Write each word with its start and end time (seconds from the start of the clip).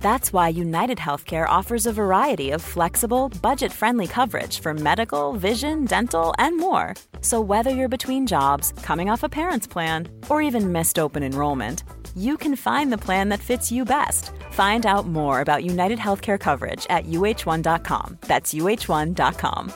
That's 0.00 0.32
why 0.32 0.48
United 0.48 0.98
Healthcare 0.98 1.48
offers 1.48 1.86
a 1.86 1.92
variety 1.92 2.52
of 2.52 2.62
flexible, 2.62 3.28
budget 3.42 3.72
friendly 3.72 4.06
coverage 4.06 4.60
for 4.60 4.72
medical, 4.72 5.32
vision, 5.32 5.84
dental, 5.84 6.32
and 6.38 6.56
more. 6.58 6.94
So, 7.20 7.40
whether 7.40 7.70
you're 7.70 7.88
between 7.88 8.26
jobs, 8.26 8.72
coming 8.82 9.10
off 9.10 9.24
a 9.24 9.28
parent's 9.28 9.66
plan, 9.66 10.08
or 10.28 10.40
even 10.40 10.72
missed 10.72 10.98
open 10.98 11.22
enrollment, 11.22 11.82
you 12.14 12.36
can 12.36 12.56
find 12.56 12.92
the 12.92 13.04
plan 13.04 13.30
that 13.30 13.40
fits 13.40 13.72
you 13.72 13.84
best. 13.84 14.30
Find 14.52 14.86
out 14.86 15.06
more 15.06 15.40
about 15.40 15.64
United 15.64 15.98
Healthcare 15.98 16.38
coverage 16.38 16.86
at 16.88 17.06
uh1.com. 17.06 18.18
That's 18.22 18.54
uh1.com. 18.54 19.72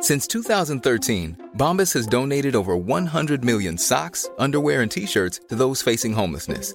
Since 0.00 0.26
2013, 0.26 1.50
Bombas 1.56 1.94
has 1.94 2.06
donated 2.06 2.54
over 2.54 2.76
100 2.76 3.42
million 3.42 3.78
socks, 3.78 4.28
underwear, 4.38 4.82
and 4.82 4.90
t 4.90 5.06
shirts 5.06 5.40
to 5.48 5.54
those 5.54 5.80
facing 5.80 6.12
homelessness. 6.12 6.74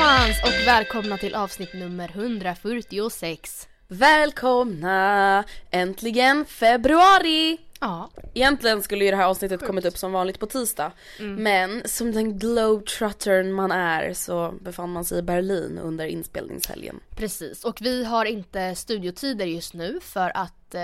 Allesammans 0.00 0.42
och 0.42 0.66
välkomna 0.66 1.18
till 1.18 1.34
avsnitt 1.34 1.74
nummer 1.74 2.10
146. 2.14 3.68
Välkomna! 3.88 5.44
Äntligen 5.70 6.44
februari! 6.44 7.58
Ja, 7.80 8.10
Egentligen 8.34 8.82
skulle 8.82 9.04
ju 9.04 9.10
det 9.10 9.16
här 9.16 9.24
avsnittet 9.26 9.66
kommit 9.66 9.84
upp 9.84 9.96
som 9.96 10.12
vanligt 10.12 10.40
på 10.40 10.46
tisdag. 10.46 10.92
Men 11.18 11.82
som 11.84 12.12
den 12.12 12.38
globetrottern 12.38 13.52
man 13.52 13.72
är 13.72 14.12
så 14.12 14.54
befann 14.60 14.92
man 14.92 15.04
sig 15.04 15.18
i 15.18 15.22
Berlin 15.22 15.78
under 15.82 16.06
inspelningshelgen. 16.06 17.00
precis. 17.16 17.64
Och 17.64 17.78
vi 17.80 18.04
har 18.04 18.24
inte 18.24 18.74
studiotider 18.74 19.46
just 19.46 19.74
nu 19.74 20.00
för 20.02 20.32
att 20.34 20.74
eh, 20.74 20.82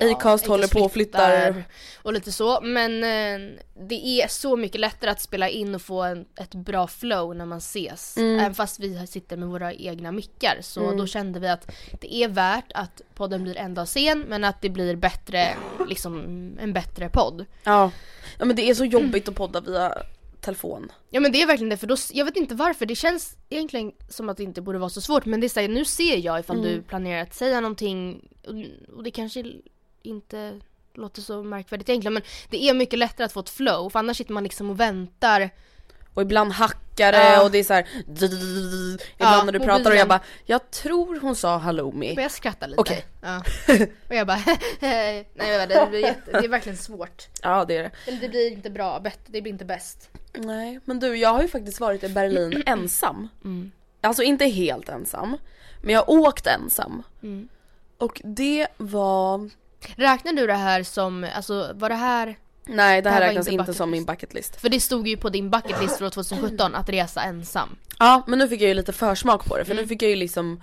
Acast 0.00 0.46
håller 0.46 0.68
på 0.68 0.80
och 0.80 0.92
flyttar. 0.92 1.64
och 2.02 2.12
lite 2.12 2.32
så. 2.32 2.60
Men 2.62 3.04
eh, 3.04 3.58
det 3.88 4.06
är 4.22 4.28
så 4.28 4.56
mycket 4.56 4.80
lättare 4.80 5.10
att 5.10 5.20
spela 5.20 5.48
in 5.48 5.74
och 5.74 5.82
få 5.82 6.02
en, 6.02 6.24
ett 6.40 6.54
bra 6.54 6.86
flow 6.86 7.36
när 7.36 7.46
man 7.46 7.58
ses. 7.58 8.16
Mm. 8.16 8.38
Även 8.40 8.54
fast 8.54 8.80
vi 8.80 9.06
sitter 9.06 9.36
med 9.36 9.48
våra 9.48 9.72
egna 9.72 10.12
mickar. 10.12 10.58
Så 10.60 10.92
då 10.92 11.06
kände 11.06 11.40
vi 11.40 11.48
att 11.48 11.72
det 12.00 12.14
är 12.14 12.28
värt 12.28 12.72
att 12.74 13.00
podden 13.14 13.42
blir 13.42 13.56
en 13.56 13.74
dag 13.74 13.88
sen 13.88 14.20
men 14.28 14.44
att 14.44 14.62
det 14.62 14.68
blir 14.68 14.96
bättre, 14.96 15.48
liksom 15.88 16.18
en 16.60 16.72
bättre 16.72 17.08
podd. 17.08 17.46
Ja. 17.64 17.90
ja 18.38 18.44
men 18.44 18.56
det 18.56 18.70
är 18.70 18.74
så 18.74 18.84
jobbigt 18.84 19.28
att 19.28 19.34
podda 19.34 19.60
via 19.60 19.94
telefon. 20.40 20.92
Ja 21.10 21.20
men 21.20 21.32
det 21.32 21.42
är 21.42 21.46
verkligen 21.46 21.68
det 21.70 21.76
för 21.76 21.86
då, 21.86 21.96
jag 22.12 22.24
vet 22.24 22.36
inte 22.36 22.54
varför, 22.54 22.86
det 22.86 22.94
känns 22.96 23.36
egentligen 23.50 23.92
som 24.08 24.28
att 24.28 24.36
det 24.36 24.42
inte 24.42 24.60
borde 24.62 24.78
vara 24.78 24.90
så 24.90 25.00
svårt 25.00 25.24
men 25.24 25.40
det 25.40 25.46
är 25.46 25.48
såhär, 25.48 25.68
nu 25.68 25.84
ser 25.84 26.16
jag 26.16 26.40
ifall 26.40 26.58
Mm. 26.58 26.68
du 26.70 26.82
planerar 26.82 27.22
att 27.22 27.34
säga 27.34 27.60
någonting 27.60 28.28
och, 28.46 28.54
och 28.96 29.02
det 29.02 29.10
kanske 29.10 29.44
inte 30.04 30.60
låter 30.94 31.22
så 31.22 31.42
märkvärdigt 31.42 31.88
egentligen 31.88 32.14
men 32.14 32.22
det 32.50 32.62
är 32.68 32.74
mycket 32.74 32.98
lättare 32.98 33.24
att 33.24 33.32
få 33.32 33.40
ett 33.40 33.50
flow 33.50 33.90
för 33.90 33.98
annars 33.98 34.16
sitter 34.16 34.32
man 34.32 34.42
liksom 34.44 34.70
och 34.70 34.80
väntar 34.80 35.50
Och 36.14 36.22
ibland 36.22 36.52
hackar 36.52 37.12
det 37.12 37.18
Ja. 37.32 37.42
och 37.44 37.50
det 37.50 37.58
är 37.58 37.64
så 37.64 37.72
här. 37.74 37.88
Ibland 39.16 39.46
när 39.46 39.52
du 39.52 39.60
pratar 39.60 39.90
och 39.90 39.96
jag 39.96 40.08
bara 40.08 40.20
Jag 40.44 40.70
tror 40.70 41.20
hon 41.20 41.36
sa 41.36 41.56
halloumi. 41.56 42.16
och 42.16 42.22
jag 42.22 42.30
skrattar 42.30 42.68
lite. 42.68 42.80
Okej. 42.80 43.04
Ja. 43.22 43.42
Och 44.08 44.14
jag 44.14 44.26
bara 44.26 44.40
nej 44.80 45.28
vet, 45.34 45.68
det, 45.68 45.86
blir 45.90 46.00
jätte, 46.00 46.30
det 46.32 46.44
är 46.44 46.48
verkligen 46.48 46.78
svårt. 46.78 47.28
Ja 47.42 47.64
det 47.64 47.76
är 47.76 47.82
det. 47.82 47.90
Eller 48.06 48.20
det 48.20 48.28
blir 48.28 48.52
inte 48.52 48.70
bra, 48.70 49.02
det 49.26 49.42
blir 49.42 49.52
inte 49.52 49.64
bäst. 49.64 50.10
Nej, 50.34 50.80
men 50.84 51.00
du 51.00 51.16
jag 51.16 51.28
har 51.32 51.42
ju 51.42 51.48
faktiskt 51.48 51.80
varit 51.80 52.04
i 52.04 52.08
Berlin 52.08 52.62
ensam. 52.66 53.28
Alltså 54.00 54.22
inte 54.22 54.44
helt 54.44 54.88
ensam, 54.88 55.36
men 55.82 55.94
jag 55.94 56.00
har 56.00 56.10
åkt 56.10 56.46
ensam. 56.46 57.02
Och 57.98 58.20
det 58.24 58.66
var... 58.76 59.50
Räknar 59.96 60.32
du 60.32 60.46
det 60.46 60.54
här 60.54 60.82
som, 60.82 61.26
alltså 61.34 61.70
var 61.74 61.88
det 61.88 61.94
här 61.94 62.36
Nej 62.64 63.02
det 63.02 63.10
här 63.10 63.20
Det 63.20 63.24
här 63.24 63.28
räknas 63.32 63.48
inte 63.48 63.60
inte 63.60 63.74
som 63.74 63.90
min 63.90 64.04
bucket 64.04 64.34
list. 64.34 64.60
För 64.60 64.68
det 64.68 64.80
stod 64.80 65.08
ju 65.08 65.16
på 65.16 65.28
din 65.28 65.50
bucket 65.50 65.82
list 65.82 65.98
från 65.98 66.10
2017 66.10 66.74
att 66.74 66.88
resa 66.88 67.22
ensam. 67.22 67.76
Ja 67.98 68.22
men 68.26 68.38
nu 68.38 68.48
fick 68.48 68.60
jag 68.60 68.68
ju 68.68 68.74
lite 68.74 68.92
försmak 68.92 69.44
på 69.44 69.58
det 69.58 69.64
för 69.64 69.74
nu 69.74 69.86
fick 69.86 70.02
jag 70.02 70.10
ju 70.10 70.16
liksom 70.16 70.60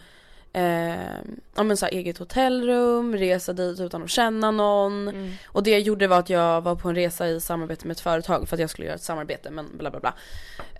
eh, 0.53 1.19
ja 1.55 1.63
men 1.63 1.77
så 1.77 1.85
här, 1.85 1.93
eget 1.93 2.17
hotellrum, 2.17 3.15
resa 3.15 3.53
dit 3.53 3.79
utan 3.79 4.03
att 4.03 4.09
känna 4.09 4.51
någon. 4.51 5.13
Och 5.45 5.63
det 5.63 5.71
jag 5.71 5.79
gjorde 5.79 6.07
var 6.07 6.19
att 6.19 6.29
jag 6.29 6.61
var 6.61 6.75
på 6.75 6.89
en 6.89 6.95
resa 6.95 7.27
i 7.27 7.41
samarbete 7.41 7.87
med 7.87 7.91
ett 7.91 7.99
företag 7.99 8.49
för 8.49 8.55
att 8.55 8.59
jag 8.59 8.69
skulle 8.69 8.85
göra 8.85 8.95
ett 8.95 9.03
samarbete 9.03 9.51
men 9.51 9.77
bla 9.77 9.91
bla 9.91 9.99
bla. 9.99 10.13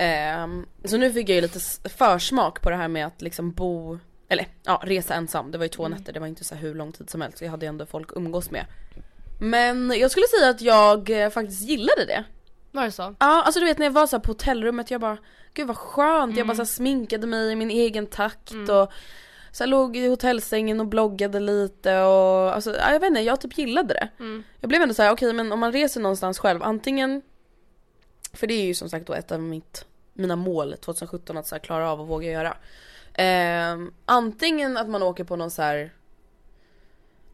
Eh, 0.06 0.48
så 0.86 0.98
nu 0.98 1.14
fick 1.14 1.30
jag 1.30 1.36
ju 1.36 1.42
lite 1.42 1.60
försmak 1.90 2.62
på 2.62 2.70
det 2.70 2.76
här 2.76 2.88
med 2.88 3.06
att 3.06 3.22
liksom 3.22 3.52
bo, 3.52 4.00
eller 4.30 4.48
ja 4.64 4.82
resa 4.84 5.14
ensam. 5.14 5.52
Det 5.52 5.58
var 5.58 5.66
ju 5.66 5.70
två 5.70 5.88
nätter, 5.88 6.14
det 6.14 6.20
var 6.20 6.28
inte 6.28 6.44
så 6.44 6.56
hur 6.56 6.76
lång 6.76 6.92
tid 6.92 7.10
som 7.10 7.22
helst. 7.22 7.38
Så 7.38 7.44
jag 7.44 7.52
hade 7.52 7.66
ju 7.66 7.70
ändå 7.70 7.86
folk 7.86 8.12
att 8.12 8.18
umgås 8.18 8.52
med. 8.52 8.66
Men 9.40 9.94
jag 10.00 10.12
skulle 10.12 10.28
säga 10.28 10.50
att 10.50 10.62
jag 10.62 11.10
eh, 11.10 11.30
faktiskt 11.30 11.62
gillade 11.62 12.06
det. 12.06 12.24
Var 12.72 12.86
det 12.86 12.92
så? 12.92 13.16
Ja 13.20 13.44
alltså 13.44 13.60
du 13.60 13.66
vet 13.66 13.78
när 13.78 13.86
jag 13.86 13.92
var 13.92 14.08
så 14.08 14.16
här 14.16 14.24
på 14.24 14.32
hotellrummet 14.32 14.92
jag 14.92 15.02
bara 15.02 15.18
Gud 15.54 15.68
vad 15.68 15.78
skönt, 15.78 16.38
jag 16.38 16.48
bara 16.48 16.56
så 16.56 16.62
här 16.62 16.66
sminkade 16.68 17.28
mig 17.28 17.52
i 17.52 17.56
min 17.56 17.72
egen 17.72 18.08
takt 18.08 18.52
och 18.52 18.92
så 19.52 19.64
här, 19.64 19.68
låg 19.68 19.98
i 19.98 20.08
hotellsängen 20.08 20.80
och 20.80 20.88
bloggade 20.88 21.40
lite 21.40 22.02
och 22.02 22.56
alltså 22.56 22.76
ja, 22.76 22.92
jag 22.92 23.00
vet 23.00 23.08
inte, 23.08 23.22
jag 23.22 23.42
typ 23.42 23.58
gillade 23.58 23.94
det. 23.94 24.10
Jag 24.60 24.70
blev 24.70 24.82
ändå 24.82 24.94
så 24.94 25.04
här: 25.04 25.12
okej 25.12 25.34
men 25.34 25.52
om 25.52 25.60
man 25.60 25.72
reser 25.72 26.02
någonstans 26.02 26.40
själv 26.40 26.64
antingen 26.64 27.22
För 28.34 28.48
det 28.48 28.54
är 28.54 28.66
ju 28.66 28.74
som 28.74 28.90
sagt 28.90 29.08
då 29.08 29.14
ett 29.14 29.32
av 29.32 29.42
mitt, 29.42 29.86
mina 30.14 30.36
mål 30.36 30.76
2017 30.80 31.38
att 31.38 31.48
så 31.48 31.56
här, 31.56 31.60
klara 31.60 31.92
av 31.92 32.02
och 32.02 32.08
våga 32.08 32.32
göra. 32.32 32.58
Ehm, 33.14 33.94
antingen 34.06 34.78
att 34.78 34.90
man 34.90 35.04
åker 35.04 35.24
på 35.24 35.36
någon 35.36 35.52
så 35.52 35.62
här 35.62 35.94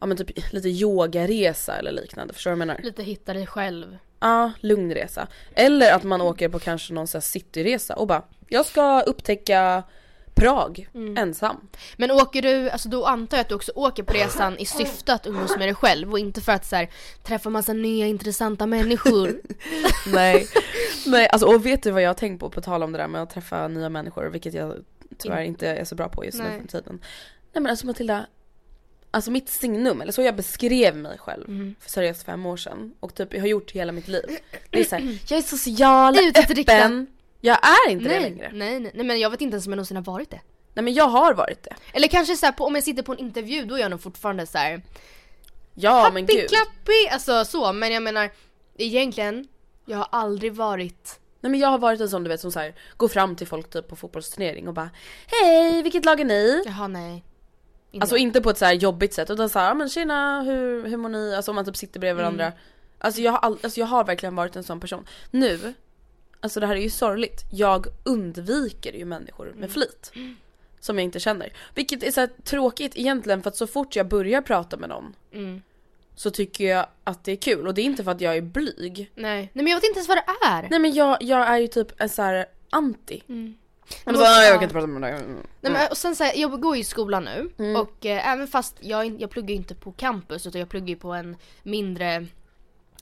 Ja 0.00 0.06
men 0.06 0.16
typ 0.16 0.52
lite 0.52 0.68
yogaresa 0.68 1.76
eller 1.76 1.92
liknande, 1.92 2.34
förstår 2.34 2.50
du 2.50 2.56
vad 2.56 2.60
jag 2.60 2.66
menar? 2.66 2.82
Lite 2.82 3.02
hitta 3.02 3.34
dig 3.34 3.46
själv. 3.46 3.98
Ja, 4.20 4.52
lugn 4.60 4.94
resa. 4.94 5.28
Eller 5.54 5.94
att 5.94 6.02
man 6.02 6.20
åker 6.20 6.48
på 6.48 6.58
kanske 6.58 6.94
någon 6.94 7.06
sån 7.06 7.18
här 7.18 7.22
cityresa 7.22 7.94
och 7.94 8.06
bara 8.06 8.22
Jag 8.48 8.66
ska 8.66 9.00
upptäcka 9.00 9.82
Prag 10.34 10.88
ensam. 11.16 11.68
Men 11.96 12.10
åker 12.10 12.42
du, 12.42 12.70
alltså 12.70 12.88
då 12.88 13.04
antar 13.04 13.36
jag 13.36 13.42
att 13.42 13.48
du 13.48 13.54
också 13.54 13.72
åker 13.74 14.02
på 14.02 14.12
resan 14.12 14.58
i 14.58 14.66
syfte 14.66 15.14
att 15.14 15.26
umgås 15.26 15.56
med 15.58 15.68
dig 15.68 15.74
själv 15.74 16.12
och 16.12 16.18
inte 16.18 16.40
för 16.40 16.52
att 16.52 16.66
så 16.66 16.76
här, 16.76 16.88
träffa 17.22 17.50
massa 17.50 17.72
nya 17.72 18.06
intressanta 18.06 18.66
människor. 18.66 19.40
Nej. 20.12 20.46
Nej, 21.06 21.28
alltså 21.28 21.46
och 21.46 21.66
vet 21.66 21.82
du 21.82 21.90
vad 21.90 22.02
jag 22.02 22.08
har 22.08 22.14
tänkt 22.14 22.40
på 22.40 22.50
på 22.50 22.60
tal 22.60 22.82
om 22.82 22.92
det 22.92 22.98
där 22.98 23.08
med 23.08 23.22
att 23.22 23.30
träffa 23.30 23.68
nya 23.68 23.88
människor 23.88 24.26
vilket 24.26 24.54
jag 24.54 24.74
tyvärr 25.18 25.42
inte 25.42 25.68
är 25.68 25.84
så 25.84 25.94
bra 25.94 26.08
på 26.08 26.24
just 26.24 26.38
nu 26.38 26.60
för 26.60 26.68
tiden. 26.68 27.00
Nej 27.52 27.62
men 27.62 27.66
alltså 27.66 27.86
Matilda 27.86 28.26
alltså 29.10 29.30
mitt 29.30 29.48
signum, 29.48 30.00
eller 30.00 30.12
så 30.12 30.22
jag 30.22 30.36
beskrev 30.36 30.96
mig 30.96 31.18
själv 31.18 31.48
Mm. 31.48 31.74
för 31.80 31.90
seriöst 31.90 32.22
fem 32.22 32.46
år 32.46 32.56
sedan 32.56 32.94
och 33.00 33.14
typ 33.14 33.32
jag 33.34 33.40
har 33.40 33.46
gjort 33.48 33.72
hela 33.72 33.92
mitt 33.92 34.08
liv. 34.08 34.38
Det 34.70 34.80
är 34.80 34.84
såhär, 34.84 35.18
jag 35.28 35.38
är 35.38 35.42
social, 35.42 36.16
öppen. 36.34 37.06
Jag 37.40 37.58
är 37.62 37.90
inte 37.90 38.08
det 38.08 38.20
Nej, 38.20 38.30
längre. 38.30 38.50
nej, 38.54 38.80
nej, 38.80 38.92
nej 38.94 39.06
men 39.06 39.20
jag 39.20 39.30
vet 39.30 39.40
inte 39.40 39.54
ens 39.54 39.66
om 39.66 39.72
jag 39.72 39.76
någonsin 39.76 39.96
har 39.96 40.04
varit 40.04 40.30
det. 40.30 40.40
Nej 40.74 40.82
men 40.82 40.94
jag 40.94 41.08
har 41.08 41.34
varit 41.34 41.62
det. 41.62 41.74
Eller 41.92 42.08
kanske 42.08 42.36
så 42.36 42.46
här, 42.46 42.52
på, 42.52 42.64
om 42.64 42.74
jag 42.74 42.84
sitter 42.84 43.02
på 43.02 43.12
en 43.12 43.18
intervju 43.18 43.64
då 43.64 43.74
är 43.74 43.78
jag 43.80 43.90
nog 43.90 44.02
fortfarande 44.02 44.46
så 44.46 44.58
här. 44.58 44.82
Ja 45.74 46.10
men 46.14 46.26
gud. 46.26 46.36
Happy-clappy, 46.36 47.12
alltså 47.12 47.44
så 47.44 47.72
men 47.72 47.92
jag 47.92 48.02
menar 48.02 48.30
egentligen, 48.78 49.48
jag 49.86 49.96
har 49.98 50.08
aldrig 50.12 50.52
varit 50.54 51.18
Nej 51.46 51.50
men 51.50 51.60
jag 51.60 51.68
har 51.68 51.78
varit 51.78 52.00
en 52.00 52.08
sån 52.08 52.24
du 52.24 52.28
vet 52.28 52.40
som 52.40 52.52
så 52.52 52.58
här, 52.58 52.74
går 52.96 53.08
fram 53.08 53.36
till 53.36 53.46
folk 53.46 53.70
typ 53.70 53.88
på 53.88 53.96
fotbollsturnering 53.96 54.68
och 54.68 54.74
bara 54.74 54.90
Hej, 55.26 55.82
vilket 55.82 56.04
lag 56.04 56.20
är 56.20 56.24
ni? 56.24 56.62
Jaha 56.66 56.88
nej. 56.88 57.24
Inte. 57.90 58.04
Alltså 58.04 58.16
inte 58.16 58.40
på 58.40 58.50
ett 58.50 58.58
så 58.58 58.64
här 58.64 58.72
jobbigt 58.72 59.14
sätt 59.14 59.30
utan 59.30 59.48
såhär, 59.48 59.74
men 59.74 59.88
tjena 59.88 60.42
hur, 60.42 60.88
hur 60.88 60.96
mår 60.96 61.08
ni? 61.08 61.34
Alltså 61.34 61.50
om 61.50 61.54
man 61.54 61.64
typ 61.64 61.76
sitter 61.76 62.00
bredvid 62.00 62.22
varandra. 62.22 62.52
Alltså, 62.98 63.20
jag 63.20 63.32
har 63.32 63.38
all, 63.38 63.58
alltså 63.62 63.80
jag 63.80 63.86
har 63.86 64.04
verkligen 64.04 64.36
varit 64.36 64.56
en 64.56 64.64
sån 64.64 64.80
person. 64.80 65.06
Nu, 65.30 65.74
alltså 66.40 66.60
det 66.60 66.66
här 66.66 66.76
är 66.76 66.80
ju 66.80 66.90
sorgligt, 66.90 67.44
jag 67.52 67.86
undviker 68.04 68.92
ju 68.92 69.04
människor 69.04 69.52
med 69.56 69.70
flit. 69.70 70.12
Som 70.80 70.98
jag 70.98 71.04
inte 71.04 71.20
känner. 71.20 71.52
Vilket 71.74 72.02
är 72.02 72.10
så 72.10 72.28
tråkigt 72.44 72.92
egentligen 72.96 73.42
för 73.42 73.50
att 73.50 73.56
så 73.56 73.66
fort 73.66 73.96
jag 73.96 74.08
börjar 74.08 74.42
prata 74.42 74.76
med 74.76 74.88
någon 74.88 75.14
Mm. 75.32 75.62
Så 76.16 76.30
tycker 76.30 76.64
jag 76.64 76.86
att 77.04 77.24
det 77.24 77.32
är 77.32 77.36
kul 77.36 77.66
och 77.66 77.74
det 77.74 77.80
är 77.80 77.84
inte 77.84 78.04
för 78.04 78.10
att 78.10 78.20
jag 78.20 78.36
är 78.36 78.40
blyg. 78.40 79.10
Nej. 79.14 79.36
nej 79.36 79.50
men 79.52 79.66
jag 79.66 79.76
vet 79.76 79.84
inte 79.84 79.98
ens 79.98 80.08
vad 80.08 80.16
det 80.16 80.46
är. 80.46 80.68
Nej 80.70 80.78
men 80.78 80.94
jag, 80.94 81.16
jag 81.20 81.48
är 81.48 81.58
ju 81.58 81.68
typ 81.68 82.00
en 82.00 82.08
så 82.08 82.22
här 82.22 82.46
anti. 82.70 83.22
Mm. 83.28 83.56
Men 84.04 84.16
så, 84.16 84.22
jag 84.22 84.54
kan 84.54 84.62
inte 84.62 84.72
prata 84.72 84.86
med 84.86 85.02
dig. 85.02 85.12
Mm. 85.12 85.46
Nej, 85.60 85.72
men, 85.72 85.88
och 85.90 85.96
sen 85.96 86.16
så 86.16 86.24
här, 86.24 86.32
jag 86.36 86.60
går 86.60 86.76
ju 86.76 86.82
i 86.82 86.84
skolan 86.84 87.24
nu 87.24 87.50
och 87.76 88.06
eh, 88.06 88.32
även 88.32 88.48
fast 88.48 88.76
jag, 88.80 89.20
jag 89.20 89.30
pluggar 89.30 89.48
ju 89.48 89.56
inte 89.56 89.74
på 89.74 89.92
campus 89.92 90.46
utan 90.46 90.58
jag 90.58 90.68
pluggar 90.68 90.88
ju 90.88 90.96
på 90.96 91.12
en 91.12 91.36
mindre 91.62 92.26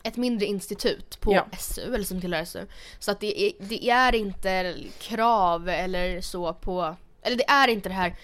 ett 0.03 0.17
mindre 0.17 0.47
institut 0.47 1.21
på 1.21 1.35
Ja. 1.35 1.47
SU, 1.59 1.95
eller 1.95 2.05
som 2.05 2.21
tillhör 2.21 2.45
SU. 2.45 2.67
Så 2.99 3.11
att 3.11 3.21
det 3.21 3.43
är, 3.43 3.53
det 3.59 3.91
är 3.91 4.15
inte 4.15 4.75
krav 4.99 5.69
eller 5.69 6.21
så 6.21 6.55
på, 6.55 6.97
eller 7.23 7.37
det 7.37 7.49
är 7.49 7.69
inte 7.69 7.89
det 7.89 7.95
här 7.95 8.17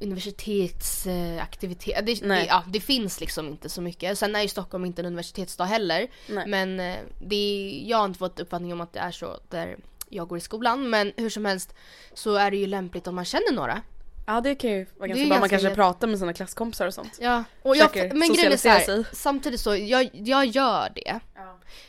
universitetsaktivitet, 0.00 2.06
det, 2.06 2.14
det, 2.14 2.44
ja, 2.44 2.64
det 2.68 2.80
finns 2.80 3.20
liksom 3.20 3.48
inte 3.48 3.68
så 3.68 3.80
mycket. 3.80 4.18
Sen 4.18 4.36
är 4.36 4.42
ju 4.42 4.48
Stockholm 4.48 4.84
inte 4.84 5.02
en 5.02 5.06
universitetsstad 5.06 5.64
heller. 5.64 6.06
Nej. 6.28 6.46
Men 6.46 6.80
eh, 6.80 6.96
det 7.20 7.82
jag 7.86 7.98
har 7.98 8.04
inte 8.04 8.18
fått 8.18 8.40
uppfattning 8.40 8.72
om 8.72 8.80
att 8.80 8.92
det 8.92 9.00
är 9.00 9.10
så 9.10 9.38
där 9.48 9.76
jag 10.08 10.28
går 10.28 10.38
i 10.38 10.40
skolan. 10.40 10.90
Men 10.90 11.12
hur 11.16 11.30
som 11.30 11.44
helst 11.44 11.74
så 12.14 12.34
är 12.34 12.50
det 12.50 12.56
ju 12.56 12.66
lämpligt 12.66 13.06
om 13.06 13.14
man 13.14 13.24
känner 13.24 13.52
några. 13.52 13.82
Ja 14.26 14.40
det 14.40 14.54
kan 14.54 14.70
ju 14.70 14.86
vara 14.98 15.08
ganska 15.08 15.26
bra, 15.26 15.38
man 15.38 15.48
kanske 15.48 15.68
lätt. 15.68 15.76
pratar 15.76 16.06
med 16.06 16.18
sina 16.18 16.32
klasskompisar 16.32 16.86
och 16.86 16.94
sånt. 16.94 17.18
Ja, 17.20 17.44
och 17.62 17.76
jag, 17.76 18.14
men 18.14 18.32
grejen 18.32 18.52
är 18.52 18.56
så 18.56 18.68
här, 18.68 19.06
samtidigt 19.12 19.60
så, 19.60 19.76
jag, 19.76 20.10
jag 20.12 20.46
gör 20.46 20.92
det. 20.94 21.20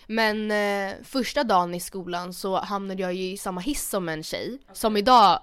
Men 0.08 0.52
eh, 0.52 0.94
första 1.04 1.44
dagen 1.44 1.74
i 1.74 1.80
skolan 1.80 2.34
så 2.34 2.58
hamnade 2.58 3.02
jag 3.02 3.14
ju 3.14 3.32
i 3.32 3.38
samma 3.38 3.62
hiss 3.62 3.90
som 3.90 4.10
en 4.10 4.24
tjej. 4.24 4.60
Som 4.74 4.98
idag, 4.98 5.40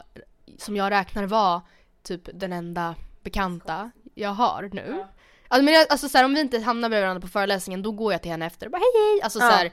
som 0.59 0.77
jag 0.77 0.91
räknar 0.91 1.27
var 1.27 1.61
typ 2.03 2.29
den 2.35 2.53
enda 2.53 2.95
bekanta 3.23 3.91
jag 4.15 4.31
har 4.31 4.71
nu. 4.73 5.05
Alltså, 5.49 5.65
men 5.65 5.75
jag, 5.75 5.87
alltså 5.91 6.09
så 6.09 6.19
här, 6.19 6.25
om 6.25 6.35
vi 6.35 6.41
inte 6.41 6.59
hamnar 6.59 6.89
med 6.89 7.01
varandra 7.01 7.21
på 7.21 7.29
föreläsningen 7.29 7.83
då 7.83 7.93
går 7.93 8.13
jag 8.13 8.23
till 8.23 8.31
henne 8.31 8.47
efter 8.47 8.67
och 8.67 8.73
bara 8.73 8.79
hej 8.79 9.11
hej. 9.13 9.23
Alltså 9.23 9.39
Ja. 9.39 9.51
så 9.51 9.57
här, 9.57 9.73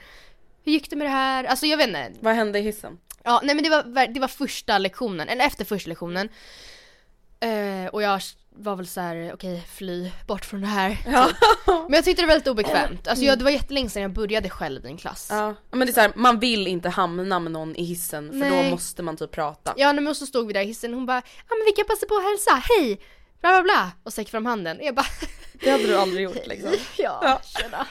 hur 0.64 0.72
gick 0.72 0.90
det 0.90 0.96
med 0.96 1.06
det 1.08 1.12
här? 1.12 1.44
Alltså 1.44 1.66
jag 1.66 1.78
vet 1.78 1.88
inte. 1.88 2.12
Vad 2.20 2.36
hände 2.36 2.60
i 2.60 2.62
hissen? 2.62 2.98
Ja, 3.24 3.42
nej 3.44 3.56
men 3.56 3.64
det 3.64 3.70
var, 3.70 4.08
det 4.14 4.20
var 4.20 4.28
första 4.28 4.78
lektionen, 4.78 5.30
eller 5.30 5.46
efter 5.46 5.66
första 5.66 5.90
lektionen. 5.90 6.30
Eh, 7.40 7.86
och 7.92 8.02
jag 8.02 8.22
var 8.60 8.76
väl 8.76 8.88
så 8.88 9.02
här: 9.02 9.32
okej 9.34 9.64
fly 9.74 10.12
bort 10.28 10.46
från 10.46 10.62
det 10.62 10.68
här. 10.68 10.90
typ. 10.96 11.06
Men 11.66 11.94
jag 11.94 12.04
tyckte 12.06 12.22
det 12.22 12.26
var 12.26 12.34
väldigt 12.34 12.48
obekvämt. 12.48 13.08
Alltså 13.08 13.26
jag, 13.26 13.38
det 13.38 13.44
var 13.44 13.52
jättelänge 13.52 13.90
sedan 13.90 14.02
jag 14.02 14.12
började 14.14 14.50
själv 14.50 14.86
i 14.86 14.88
en 14.88 14.98
klass. 14.98 15.28
Ja, 15.32 15.56
men 15.72 15.80
det 15.80 15.92
är 15.92 15.94
så 15.94 16.02
här, 16.02 16.12
man 16.16 16.40
vill 16.40 16.68
inte 16.68 16.90
hamna 16.90 17.40
med 17.40 17.52
någon 17.52 17.76
i 17.76 17.84
hissen 17.84 18.30
för 18.30 18.38
Nej. 18.38 18.64
då 18.64 18.70
måste 18.70 19.04
man 19.04 19.18
typ 19.18 19.32
prata. 19.32 19.74
Ja 19.78 19.92
nej, 19.92 20.04
men 20.04 20.16
så 20.16 20.26
stod 20.26 20.48
vi 20.48 20.54
där 20.54 20.62
i 20.62 20.66
hissen 20.66 20.92
och 20.92 20.98
hon 20.98 21.06
bara 21.06 21.22
ja 21.50 21.56
men 21.56 21.66
vi 21.66 21.72
kan 21.72 21.86
passa 21.86 22.06
på 22.06 22.16
att 22.16 22.24
hälsa, 22.24 22.64
hej! 22.70 23.00
Bla 23.42 23.50
bla 23.52 23.64
bla. 23.64 23.92
Och 24.04 24.12
sträckte 24.14 24.32
fram 24.32 24.46
handen. 24.46 24.78
Och 24.78 24.84
jag 24.86 24.96
bara 24.96 25.06
Det 25.64 25.72
hade 25.72 25.88
du 25.88 25.98
aldrig 25.98 26.24
gjort 26.24 26.48
liksom. 26.48 26.70
ja, 26.98 27.20
Ja. 27.24 27.42
tjena. 27.60 27.88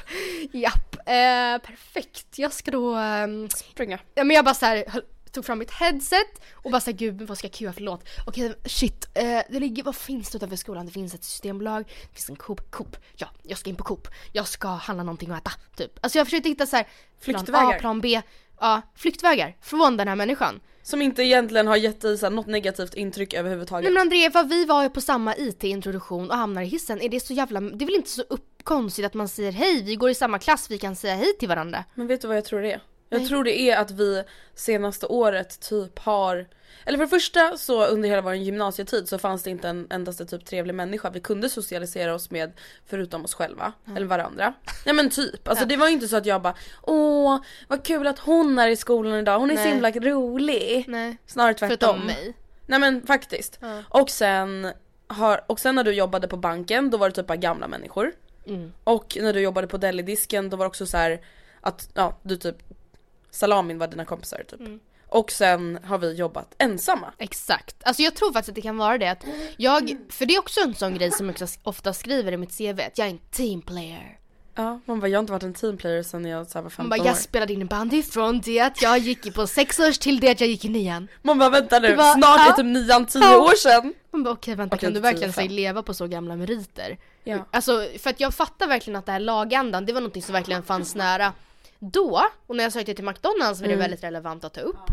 Japp, 0.53 0.95
eh, 0.95 1.67
perfekt. 1.69 2.39
Jag 2.39 2.53
ska 2.53 2.71
då 2.71 2.95
ehm, 2.95 3.49
Springa. 3.51 3.99
Ja 4.15 4.25
men 4.25 4.37
jag 4.37 4.45
bara 4.45 4.55
så 4.55 4.67
här, 4.67 4.85
höll- 4.89 5.03
tog 5.33 5.45
fram 5.45 5.59
mitt 5.59 5.71
headset 5.71 6.43
och 6.53 6.71
bara 6.71 6.81
såhär 6.81 6.99
gud 6.99 7.23
vad 7.23 7.39
ska 7.39 7.47
jag 7.47 7.55
QA 7.55 7.73
för 7.73 7.81
låt? 7.81 8.05
Okej 8.27 8.55
shit, 8.65 9.09
eh, 9.15 9.41
det 9.51 9.61
ligger, 9.61 9.83
vad 9.83 9.97
finns 9.97 10.31
det 10.31 10.37
utanför 10.37 10.57
skolan? 10.57 10.87
Det 10.87 10.93
finns 10.93 11.15
ett 11.15 11.25
systembolag, 11.25 11.85
det 11.85 12.15
finns 12.15 12.29
en 12.29 12.37
Coop, 12.37 12.71
Coop, 12.71 12.97
ja 13.17 13.27
jag 13.43 13.59
ska 13.59 13.71
in 13.71 13.77
på 13.77 13.85
Coop, 13.85 14.09
jag 14.33 14.49
ska 14.49 14.69
handla 14.69 15.05
någonting 15.05 15.31
att 15.31 15.41
äta 15.41 15.51
typ. 15.77 15.99
Alltså 16.01 16.19
jag 16.19 16.27
försökte 16.27 16.49
hitta 16.49 16.67
så 16.67 16.77
här 16.77 16.87
plan 17.21 17.55
A, 17.55 17.77
plan 17.81 18.01
B, 18.01 18.23
ja 18.61 18.83
flyktvägar 18.95 19.57
från 19.61 19.97
den 19.97 20.09
här 20.09 20.17
människan. 20.17 20.61
Som 20.83 21.03
inte 21.03 21.23
egentligen 21.23 21.67
har 21.67 21.77
gett 21.77 22.01
dig 22.01 22.31
något 22.31 22.47
negativt 22.47 22.95
intryck 22.95 23.35
överhuvudtaget. 23.35 23.85
Nej 23.85 23.93
men 23.93 24.01
Andrea, 24.01 24.31
för 24.31 24.45
vi 24.45 24.65
var 24.65 24.83
ju 24.83 24.91
på 24.91 25.01
samma 25.01 25.37
IT-introduktion 25.37 26.31
och 26.31 26.37
hamnar 26.37 26.63
i 26.63 26.67
hissen, 26.67 27.01
är 27.01 27.09
det 27.09 27.21
så 27.21 27.33
jävla, 27.33 27.61
det 27.61 27.85
är 27.85 27.87
väl 27.87 27.95
inte 27.95 28.11
så 28.11 28.23
upp, 28.23 28.45
konstigt 28.65 29.05
att 29.05 29.15
man 29.15 29.29
säger 29.29 29.53
hej, 29.53 29.83
vi 29.83 29.97
går 29.97 30.11
i 30.11 30.15
samma 30.15 30.39
klass, 30.39 30.71
vi 30.71 30.79
kan 30.79 30.97
säga 30.97 31.15
hej 31.15 31.37
till 31.39 31.49
varandra. 31.49 31.85
Men 31.95 32.07
vet 32.07 32.21
du 32.21 32.29
vad 32.29 32.37
jag 32.37 32.45
tror 32.45 32.63
det 32.63 32.73
är? 32.73 32.81
Jag 33.09 33.27
tror 33.27 33.45
det 33.45 33.61
är 33.61 33.77
att 33.77 33.91
vi 33.91 34.25
senaste 34.55 35.07
året 35.07 35.61
typ 35.61 35.99
har 35.99 36.47
eller 36.85 36.99
för 36.99 37.05
det 37.05 37.11
första 37.11 37.57
så 37.57 37.87
under 37.87 38.09
hela 38.09 38.23
vår 38.23 38.35
gymnasietid 38.35 39.09
så 39.09 39.19
fanns 39.19 39.43
det 39.43 39.51
inte 39.51 39.69
en 39.69 39.87
endaste 39.91 40.27
typ 40.27 40.45
trevlig 40.45 40.75
människa 40.75 41.11
vi 41.11 41.21
kunde 41.21 41.49
socialisera 41.49 42.15
oss 42.15 42.31
med 42.31 42.53
förutom 42.87 43.25
oss 43.25 43.35
själva, 43.35 43.73
eller 43.97 44.07
varandra. 44.07 44.55
Ja 44.85 44.93
men 44.93 45.11
typ, 45.11 45.49
alltså 45.49 45.65
det 45.65 45.77
var 45.77 45.87
ju 45.87 45.93
inte 45.93 46.09
så 46.09 46.17
att 46.17 46.27
jag 46.27 46.43
bara 46.43 46.55
åh 46.83 47.39
vad 47.69 47.85
kul 47.85 48.07
att 48.07 48.19
hon 48.19 48.59
är 48.59 48.69
i 48.69 48.77
skolan 48.77 49.15
idag, 49.15 49.39
hon 49.39 49.51
är 49.51 49.57
så 49.57 49.63
Nej. 49.63 49.73
himla 49.73 49.91
rolig. 49.91 50.85
Nej. 50.89 51.17
Snarare 51.27 51.55
tvärtom. 51.55 51.79
Förutom 51.79 52.07
mig. 52.07 52.35
Nej 52.67 52.79
men 52.81 53.07
faktiskt. 53.07 53.61
Och 53.89 54.11
sen 54.11 54.73
har, 55.07 55.45
och 55.47 55.61
sen 55.61 55.75
när 55.75 55.85
du 55.85 55.93
jobbade 55.93 56.29
på 56.29 56.37
banken 56.37 56.91
då 56.91 56.99
var 56.99 57.09
det 57.09 57.15
typ 57.15 57.27
bara 57.27 57.37
gamla 57.37 57.69
människor. 57.69 58.13
Mm. 58.47 58.73
Och 58.85 59.19
när 59.21 59.33
du 59.33 59.41
jobbade 59.41 59.67
på 59.67 59.77
delidisken 59.77 60.51
då 60.51 60.57
var 60.57 60.65
det 60.65 60.69
också 60.69 60.87
så 60.87 60.97
här 60.97 61.21
att 61.61 61.91
ja, 61.95 62.19
du 62.23 62.37
typ 62.37 62.57
Salamin 63.31 63.79
var 63.79 63.87
dina 63.87 64.05
kompisar 64.05 64.43
typ. 64.49 64.61
Mm. 64.61 64.81
Och 65.11 65.31
sen 65.33 65.79
har 65.85 65.99
vi 65.99 66.15
jobbat 66.15 66.55
ensamma. 66.59 67.13
Exakt. 67.19 67.77
Alltså 67.83 68.03
jag 68.03 68.15
tror 68.15 68.33
faktiskt 68.33 68.49
att 68.49 68.55
det 68.55 68.63
kan 68.63 68.77
vara 68.79 68.99
det 68.99 69.09
att 69.09 69.25
jag, 69.57 69.97
för 70.11 70.27
det 70.27 70.35
är 70.35 70.39
också 70.39 70.61
en 70.61 70.75
sån 70.75 70.95
grej 70.95 71.11
som 71.11 71.27
jag 71.39 71.49
ofta 71.63 71.93
skriver 71.93 72.33
i 72.33 72.37
mitt 72.37 72.59
CV, 72.59 72.81
att 72.81 72.99
jag 72.99 73.07
är 73.07 73.11
en 73.11 73.19
team 73.31 73.63
player. 73.63 74.19
Ja, 74.55 74.81
man 74.85 75.01
bara 75.01 75.09
jag 75.09 75.19
har 75.19 75.21
inte 75.23 75.33
varit 75.33 75.43
en 75.43 75.55
teamplayer 75.55 76.03
sen 76.03 76.25
jag 76.25 76.47
så 76.47 76.59
här 76.59 76.63
var 76.63 76.71
15 76.71 76.89
Man 76.89 76.99
bara, 76.99 77.03
år. 77.03 77.07
jag 77.07 77.17
spelade 77.17 77.53
innebandy 77.53 78.03
från 78.03 78.41
det 78.41 78.61
att 78.61 78.83
jag 78.83 78.99
gick 78.99 79.35
på 79.35 79.47
sex 79.47 79.81
års 79.81 79.99
till 79.99 80.21
det 80.21 80.31
att 80.31 80.41
jag 80.41 80.49
gick 80.49 80.65
i 80.65 80.69
nian. 80.69 81.09
Man 81.23 81.39
bara 81.39 81.51
vänta 81.51 81.79
nu, 81.79 81.95
var- 81.95 82.15
snart 82.15 82.41
ja. 82.47 82.53
är 82.53 82.57
typ 82.57 82.65
nian, 82.67 83.07
tio 83.07 83.23
Ja. 83.23 83.39
år 83.39 83.55
sedan. 83.57 83.95
Man 84.11 84.23
bara 84.23 84.35
okej 84.35 84.55
vänta 84.55 84.77
Okej, 84.77 84.87
kan 84.87 84.95
du 84.95 85.01
verkligen 85.01 85.33
10, 85.33 85.35
säga 85.35 85.51
leva 85.51 85.83
på 85.83 85.95
så 85.95 86.07
gamla 86.07 86.37
meriter? 86.37 86.99
Ja. 87.25 87.49
Alltså 87.51 87.89
för 87.99 88.11
att 88.11 88.21
jag 88.21 88.35
fattar 88.35 88.67
verkligen 88.67 88.97
att 88.97 89.07
det 89.07 89.13
här 89.13 89.21
lagandan, 89.21 89.87
det 89.87 89.93
var 89.93 90.01
något 90.01 90.25
som 90.25 90.33
verkligen 90.33 90.63
fanns 90.63 90.95
nära 90.95 91.33
då. 91.79 92.23
Och 92.47 92.57
när 92.57 92.65
jag 92.65 92.73
sökte 92.73 92.95
till 92.95 93.05
McDonalds 93.05 93.61
var 93.61 93.69
det 93.69 93.75
Mm. 93.75 93.83
väldigt 93.83 94.05
relevant 94.05 94.45
att 94.45 94.55
ta 94.55 94.61
upp. 94.61 94.91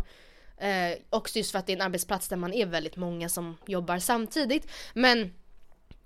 Eh, 0.58 0.98
också 1.10 1.38
just 1.38 1.52
för 1.52 1.60
att 1.60 1.66
det 1.68 1.74
är 1.74 1.76
en 1.78 1.82
arbetsplats 1.82 2.28
där 2.28 2.38
man 2.38 2.54
är 2.54 2.66
väldigt 2.66 2.96
många 2.96 3.30
som 3.30 3.58
jobbar 3.66 4.00
samtidigt. 4.00 4.68
Men 4.94 5.34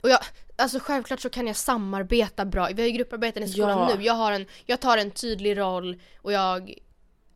och 0.02 0.10
jag, 0.10 0.20
alltså 0.56 0.80
självklart 0.80 1.20
så 1.20 1.30
kan 1.30 1.48
jag 1.48 1.56
samarbeta 1.56 2.46
bra. 2.46 2.70
Vi 2.74 2.82
har 2.82 2.88
ju 2.90 2.94
grupparbeten 2.96 3.44
i 3.44 3.48
skolan 3.50 3.70
Ja. 3.90 3.96
nu. 3.96 4.04
Jag, 4.04 4.14
har 4.14 4.32
en, 4.32 4.46
jag 4.66 4.80
tar 4.80 4.98
en 4.98 5.12
tydlig 5.12 5.58
roll 5.58 6.02
och 6.22 6.32
jag 6.32 6.74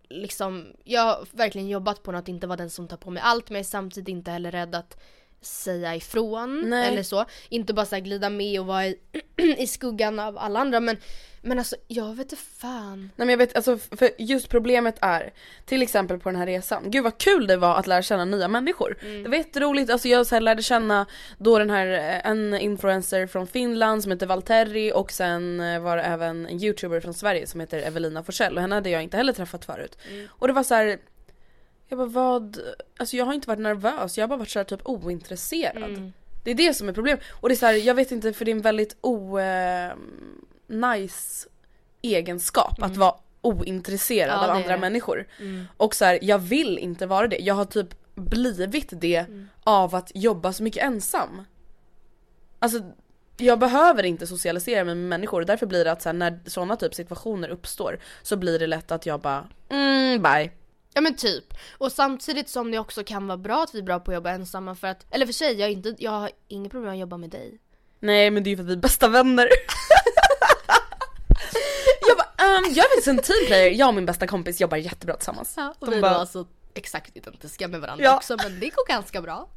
liksom, 0.09 0.67
jag 0.83 1.01
har 1.01 1.27
verkligen 1.31 1.67
jobbat 1.67 2.03
på 2.03 2.11
att 2.11 2.27
inte 2.27 2.47
vara 2.47 2.57
den 2.57 2.69
som 2.69 2.87
tar 2.87 2.97
på 2.97 3.09
mig 3.09 3.23
allt 3.25 3.49
men 3.49 3.55
jag 3.55 3.59
är 3.59 3.69
samtidigt 3.69 4.07
inte 4.09 4.31
heller 4.31 4.51
rädd 4.51 4.75
att 4.75 4.97
säga 5.41 5.95
ifrån 5.95 6.69
Nej. 6.69 6.87
eller 6.87 7.03
så. 7.03 7.25
Inte 7.49 7.73
bara 7.73 7.85
så 7.85 7.99
glida 7.99 8.29
med 8.29 8.59
och 8.59 8.65
vara 8.65 8.85
i, 8.87 8.97
i 9.57 9.67
skuggan 9.67 10.19
av 10.19 10.37
alla 10.37 10.59
andra 10.59 10.79
men, 10.79 10.97
men 11.45 11.59
alltså 11.59 11.75
jag 11.87 12.15
vet 12.15 12.31
inte 12.31 12.43
fan. 12.43 12.99
Nej 12.99 13.11
men 13.15 13.29
jag 13.29 13.37
vet, 13.37 13.55
alltså 13.55 13.77
för 13.77 14.09
just 14.17 14.49
problemet 14.49 14.95
är 15.01 15.33
Till 15.65 15.81
exempel 15.81 16.19
på 16.19 16.29
den 16.29 16.39
här 16.39 16.45
resan, 16.45 16.91
gud 16.91 17.03
vad 17.03 17.17
kul 17.17 17.47
det 17.47 17.57
var 17.57 17.75
att 17.75 17.87
lära 17.87 18.01
känna 18.01 18.25
nya 18.25 18.47
människor. 18.47 18.97
Det 19.23 19.29
var 19.29 19.35
jätteroligt, 19.35 19.91
alltså 19.91 20.07
jag 20.07 20.27
så 20.27 20.35
här 20.35 20.41
lärde 20.41 20.61
känna 20.61 21.05
då 21.37 21.59
den 21.59 21.69
här, 21.69 21.87
eh, 21.87 22.27
en 22.31 22.53
influencer 22.53 23.27
från 23.27 23.47
Finland 23.47 24.03
som 24.03 24.11
heter 24.11 24.25
Valtteri 24.25 24.91
och 24.95 25.11
sen 25.11 25.59
eh, 25.59 25.79
var 25.79 25.97
det 25.97 26.03
även 26.03 26.45
en 26.45 26.63
youtuber 26.63 26.99
från 26.99 27.13
Sverige 27.13 27.47
som 27.47 27.59
heter 27.59 27.79
Evelina 27.79 28.23
Forsell. 28.23 28.55
Och 28.55 28.61
henne 28.61 28.75
hade 28.75 28.89
jag 28.89 29.03
inte 29.03 29.17
heller 29.17 29.33
träffat 29.33 29.65
förut. 29.65 29.97
Och 30.29 30.47
det 30.47 30.53
var 30.53 30.63
så 30.63 30.75
här. 30.75 30.97
Jag 31.87 31.97
bara 31.97 32.07
vad, 32.07 32.59
alltså 32.97 33.17
jag 33.17 33.25
har 33.25 33.33
inte 33.33 33.47
varit 33.47 33.59
nervös, 33.59 34.17
jag 34.17 34.23
har 34.23 34.27
bara 34.27 34.39
varit 34.39 34.49
så 34.49 34.59
här 34.59 34.63
typ 34.63 34.81
ointresserad. 34.83 35.91
Det 36.43 36.51
är 36.51 36.55
det 36.55 36.73
som 36.73 36.89
är 36.89 36.93
problemet. 36.93 37.21
Och 37.31 37.49
det 37.49 37.55
är 37.55 37.57
så 37.57 37.65
här, 37.65 37.73
jag 37.73 37.95
vet 37.95 38.11
inte 38.11 38.33
för 38.33 38.45
det 38.45 38.51
är 38.51 38.55
en 38.55 38.61
väldigt 38.61 38.97
o, 39.01 39.39
eh, 39.39 39.93
nice 40.67 41.47
egenskap 42.01 42.81
att 42.83 42.97
vara 42.97 43.15
ointresserad 43.41 44.37
Ja, 44.37 44.43
av 44.43 44.49
andra 44.49 44.69
det. 44.73 44.77
människor. 44.77 45.27
Och 45.77 45.95
så 45.95 46.05
här, 46.05 46.19
jag 46.21 46.39
vill 46.39 46.77
inte 46.77 47.05
vara 47.05 47.27
det. 47.27 47.37
Jag 47.37 47.53
har 47.53 47.65
typ 47.65 47.87
blivit 48.15 48.89
det 49.01 49.25
av 49.63 49.95
att 49.95 50.11
jobba 50.15 50.53
så 50.53 50.63
mycket 50.63 50.83
ensam. 50.83 51.45
Alltså 52.59 52.79
jag 53.37 53.59
behöver 53.59 54.03
inte 54.03 54.27
socialisera 54.27 54.83
mig 54.83 54.95
med 54.95 55.09
människor 55.09 55.39
och 55.41 55.45
därför 55.47 55.65
blir 55.65 55.85
det 55.85 55.91
att 55.91 56.01
så 56.01 56.09
här, 56.09 56.13
när 56.13 56.39
sådana 56.45 56.75
typ 56.75 56.93
situationer 56.93 57.49
uppstår 57.49 57.99
så 58.21 58.35
blir 58.37 58.59
det 58.59 58.67
lätt 58.67 58.91
att 58.91 59.05
jag 59.05 59.21
bara 59.21 59.47
mm, 59.69 60.21
bye. 60.21 60.51
Ja 60.93 61.01
men 61.01 61.15
typ. 61.15 61.43
Och 61.77 61.91
samtidigt 61.91 62.49
som 62.49 62.71
det 62.71 62.79
också 62.79 63.03
kan 63.03 63.27
vara 63.27 63.37
bra 63.37 63.63
att 63.63 63.75
vi 63.75 63.79
är 63.79 63.83
bra 63.83 63.99
på 63.99 64.11
att 64.11 64.15
jobba 64.15 64.29
ensamma 64.29 64.75
för 64.75 64.87
att, 64.87 65.05
eller 65.09 65.25
för 65.25 65.33
sig, 65.33 65.59
jag, 65.59 65.71
inte, 65.71 65.95
jag 65.97 66.11
har 66.11 66.29
inget 66.47 66.71
problem 66.71 66.85
med 66.85 66.93
att 66.93 66.99
jobba 66.99 67.17
med 67.17 67.29
dig. 67.29 67.59
Nej 67.99 68.31
men 68.31 68.43
det 68.43 68.47
är 68.47 68.51
ju 68.51 68.55
för 68.57 68.63
att 68.63 68.69
vi 68.69 68.73
är 68.73 68.77
bästa 68.77 69.07
vänner. 69.07 69.47
um, 72.43 72.73
jag 72.73 72.85
är 72.85 72.89
faktiskt 72.89 73.07
en 73.07 73.17
teamplayer, 73.17 73.71
jag 73.71 73.87
och 73.87 73.93
min 73.93 74.05
bästa 74.05 74.27
kompis 74.27 74.61
jobbar 74.61 74.77
jättebra 74.77 75.15
tillsammans. 75.15 75.53
Ja, 75.57 75.73
och 75.79 75.87
De 75.89 75.95
vi 75.95 76.01
bara- 76.01 76.11
är 76.11 76.15
alltså 76.19 76.47
exakt 76.73 77.17
identiska 77.17 77.67
med 77.67 77.81
varandra 77.81 78.05
Ja. 78.05 78.15
också 78.17 78.37
men 78.37 78.59
det 78.59 78.69
går 78.69 78.87
ganska 78.87 79.21
bra. 79.21 79.47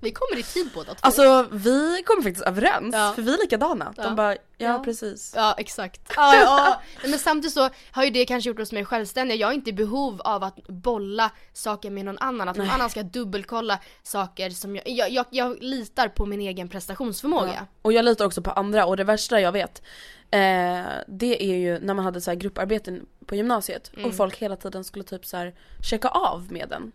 Vi 0.00 0.10
kommer 0.10 0.40
i 0.40 0.42
tid 0.42 0.70
båda 0.74 0.94
två. 0.94 0.98
Alltså 1.00 1.46
vi 1.52 2.02
kommer 2.06 2.22
faktiskt 2.22 2.46
överens, 2.46 2.94
Ja. 2.94 3.12
för 3.14 3.22
vi 3.22 3.34
är 3.34 3.38
likadana. 3.38 3.94
Ja. 3.96 4.02
De 4.02 4.16
bara, 4.16 4.32
ja, 4.32 4.38
Ja. 4.58 4.82
precis. 4.84 5.32
Ja 5.36 5.54
exakt. 5.58 6.00
Ja, 6.16 6.34
ja. 6.36 6.80
Nej, 7.02 7.10
Men 7.10 7.18
samtidigt 7.18 7.52
så 7.54 7.70
har 7.90 8.04
ju 8.04 8.10
det 8.10 8.24
kanske 8.26 8.50
gjort 8.50 8.60
oss 8.60 8.72
mer 8.72 8.84
självständiga. 8.84 9.36
Jag 9.38 9.50
är 9.50 9.54
inte 9.54 9.70
i 9.70 9.72
behov 9.72 10.20
av 10.20 10.44
att 10.44 10.56
bolla 10.68 11.30
saker 11.52 11.90
med 11.90 12.04
någon 12.04 12.18
annan. 12.18 12.48
Att 12.48 12.56
någon 12.56 12.70
annan 12.70 12.90
ska 12.90 13.02
dubbelkolla 13.02 13.78
saker 14.02 14.50
som 14.50 14.76
jag, 14.76 14.88
jag, 14.88 15.10
jag, 15.10 15.26
jag 15.30 15.56
litar 15.62 16.08
på 16.08 16.26
min 16.26 16.40
egen 16.40 16.68
prestationsförmåga. 16.68 17.66
Och 17.82 17.92
jag 17.92 18.04
litar 18.04 18.24
också 18.24 18.42
på 18.42 18.50
andra 18.50 18.86
och 18.86 18.96
det 18.96 19.04
värsta 19.04 19.40
jag 19.40 19.52
vet 19.52 19.82
eh, 20.30 20.84
Det 21.06 21.42
är 21.44 21.56
ju 21.56 21.78
när 21.78 21.94
man 21.94 22.04
hade 22.04 22.20
så 22.20 22.30
här 22.30 22.36
grupparbeten 22.38 23.06
på 23.26 23.34
gymnasiet 23.34 23.90
och 24.04 24.14
folk 24.14 24.36
hela 24.36 24.56
tiden 24.56 24.84
skulle 24.84 25.04
typ 25.04 25.26
så 25.26 25.50
checka 25.90 26.08
av 26.08 26.52
med 26.52 26.68
den. 26.68 26.92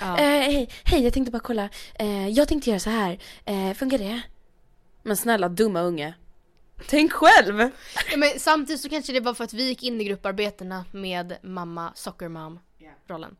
Ja. 0.00 0.18
Eh, 0.18 0.24
hej, 0.24 0.68
hej 0.84 1.04
jag 1.04 1.12
tänkte 1.12 1.32
bara 1.32 1.40
kolla, 1.40 1.68
eh, 1.94 2.28
jag 2.28 2.48
tänkte 2.48 2.70
göra 2.70 2.80
så 2.80 2.90
här. 2.90 3.18
Eh, 3.44 3.74
funkar 3.74 3.98
det? 3.98 4.20
Men 5.02 5.16
snälla 5.16 5.48
dumma 5.48 5.80
unge. 5.80 6.14
Tänk 6.86 7.12
själv! 7.12 7.60
Ja, 8.10 8.16
men 8.16 8.30
samtidigt 8.38 8.80
så 8.80 8.88
kanske 8.88 9.12
det 9.12 9.20
var 9.20 9.34
för 9.34 9.44
att 9.44 9.52
vi 9.52 9.68
gick 9.68 9.82
in 9.82 10.00
i 10.00 10.04
grupparbetena 10.04 10.84
med 10.92 11.36
mamma, 11.42 11.92
soccer 11.94 12.28
mom 12.28 12.58
rollen. 13.08 13.36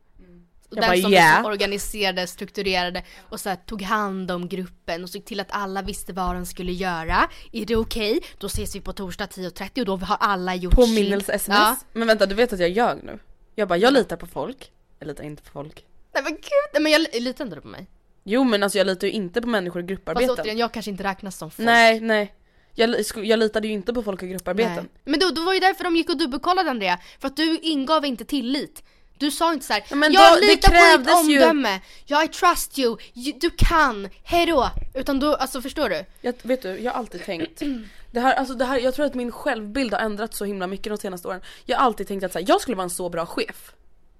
Och 0.69 0.77
Jag 0.77 0.83
den 0.83 0.89
bara, 0.89 1.01
som 1.01 1.13
yeah. 1.13 1.31
liksom 1.31 1.45
organiserade, 1.45 2.27
strukturerade 2.27 3.03
och 3.29 3.39
så 3.39 3.49
här, 3.49 3.55
tog 3.55 3.81
hand 3.81 4.31
om 4.31 4.47
gruppen 4.47 5.03
och 5.03 5.09
såg 5.09 5.25
till 5.25 5.39
att 5.39 5.47
alla 5.49 5.81
visste 5.81 6.13
vad 6.13 6.35
de 6.35 6.45
skulle 6.45 6.71
göra. 6.71 7.29
Är 7.51 7.65
det 7.65 7.75
okej? 7.75 8.19
Då 8.37 8.47
ses 8.47 8.75
vi 8.75 8.81
på 8.81 8.93
torsdag 8.93 9.25
10.30 9.25 9.79
och 9.79 9.85
då 9.85 9.97
har 9.97 10.17
alla 10.19 10.55
gjort 10.55 10.73
Påminnelse-sms. 10.73 11.57
Ja. 11.57 11.77
Men 11.93 12.07
vänta 12.07 12.25
du 12.25 12.35
vet 12.35 12.53
att 12.53 12.59
jag 12.59 12.69
ljög 12.69 13.03
nu? 13.03 13.19
Jag 13.55 13.67
bara, 13.67 13.77
jag 13.77 13.93
litar 13.93 14.17
på 14.17 14.27
folk. 14.27 14.71
Jag 14.99 15.07
litar 15.07 15.23
inte 15.23 15.43
på 15.43 15.49
folk. 15.49 15.85
Nej 16.13 16.23
men 16.23 16.33
gud, 16.33 16.69
nej, 16.73 16.81
men 16.81 16.91
jag 16.91 17.01
litar 17.23 17.43
inte 17.45 17.55
du 17.55 17.61
på 17.61 17.67
mig? 17.67 17.87
Jo 18.23 18.43
men 18.43 18.63
alltså 18.63 18.77
jag 18.77 18.87
litar 18.87 19.07
ju 19.07 19.13
inte 19.13 19.41
på 19.41 19.47
människor 19.47 19.79
i 19.81 19.83
Fast 19.83 19.89
grupparbeten. 19.89 20.29
återigen, 20.35 20.57
jag 20.57 20.71
kanske 20.71 20.91
inte 20.91 21.03
räknas 21.03 21.37
som 21.37 21.51
folk. 21.51 21.65
Nej, 21.65 21.99
nej. 21.99 22.33
Jag, 22.75 22.95
jag 23.15 23.39
litade 23.39 23.67
ju 23.67 23.73
inte 23.73 23.93
på 23.93 24.03
folk 24.03 24.23
i 24.23 24.27
grupparbeten. 24.27 24.73
Nej. 24.75 24.85
Men 25.03 25.19
då, 25.19 25.29
då 25.29 25.43
var 25.45 25.53
ju 25.53 25.59
därför 25.59 25.83
de 25.83 25.95
gick 25.95 26.09
och 26.09 26.17
dubbelkollade 26.17 26.69
Andrea, 26.69 26.99
för 27.19 27.27
att 27.27 27.35
du 27.35 27.57
ingav 27.59 28.05
inte 28.05 28.25
tillit. 28.25 28.83
Du 29.17 29.31
sa 29.31 29.53
inte 29.53 29.65
såhär, 29.65 29.83
jag 29.89 29.99
då- 30.01 30.07
litar 30.07 30.41
på 30.41 30.45
ditt 30.45 30.65
krävdes 30.65 31.29
ju- 31.29 31.41
omdöme, 31.43 31.81
jag 32.05 32.25
I 32.25 32.27
trust 32.27 32.79
you, 32.79 32.97
you 33.13 33.37
du 33.39 33.49
kan, 33.57 34.09
hejdå. 34.23 34.69
Utan 34.93 35.19
då, 35.19 35.35
alltså 35.35 35.61
förstår 35.61 35.89
du? 35.89 36.05
Jag, 36.21 36.33
vet 36.41 36.61
du, 36.61 36.69
jag 36.79 36.91
har 36.91 36.99
alltid 36.99 37.23
tänkt 37.25 37.61
det 38.11 38.19
här, 38.19 38.33
alltså 38.35 38.53
det 38.53 38.65
här, 38.65 38.79
Jag 38.79 38.93
tror 38.95 39.05
att 39.05 39.13
min 39.15 39.31
självbild 39.31 39.93
har 39.93 39.99
ändrats 39.99 40.37
så 40.37 40.45
himla 40.45 40.67
mycket 40.67 40.91
de 40.91 40.97
senaste 40.97 41.27
åren 41.27 41.41
Jag 41.65 41.77
har 41.77 41.85
alltid 41.85 42.07
tänkt 42.07 42.23
att 42.23 42.33
så 42.33 42.39
här, 42.39 42.45
jag 42.49 42.61
skulle 42.61 42.77
vara 42.77 42.83
en 42.83 42.89
så 42.89 43.09
bra 43.09 43.25
chef 43.25 43.71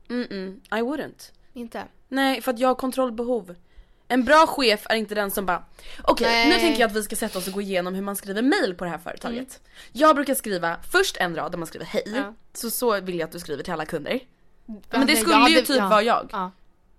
Mm-mm, 0.08 0.60
I 0.72 0.82
wouldn't 0.82 1.32
Inte? 1.54 1.84
Nej 2.08 2.42
för 2.42 2.52
att 2.54 2.60
jag 2.60 2.68
har 2.68 2.76
kontrollbehov 2.76 3.56
En 4.08 4.24
bra 4.26 4.48
chef 4.48 4.86
är 4.90 4.96
inte 4.96 5.16
den 5.16 5.32
som 5.32 5.46
bara 5.46 5.64
Okej 6.04 6.28
Nej. 6.28 6.46
Mm. 6.46 6.56
nu 6.58 6.62
tänker 6.62 6.80
jag 6.82 6.90
att 6.90 6.96
vi 6.96 7.04
ska 7.04 7.16
sätta 7.16 7.40
oss 7.40 7.48
och 7.48 7.54
gå 7.54 7.62
igenom 7.62 7.94
hur 7.96 8.02
man 8.02 8.16
skriver 8.16 8.42
mail 8.42 8.76
på 8.76 8.84
det 8.84 8.90
här 8.92 8.98
företaget 8.98 9.60
Jag 9.92 10.16
brukar 10.16 10.34
skriva 10.36 10.78
först 10.92 11.18
en 11.18 11.36
rad 11.36 11.52
där 11.52 11.58
man 11.58 11.68
skriver 11.68 11.86
hej 11.86 12.04
Ja. 12.06 12.34
Så 12.54 12.70
så 12.72 13.02
vill 13.02 13.20
jag 13.20 13.28
att 13.28 13.32
du 13.32 13.40
skriver 13.40 13.64
till 13.64 13.74
alla 13.74 13.86
kunder 13.86 14.20
Men 14.66 14.82
Ja, 14.92 15.06
det 15.06 15.16
skulle 15.16 15.36
ju 15.36 15.42
hade- 15.42 15.62
typ 15.62 15.78
ja, 15.78 15.90
vara 15.90 16.02
jag 16.04 16.30
Ja. 16.32 16.52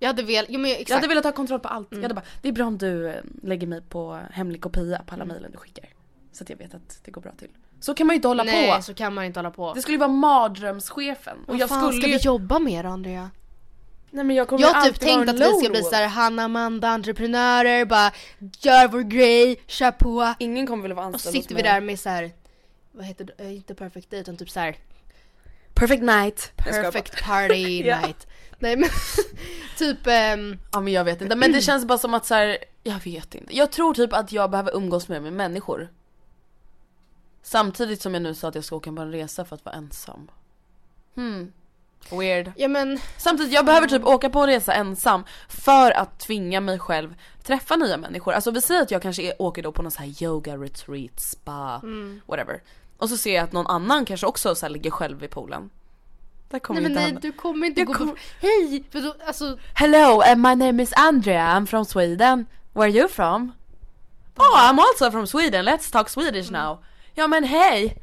Jag 0.02 0.06
hade 0.08 0.22
velat, 0.22 0.46
jo 0.50 0.60
men 0.60 0.70
exakt. 0.70 0.88
Jag 0.90 0.96
hade 0.96 1.08
velat 1.08 1.24
ha 1.24 1.32
kontroll 1.32 1.60
på 1.60 1.68
allt. 1.68 1.92
Mm. 1.92 2.02
Jag 2.02 2.08
hade 2.08 2.14
bara, 2.14 2.26
det 2.42 2.48
är 2.48 2.52
bra 2.52 2.66
om 2.66 2.78
du 2.78 3.08
eh, 3.08 3.14
lägger 3.42 3.66
mig 3.66 3.82
på 3.82 4.20
hemlig 4.32 4.60
kopia 4.62 5.02
på 5.06 5.14
alla 5.14 5.24
mejlen 5.24 5.50
du 5.52 5.58
skickar. 5.58 5.84
Så 6.32 6.44
att 6.44 6.50
jag 6.50 6.56
vet 6.56 6.74
att 6.74 7.00
det 7.04 7.10
går 7.10 7.20
bra 7.20 7.32
till. 7.38 7.48
Så 7.80 7.94
kan 7.94 8.06
man 8.06 8.14
ju 8.14 8.16
inte 8.16 8.28
hålla 8.28 8.44
Nej 8.44 8.76
på. 8.76 8.82
så 8.82 8.94
kan 8.94 9.14
man 9.14 9.24
inte 9.24 9.38
hålla 9.38 9.50
på. 9.50 9.74
Det 9.74 9.82
skulle 9.82 9.94
ju 9.94 9.98
vara 9.98 10.08
mardrömschefen. 10.08 11.38
Och 11.40 11.48
Vad 11.48 11.56
jag 11.58 11.68
fan 11.68 11.78
skulle 11.80 12.02
ska 12.02 12.10
ju... 12.10 12.16
vi 12.18 12.22
jobba 12.24 12.58
med 12.58 12.84
då 12.84 12.88
Andrea? 12.90 13.30
Nej 14.10 14.24
men 14.24 14.36
jag 14.36 14.48
kommer 14.48 14.62
Jag 14.62 14.74
har 14.74 14.86
typ 14.86 15.00
tänkt 15.00 15.28
att 15.28 15.40
vi 15.40 15.58
ska 15.58 15.70
bli 15.70 15.82
såhär 15.82 16.06
Hanna 16.06 16.42
Amanda 16.42 16.88
entreprenörer, 16.88 17.84
bara 17.84 18.12
gör 18.60 18.88
vår 18.88 19.00
grej, 19.00 19.62
kör 19.66 19.90
på. 19.90 20.34
Ingen 20.38 20.66
kommer 20.66 20.82
vilja 20.82 20.94
vara 20.94 21.06
Och 21.06 21.14
anställd 21.14 21.36
hos 21.36 21.42
sitter 21.42 21.54
vi 21.54 21.62
där 21.62 21.80
med 21.80 22.00
såhär, 22.00 22.32
vad 22.92 23.04
heter 23.04 23.24
det, 23.24 23.44
Eh, 23.44 23.56
inte 23.56 23.74
perfect 23.74 24.10
day 24.10 24.20
utan 24.20 24.36
typ 24.36 24.50
såhär 24.50 24.76
Perfect 25.74 26.02
night. 26.02 26.52
Perfect 26.56 27.22
party 27.24 27.82
Ja. 27.86 28.00
night. 28.00 28.26
Nej 28.58 28.76
men 28.76 28.88
typ, 29.78 29.98
ehm, 30.06 30.58
Ja 30.72 30.80
men 30.80 30.92
jag 30.92 31.04
vet 31.04 31.22
inte. 31.22 31.36
Men 31.36 31.52
det 31.52 31.60
känns 31.60 31.84
bara 31.84 31.98
som 31.98 32.14
att 32.14 32.26
så 32.26 32.34
här, 32.34 32.58
jag 32.82 33.04
vet 33.04 33.34
inte. 33.34 33.56
Jag 33.56 33.72
tror 33.72 33.94
typ 33.94 34.12
att 34.12 34.32
jag 34.32 34.50
behöver 34.50 34.76
umgås 34.76 35.08
mer 35.08 35.20
med 35.20 35.32
människor. 35.32 35.88
Samtidigt 37.42 38.02
som 38.02 38.14
jag 38.14 38.22
nu 38.22 38.34
sa 38.34 38.48
att 38.48 38.54
jag 38.54 38.64
ska 38.64 38.76
åka 38.76 38.92
på 38.92 39.02
en 39.02 39.12
resa 39.12 39.44
för 39.44 39.56
att 39.56 39.64
vara 39.64 39.74
ensam. 39.74 40.30
Hmm. 41.14 41.52
Weird. 42.10 42.52
ja 42.56 42.68
men 42.68 43.00
Samtidigt, 43.16 43.52
jag 43.52 43.66
behöver 43.66 43.86
typ 43.88 44.04
åka 44.04 44.30
på 44.30 44.40
en 44.40 44.46
resa 44.46 44.72
ensam 44.74 45.24
för 45.48 45.90
att 45.90 46.18
tvinga 46.20 46.60
mig 46.60 46.78
själv 46.78 47.14
träffa 47.42 47.76
nya 47.76 47.96
människor. 47.96 48.32
Alltså 48.32 48.50
vi 48.50 48.60
säger 48.60 48.82
att 48.82 48.90
jag 48.90 49.02
kanske 49.02 49.22
är, 49.22 49.42
åker 49.42 49.62
då 49.62 49.72
på 49.72 49.82
någon 49.82 49.90
så 49.92 50.02
här 50.02 50.22
yoga 50.22 50.56
retreat, 50.56 51.20
spa, 51.20 51.80
Mm. 51.82 52.20
whatever. 52.26 52.62
Och 52.98 53.08
så 53.08 53.16
ser 53.16 53.34
jag 53.34 53.44
att 53.44 53.52
någon 53.52 53.66
annan 53.66 54.04
kanske 54.04 54.26
också 54.26 54.54
så 54.54 54.66
här 54.66 54.70
ligger 54.70 54.90
själv 54.90 55.18
vid 55.20 55.30
poolen. 55.30 55.70
Det 56.50 56.60
kommer 56.60 56.80
Nej 56.80 56.90
men 56.90 56.92
inte 56.92 57.00
nej 57.00 57.06
hända. 57.12 57.20
du 57.20 57.32
kommer 57.32 57.66
inte 57.66 57.80
Jag 57.80 57.86
gå 57.88 57.94
kommer- 57.94 58.12
på, 58.12 58.18
hej! 58.40 58.84
För 58.90 59.00
då, 59.00 59.14
alltså, 59.26 59.58
Hello, 59.74 60.22
uh, 60.22 60.36
my 60.36 60.54
name 60.66 60.82
is 60.82 60.92
Andrea, 60.96 61.46
I'm 61.58 61.66
from 61.66 61.84
Sweden. 61.84 62.46
Where 62.72 62.84
are 62.84 62.98
you 62.98 63.08
from? 63.08 63.52
Oh, 64.36 64.56
I'm 64.58 64.78
also 64.80 65.10
from 65.10 65.26
Sweden, 65.26 65.64
let's 65.68 65.92
talk 65.92 66.08
Swedish 66.08 66.50
now. 66.50 66.84
Ja 67.14 67.26
men 67.26 67.44
hej! 67.44 68.02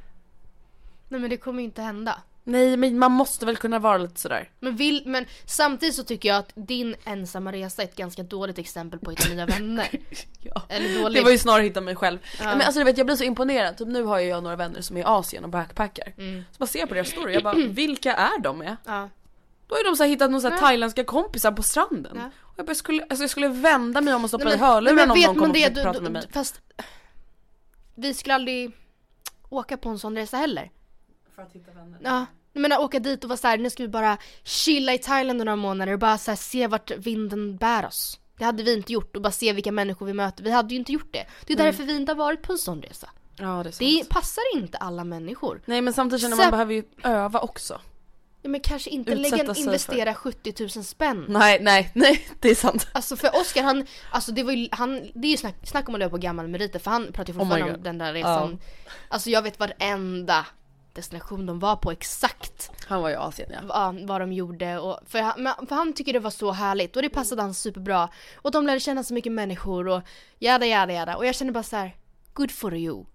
nej 1.10 1.20
men 1.22 1.30
det 1.30 1.38
kommer 1.38 1.63
inte 1.63 1.82
hända. 1.82 2.22
Nej 2.48 2.77
men 2.77 3.00
man 3.00 3.12
måste 3.12 3.46
väl 3.46 3.58
kunna 3.58 3.80
vara 3.80 3.98
lite 3.98 4.20
sådär. 4.20 4.50
Men, 4.60 4.75
vill, 4.75 5.04
men 5.06 5.25
samtidigt 5.46 5.96
så 5.96 6.04
tycker 6.04 6.30
jag 6.30 6.38
att 6.38 6.51
din 6.56 6.96
ensamma 7.06 7.51
resa 7.51 7.82
är 7.82 7.86
ett 7.86 7.96
ganska 7.96 8.24
dåligt 8.24 8.58
exempel 8.58 9.00
på 9.00 9.12
att 9.12 9.20
hitta 9.20 9.34
nya 9.36 9.46
vänner. 9.46 9.88
Ja. 10.42 10.62
Eller 10.70 11.01
dåligt. 11.01 11.18
Det 11.18 11.24
var 11.24 11.32
ju 11.32 11.38
snarare 11.38 11.63
hitta 11.63 11.82
mig 11.82 11.96
själv. 11.96 12.20
Ja. 12.39 12.46
Men 12.46 12.62
alltså 12.62 12.80
du 12.80 12.84
vet 12.86 12.98
jag 12.98 13.06
blir 13.06 13.16
så 13.16 13.24
imponerad, 13.24 13.77
typ 13.77 13.88
nu 13.88 14.04
har 14.04 14.20
jag 14.20 14.44
några 14.44 14.56
vänner 14.56 14.82
som 14.82 14.98
är 14.98 15.01
i 15.01 15.04
Asien 15.04 15.44
och 15.44 15.50
backpackar. 15.50 16.13
Mm. 16.18 16.44
Så 16.51 16.58
bara 16.58 16.66
ser 16.68 16.80
jag 16.80 16.89
på 16.89 16.96
deras 16.96 17.08
story, 17.10 17.34
jag 17.34 17.44
bara 17.44 17.56
vilka 17.70 18.13
är 18.13 18.39
de 18.39 18.58
med? 18.58 18.77
Ja. 18.86 19.10
Då 19.68 19.75
har 19.75 19.80
ju 19.80 19.84
de 19.89 19.96
så 19.96 20.04
här 20.04 20.10
hittat 20.10 20.32
några 20.32 20.42
så 20.42 20.50
här 20.50 20.58
thailändska 20.58 21.04
kompisar 21.04 21.51
på 21.51 21.63
stranden. 21.63 22.18
Ja. 22.20 22.30
Och 22.42 22.54
jag, 22.58 22.66
bara, 22.66 22.70
jag, 22.70 22.77
skulle, 22.77 23.04
alltså 23.04 23.24
jag 23.24 23.30
skulle 23.30 23.48
vända 23.48 24.01
mig 24.01 24.13
om 24.13 24.24
och 24.24 24.30
stoppa 24.30 24.44
Nej, 24.46 24.54
i 24.54 24.58
hörluren 24.58 25.12
om 25.12 25.20
någon 25.20 25.25
kom 25.25 25.38
man 25.38 25.50
och 25.50 25.54
det, 25.54 25.60
försökte 25.60 25.80
du- 25.80 25.84
prata 25.84 26.01
med 26.01 26.12
mig. 26.12 26.24
Fast 26.32 26.62
vi 27.96 28.13
skulle 28.13 28.36
aldrig 28.36 28.72
åka 29.50 29.77
på 29.77 29.89
en 29.89 30.00
sån 30.00 30.16
resa 30.16 30.38
heller. 30.38 30.72
För 31.36 31.42
att 31.42 31.54
hitta 31.54 31.72
vänner. 31.72 32.00
Ja, 32.04 32.25
jag 32.58 32.62
menar 32.62 32.80
åka 32.80 33.00
dit 33.00 33.24
och 33.24 33.30
vara 33.30 33.38
såhär, 33.38 33.58
nu 33.58 33.70
ska 33.70 33.84
vi 33.84 33.90
bara 33.90 34.18
chilla 34.44 34.94
i 34.94 34.98
Thailand 34.98 35.38
några 35.38 35.56
månader 35.56 35.94
och 35.94 36.00
bara 36.00 36.18
så 36.18 36.32
här, 36.32 36.36
se 36.36 36.68
vart 36.68 36.92
vinden 36.92 37.58
bär 37.58 37.86
oss. 37.86 38.20
Det 38.38 38.46
hade 38.46 38.64
vi 38.64 38.74
inte 38.74 38.94
gjort 38.94 39.16
och 39.16 39.22
bara 39.22 39.32
se 39.32 39.54
vilka 39.54 39.72
människor 39.72 40.06
vi 40.06 40.14
möter. 40.14 40.44
Vi 40.44 40.52
hade 40.52 40.74
ju 40.74 40.80
inte 40.80 40.92
gjort 40.92 41.14
det. 41.14 41.26
Det 41.46 41.54
är 41.54 41.58
därför 41.58 41.84
vi 41.84 41.96
inte 41.96 42.12
har 42.12 42.18
varit 42.18 42.42
på 42.42 42.52
en 42.52 42.58
sån 42.58 42.82
resa. 42.82 43.10
Ja 43.36 43.46
det 43.64 43.70
är 43.70 43.72
sant. 43.72 43.80
Det 43.80 44.10
passar 44.10 44.44
inte 44.56 44.78
alla 44.78 45.04
människor. 45.04 45.62
Nej 45.66 45.82
men 45.82 45.94
samtidigt 45.94 46.22
känner 46.22 46.36
man 46.36 46.44
Sätt- 46.46 46.52
behöver 46.52 46.74
ju 46.74 46.84
öva 47.04 47.40
också. 47.40 47.82
Ja, 48.42 48.50
men 48.50 48.62
kanske 48.62 48.90
inte 48.90 49.12
Utsätta 49.12 49.38
lägga, 49.38 49.54
investera 49.56 50.14
70 50.14 50.54
000 50.60 50.70
spänn. 50.86 51.26
Nej 51.30 51.60
nej 51.62 51.92
nej 51.96 52.28
det 52.40 52.50
är 52.50 52.56
sant. 52.56 52.88
Alltså 52.92 53.16
för 53.16 53.36
Oscar 53.42 53.64
han, 53.64 53.86
alltså 54.12 54.32
det 54.32 54.44
var 54.44 54.52
ju, 54.52 54.68
han, 54.72 55.02
det 55.14 55.28
är 55.28 55.32
ju 55.32 55.38
snack, 55.38 55.56
snack 55.64 55.90
om 55.90 55.96
att 55.96 56.00
leva 56.00 56.10
på 56.10 56.18
gammal 56.18 56.48
meriter 56.48 56.80
för 56.80 56.92
han 56.92 57.12
pratar 57.12 57.34
ju 57.34 57.40
Oh 57.40 57.44
fortfarande 57.44 57.66
om 57.66 57.72
God. 57.72 57.84
den 57.84 57.98
där 57.98 58.14
resan. 58.14 58.60
Alltså 59.08 59.30
jag 59.30 59.42
vet 59.42 59.60
varenda 59.60 60.46
destination 60.98 61.46
de 61.46 61.60
var 61.60 61.75
på 61.75 61.92
exakt 61.92 62.72
Han 62.88 63.01
var 63.01 63.10
i 63.10 63.16
Asien 63.16 63.50
ja. 63.54 63.60
vad, 63.63 64.08
vad 64.08 64.22
de 64.22 64.34
gjorde 64.34 64.80
och 64.80 65.00
för 65.06 65.20
han, 65.20 65.68
för 65.68 65.75
han 65.75 65.94
tycker 65.94 66.13
det 66.13 66.20
var 66.20 66.30
så 66.30 66.51
härligt 66.51 66.96
och 66.96 67.01
det 67.01 67.10
passade 67.10 67.42
han 67.42 67.54
superbra. 67.54 68.10
Och 68.36 68.51
de 68.51 68.66
lärde 68.66 68.80
känna 68.80 69.04
så 69.04 69.13
mycket 69.13 69.32
människor 69.32 69.88
och 69.88 70.01
jada 70.39 70.66
jada 70.66 70.94
jada 70.94 71.18
och 71.18 71.25
jag 71.25 71.36
känner 71.36 71.51
bara 71.51 71.63
så 71.63 71.75
här: 71.75 71.96
good 72.34 72.51
for 72.51 72.75
you. 72.75 73.06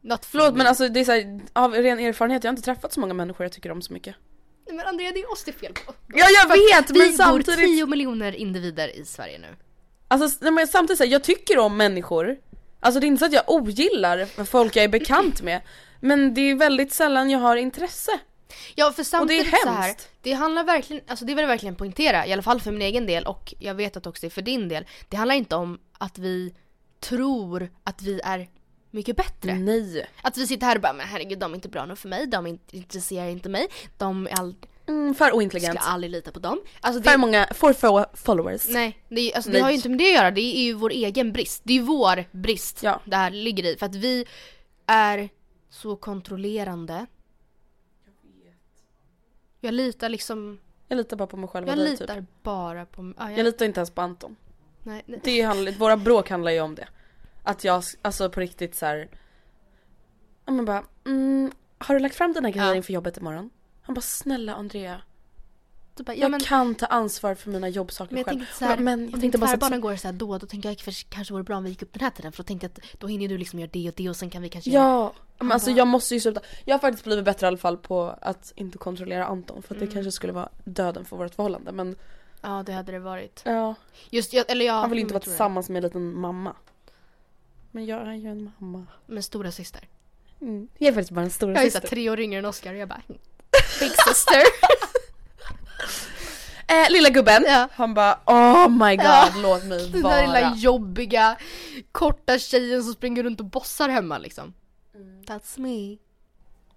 Not 0.00 0.24
for 0.24 0.30
Förlåt 0.30 0.52
me. 0.52 0.58
men 0.58 0.66
alltså 0.66 0.88
det 0.88 1.00
är 1.00 1.04
så 1.04 1.12
här, 1.12 1.40
av 1.52 1.72
ren 1.74 1.98
erfarenhet, 1.98 2.44
jag 2.44 2.48
har 2.48 2.52
inte 2.52 2.62
träffat 2.62 2.92
så 2.92 3.00
många 3.00 3.14
människor 3.14 3.44
jag 3.44 3.52
tycker 3.52 3.70
om 3.70 3.82
så 3.82 3.92
mycket. 3.92 4.14
Nej, 4.66 4.76
men 4.76 4.86
Andrea 4.86 5.12
det 5.12 5.20
är 5.20 5.32
oss 5.32 5.44
det 5.44 5.50
är 5.50 5.52
fel 5.52 5.72
på. 5.72 5.92
Ja 6.14 6.26
jag 6.42 6.48
vet 6.48 6.90
Vi 6.90 6.98
men 6.98 7.08
bor 7.08 7.16
samtidigt 7.16 7.58
10 7.58 7.86
miljoner 7.86 8.32
individer 8.32 8.96
i 8.96 9.04
Sverige 9.04 9.38
nu. 9.38 9.56
Alltså 10.08 10.38
nej, 10.40 10.52
men 10.52 10.66
samtidigt 10.68 10.98
så 10.98 11.04
här, 11.04 11.10
jag 11.10 11.24
tycker 11.24 11.58
om 11.58 11.76
människor. 11.76 12.36
Alltså 12.80 13.00
det 13.00 13.06
är 13.06 13.08
inte 13.08 13.18
så 13.18 13.26
att 13.26 13.32
jag 13.32 13.44
ogillar 13.46 14.44
folk 14.44 14.76
jag 14.76 14.84
är 14.84 14.88
bekant 14.88 15.42
med. 15.42 15.60
Men 16.06 16.34
det 16.34 16.40
är 16.40 16.54
väldigt 16.54 16.92
sällan 16.92 17.30
jag 17.30 17.38
har 17.38 17.56
intresse. 17.56 18.10
Ja 18.74 18.92
för 18.92 19.02
samtidigt 19.02 19.54
så 19.62 19.68
här, 19.70 19.94
det 20.22 20.32
handlar 20.32 20.64
verkligen, 20.64 21.02
alltså 21.08 21.24
det 21.24 21.34
vill 21.34 21.42
jag 21.42 21.48
verkligen 21.48 21.74
poängtera, 21.76 22.26
i 22.26 22.32
alla 22.32 22.42
fall 22.42 22.60
för 22.60 22.70
min 22.72 22.82
egen 22.82 23.06
del 23.06 23.24
och 23.26 23.54
jag 23.58 23.74
vet 23.74 23.96
att 23.96 24.06
också 24.06 24.20
det 24.20 24.26
är 24.26 24.30
för 24.30 24.42
din 24.42 24.68
del. 24.68 24.84
Det 25.08 25.16
handlar 25.16 25.34
inte 25.34 25.56
om 25.56 25.78
att 25.98 26.18
vi 26.18 26.54
tror 27.00 27.70
att 27.84 28.02
vi 28.02 28.20
är 28.24 28.48
mycket 28.90 29.16
bättre. 29.16 29.54
Nej. 29.54 30.06
Att 30.22 30.36
vi 30.36 30.46
sitter 30.46 30.66
här 30.66 30.76
och 30.76 30.82
bara, 30.82 30.92
men 30.92 31.06
herregud 31.06 31.38
de 31.38 31.52
är 31.52 31.54
inte 31.54 31.68
bra 31.68 31.86
nog 31.86 31.98
för 31.98 32.08
mig, 32.08 32.26
de 32.26 32.58
intresserar 32.70 33.28
inte 33.28 33.48
mig, 33.48 33.66
de 33.98 34.26
är 34.26 34.40
all... 34.40 34.54
Mm, 34.88 35.14
för 35.14 35.32
ointelligent. 35.34 35.80
ska 35.80 35.88
aldrig 35.90 36.10
lita 36.10 36.30
på 36.30 36.38
dem. 36.38 36.60
Alltså 36.80 37.02
För 37.02 37.10
det, 37.10 37.16
många, 37.16 37.46
for 37.54 37.72
få 37.72 38.06
followers. 38.14 38.68
nej, 38.68 38.98
det, 39.08 39.20
är- 39.32 39.36
alltså, 39.36 39.50
det 39.50 39.60
har 39.60 39.70
ju 39.70 39.76
inte 39.76 39.88
med 39.88 39.98
det 39.98 40.08
att 40.08 40.14
göra, 40.14 40.30
det 40.30 40.40
är 40.56 40.62
ju 40.62 40.72
vår 40.72 40.90
egen 40.90 41.32
brist. 41.32 41.60
Det 41.64 41.72
är 41.72 41.74
ju 41.76 41.82
vår 41.82 42.24
brist 42.30 42.82
Ja. 42.82 43.00
det 43.04 43.16
här 43.16 43.30
ligger 43.30 43.64
i. 43.64 43.76
För 43.76 43.86
att 43.86 43.94
vi 43.94 44.24
är 44.86 45.28
så 45.68 45.96
kontrollerande. 45.96 47.06
Jag 49.60 49.74
litar 49.74 50.08
liksom, 50.08 50.58
Jag 50.88 50.96
litar 50.96 51.16
bara 51.16 51.26
på 51.26 51.36
mig 51.36 51.48
själv 51.48 51.66
och 51.66 51.70
jag 51.72 51.78
dig 51.78 51.90
litar 51.90 52.14
typ. 52.20 52.24
bara 52.42 52.86
på... 52.86 53.12
Ja, 53.18 53.30
Jag 53.30 53.44
litar 53.44 53.66
inte 53.66 53.80
ens 53.80 53.90
på 53.90 54.00
Anton. 54.02 54.36
nej, 54.82 55.02
nej. 55.06 55.20
Det 55.24 55.40
handlar, 55.42 55.72
våra 55.72 55.96
bråk 55.96 56.30
handlar 56.30 56.50
ju 56.52 56.60
om 56.60 56.74
det. 56.74 56.88
Att 57.42 57.64
jag, 57.64 57.82
alltså 58.02 58.30
på 58.30 58.40
riktigt 58.40 58.74
så 58.74 58.86
här. 58.86 59.08
Ja 60.44 60.52
men 60.52 60.64
bara, 60.64 60.84
mm, 61.04 61.52
har 61.78 61.94
du 61.94 61.98
lagt 62.00 62.14
fram 62.14 62.32
dina 62.32 62.50
grejer 62.50 62.68
Ja. 62.68 62.74
inför 62.74 62.92
jobbet 62.92 63.16
imorgon? 63.16 63.50
Han 63.82 63.94
bara, 63.94 64.00
snälla 64.00 64.54
Andrea. 64.54 65.02
Du 65.96 66.02
bara, 66.04 66.14
ja, 66.14 66.20
Jag 66.22 66.30
men, 66.30 66.40
kan 66.40 66.74
ta 66.74 66.86
ansvar 66.86 67.34
för 67.34 67.50
mina 67.50 67.68
jobbsaker 67.68 68.12
men 68.14 68.18
jag 68.18 68.26
själv. 68.26 68.44
så 68.58 68.64
här, 68.64 68.76
men 68.78 69.04
om 69.04 69.10
jag 69.10 69.20
tänkte 69.20 69.38
bara 69.38 69.46
så 69.46 69.52
tvärbanan 69.52 69.80
går 69.80 69.96
så 69.96 70.08
här 70.08 70.12
då, 70.12 70.38
då 70.38 70.46
tänkte 70.46 70.68
jag 70.68 70.72
att 70.72 70.84
det 70.84 70.92
kanske 71.08 71.32
vore 71.34 71.42
bra 71.44 71.56
om 71.56 71.64
vi 71.64 71.70
gick 71.70 71.82
upp 71.82 71.92
den 71.92 72.00
här 72.02 72.10
tiden 72.10 72.32
för 72.32 72.42
då 72.42 72.46
tänkte 72.46 72.64
jag 72.66 72.70
att 72.94 73.00
då 73.00 73.06
hinner 73.06 73.28
du 73.28 73.38
liksom 73.38 73.58
göra 73.58 73.70
det 73.72 73.88
och 73.88 73.94
det 73.96 74.08
och 74.08 74.16
sen 74.16 74.30
kan 74.30 74.42
vi 74.42 74.48
kanske 74.48 74.70
göra... 74.70 74.84
Ja, 74.84 75.12
men 75.38 75.52
alltså 75.52 75.70
bara- 75.70 75.76
jag 75.78 75.86
måste 75.86 76.14
ju 76.14 76.20
sluta. 76.20 76.40
Jag 76.64 76.74
har 76.74 76.78
faktiskt 76.80 77.04
blivit 77.04 77.24
bättre 77.24 77.46
i 77.46 77.48
alla 77.48 77.56
fall 77.56 77.76
på 77.76 78.14
att 78.20 78.52
inte 78.56 78.78
kontrollera 78.78 79.26
Anton 79.26 79.62
för 79.62 79.74
att 79.74 79.76
Mm. 79.80 79.88
det 79.88 79.94
kanske 79.94 80.12
skulle 80.12 80.32
vara 80.32 80.48
döden 80.64 81.04
för 81.04 81.16
vårt 81.16 81.34
förhållande 81.34 81.72
men 81.72 81.96
Ja 82.42 82.62
det 82.66 82.72
hade 82.72 82.92
det 82.92 82.98
varit. 82.98 83.42
ja, 83.44 83.74
Just, 84.10 84.32
jag, 84.32 84.50
eller 84.50 84.64
ja, 84.64 84.72
han 84.80 84.90
vill 84.90 84.98
inte 84.98 85.10
jag 85.10 85.14
vara 85.14 85.24
det. 85.24 85.24
tillsammans 85.30 85.68
med 85.68 85.76
en 85.76 85.82
liten 85.84 86.20
mamma. 86.20 86.56
Men 87.70 87.86
jag 87.86 88.08
är 88.08 88.12
ju 88.14 88.28
en 88.30 88.52
mamma. 88.58 88.86
Med 89.06 89.24
stora 89.24 89.52
syster. 89.52 89.88
Mm. 90.40 90.68
Jag 90.78 90.88
är 90.88 90.92
faktiskt 90.92 91.10
bara 91.10 91.24
en 91.24 91.30
stora 91.30 91.52
Jag 91.52 91.60
är 91.60 91.64
syster. 91.64 91.80
såhär 91.80 91.88
tre 91.88 92.10
år 92.10 92.20
yngre 92.20 92.38
än 92.38 92.44
Oscar 92.44 92.72
och 92.72 92.78
jag 92.78 92.88
bara 92.88 93.02
Big 93.80 93.90
sister. 94.08 94.42
Eh, 96.68 96.90
lilla 96.90 97.08
gubben, 97.10 97.44
Ja. 97.46 97.68
han 97.72 97.94
bara 97.94 98.18
oh 98.26 98.68
my 98.68 98.96
god 98.96 99.04
Ja. 99.06 99.28
låt 99.42 99.64
mig 99.64 99.90
Den 99.92 100.02
vara. 100.02 100.14
där 100.16 100.22
lilla 100.26 100.54
jobbiga 100.56 101.36
korta 101.92 102.38
tjejen 102.38 102.82
som 102.84 102.92
springer 102.92 103.22
runt 103.22 103.40
och 103.40 103.46
bossar 103.46 103.88
hemma 103.88 104.18
liksom. 104.18 104.54
That's 105.26 105.60
me. 105.60 105.96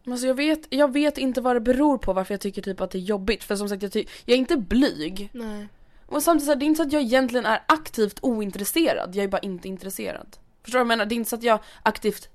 Men 0.04 0.14
Alltså 0.14 0.28
jag, 0.28 0.34
vet, 0.36 0.60
jag 0.70 0.94
vet 0.94 1.18
inte 1.18 1.42
vad 1.42 1.56
det 1.56 1.60
beror 1.60 1.98
på 1.98 2.14
varför 2.14 2.34
jag 2.34 2.42
tycker 2.42 2.62
typ 2.62 2.82
att 2.82 2.92
det 2.92 2.98
är 2.98 3.02
jobbigt 3.02 3.44
för 3.44 3.56
som 3.56 3.70
sagt 3.70 3.84
jag, 3.84 3.96
jag 3.96 4.34
är 4.34 4.38
inte 4.38 4.58
blyg. 4.58 5.30
Nej. 5.34 5.68
Och 6.06 6.24
samtidigt 6.24 6.46
så 6.46 6.52
här, 6.52 6.60
det 6.60 6.66
är 6.66 6.68
inte 6.68 6.78
så 6.78 6.88
att 6.88 6.94
jag 6.94 7.02
egentligen 7.02 7.46
är 7.46 7.64
aktivt 7.68 8.20
ointresserad, 8.22 9.16
jag 9.16 9.24
är 9.24 9.28
bara 9.28 9.40
inte 9.40 9.68
intresserad. 9.68 10.38
Förstår 10.64 10.80
du 10.80 10.84
vad 10.86 10.92
jag 10.92 10.98
menar? 10.98 11.06
Det 11.06 11.16
är 11.16 11.18
inte 11.18 11.30
så 11.30 11.36
att 11.36 11.44
jag 11.44 11.60
aktivt 11.84 12.30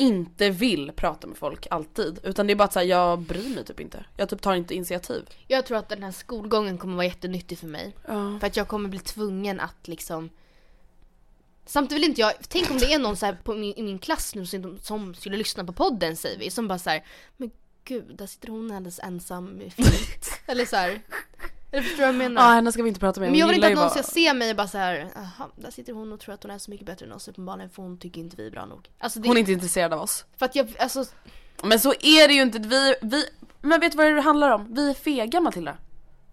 inte 0.00 0.50
vill 0.50 0.92
prata 0.92 1.26
med 1.26 1.36
folk 1.36 1.66
alltid. 1.70 2.20
Utan 2.22 2.46
det 2.46 2.52
är 2.52 2.54
bara 2.54 2.64
att 2.64 2.72
så 2.72 2.78
här, 2.78 2.86
jag 2.86 3.18
bryr 3.18 3.54
mig 3.54 3.64
typ 3.64 3.80
inte. 3.80 4.04
Jag 4.16 4.28
typ 4.28 4.42
tar 4.42 4.54
inte 4.54 4.74
initiativ. 4.74 5.22
Jag 5.46 5.66
tror 5.66 5.78
att 5.78 5.88
den 5.88 6.02
här 6.02 6.12
skolgången 6.12 6.78
kommer 6.78 6.96
vara 6.96 7.06
jättenyttig 7.06 7.58
för 7.58 7.66
mig. 7.66 7.94
Ja. 8.06 8.38
För 8.40 8.46
att 8.46 8.56
jag 8.56 8.68
kommer 8.68 8.88
bli 8.88 8.98
tvungen 8.98 9.60
att 9.60 9.88
liksom 9.88 10.30
Samtidigt 11.66 12.02
vill 12.02 12.08
inte 12.08 12.20
jag, 12.20 12.32
tänk 12.48 12.70
om 12.70 12.78
det 12.78 12.92
är 12.92 12.98
någon 12.98 13.16
så 13.16 13.26
här 13.26 13.38
på 13.44 13.54
min, 13.54 13.74
i 13.76 13.82
min 13.82 13.98
klass 13.98 14.34
nu 14.34 14.46
som, 14.46 14.78
som 14.78 15.14
skulle 15.14 15.36
lyssna 15.36 15.64
på 15.64 15.72
podden 15.72 16.16
säger 16.16 16.38
vi, 16.38 16.50
som 16.50 16.68
bara 16.68 16.78
så 16.78 16.90
här, 16.90 17.04
men 17.36 17.50
gud 17.84 18.16
där 18.16 18.26
sitter 18.26 18.48
hon 18.48 18.70
alldeles 18.70 18.98
ensam 18.98 19.60
i 19.60 19.70
flit. 19.70 20.40
Eller 20.46 20.64
så 20.64 20.76
här. 20.76 21.00
Eller 21.72 21.82
förstår 21.82 21.96
du 21.96 22.02
vad 22.02 22.08
jag 22.08 22.14
menar? 22.18 22.42
Ja, 22.42 22.48
henne 22.48 22.72
ska 22.72 22.82
vi 22.82 22.88
inte 22.88 23.00
prata 23.00 23.20
med. 23.20 23.30
Men 23.30 23.38
jag 23.38 23.46
vill 23.46 23.56
inte 23.56 23.66
att 23.68 23.74
någon 23.74 23.84
ju 23.84 23.90
ska 23.90 24.02
se 24.02 24.34
mig 24.34 24.50
och 24.50 24.56
bara 24.56 24.68
så 24.68 24.78
här, 24.78 25.10
jaha, 25.14 25.48
där 25.56 25.70
sitter 25.70 25.92
hon 25.92 26.12
och 26.12 26.20
tror 26.20 26.34
att 26.34 26.42
hon 26.42 26.52
är 26.52 26.58
så 26.58 26.70
mycket 26.70 26.86
bättre 26.86 27.06
än 27.06 27.12
oss 27.12 27.28
uppenbarligen 27.28 27.70
för 27.70 27.82
hon 27.82 27.98
tycker 27.98 28.20
inte 28.20 28.36
vi 28.36 28.46
är 28.46 28.50
bra 28.50 28.66
nog. 28.66 28.88
Alltså 28.98 29.20
det, 29.20 29.28
Hon 29.28 29.36
är 29.36 29.40
inte 29.40 29.52
intresserad 29.52 29.92
av 29.92 30.00
oss. 30.00 30.24
för 30.38 30.46
att 30.46 30.54
jag, 30.54 30.74
alltså, 30.78 31.04
Men 31.62 31.80
så 31.80 31.90
är 32.00 32.28
det 32.28 32.34
ju 32.34 32.42
inte. 32.42 32.58
Vi, 32.58 32.94
vi, 33.02 33.24
men 33.60 33.80
vet 33.80 33.92
du 33.92 33.98
vad 33.98 34.06
det 34.12 34.20
handlar 34.20 34.50
om? 34.50 34.74
Vi 34.74 34.90
är 34.90 34.94
fega 34.94 35.40
Matilda. 35.40 35.76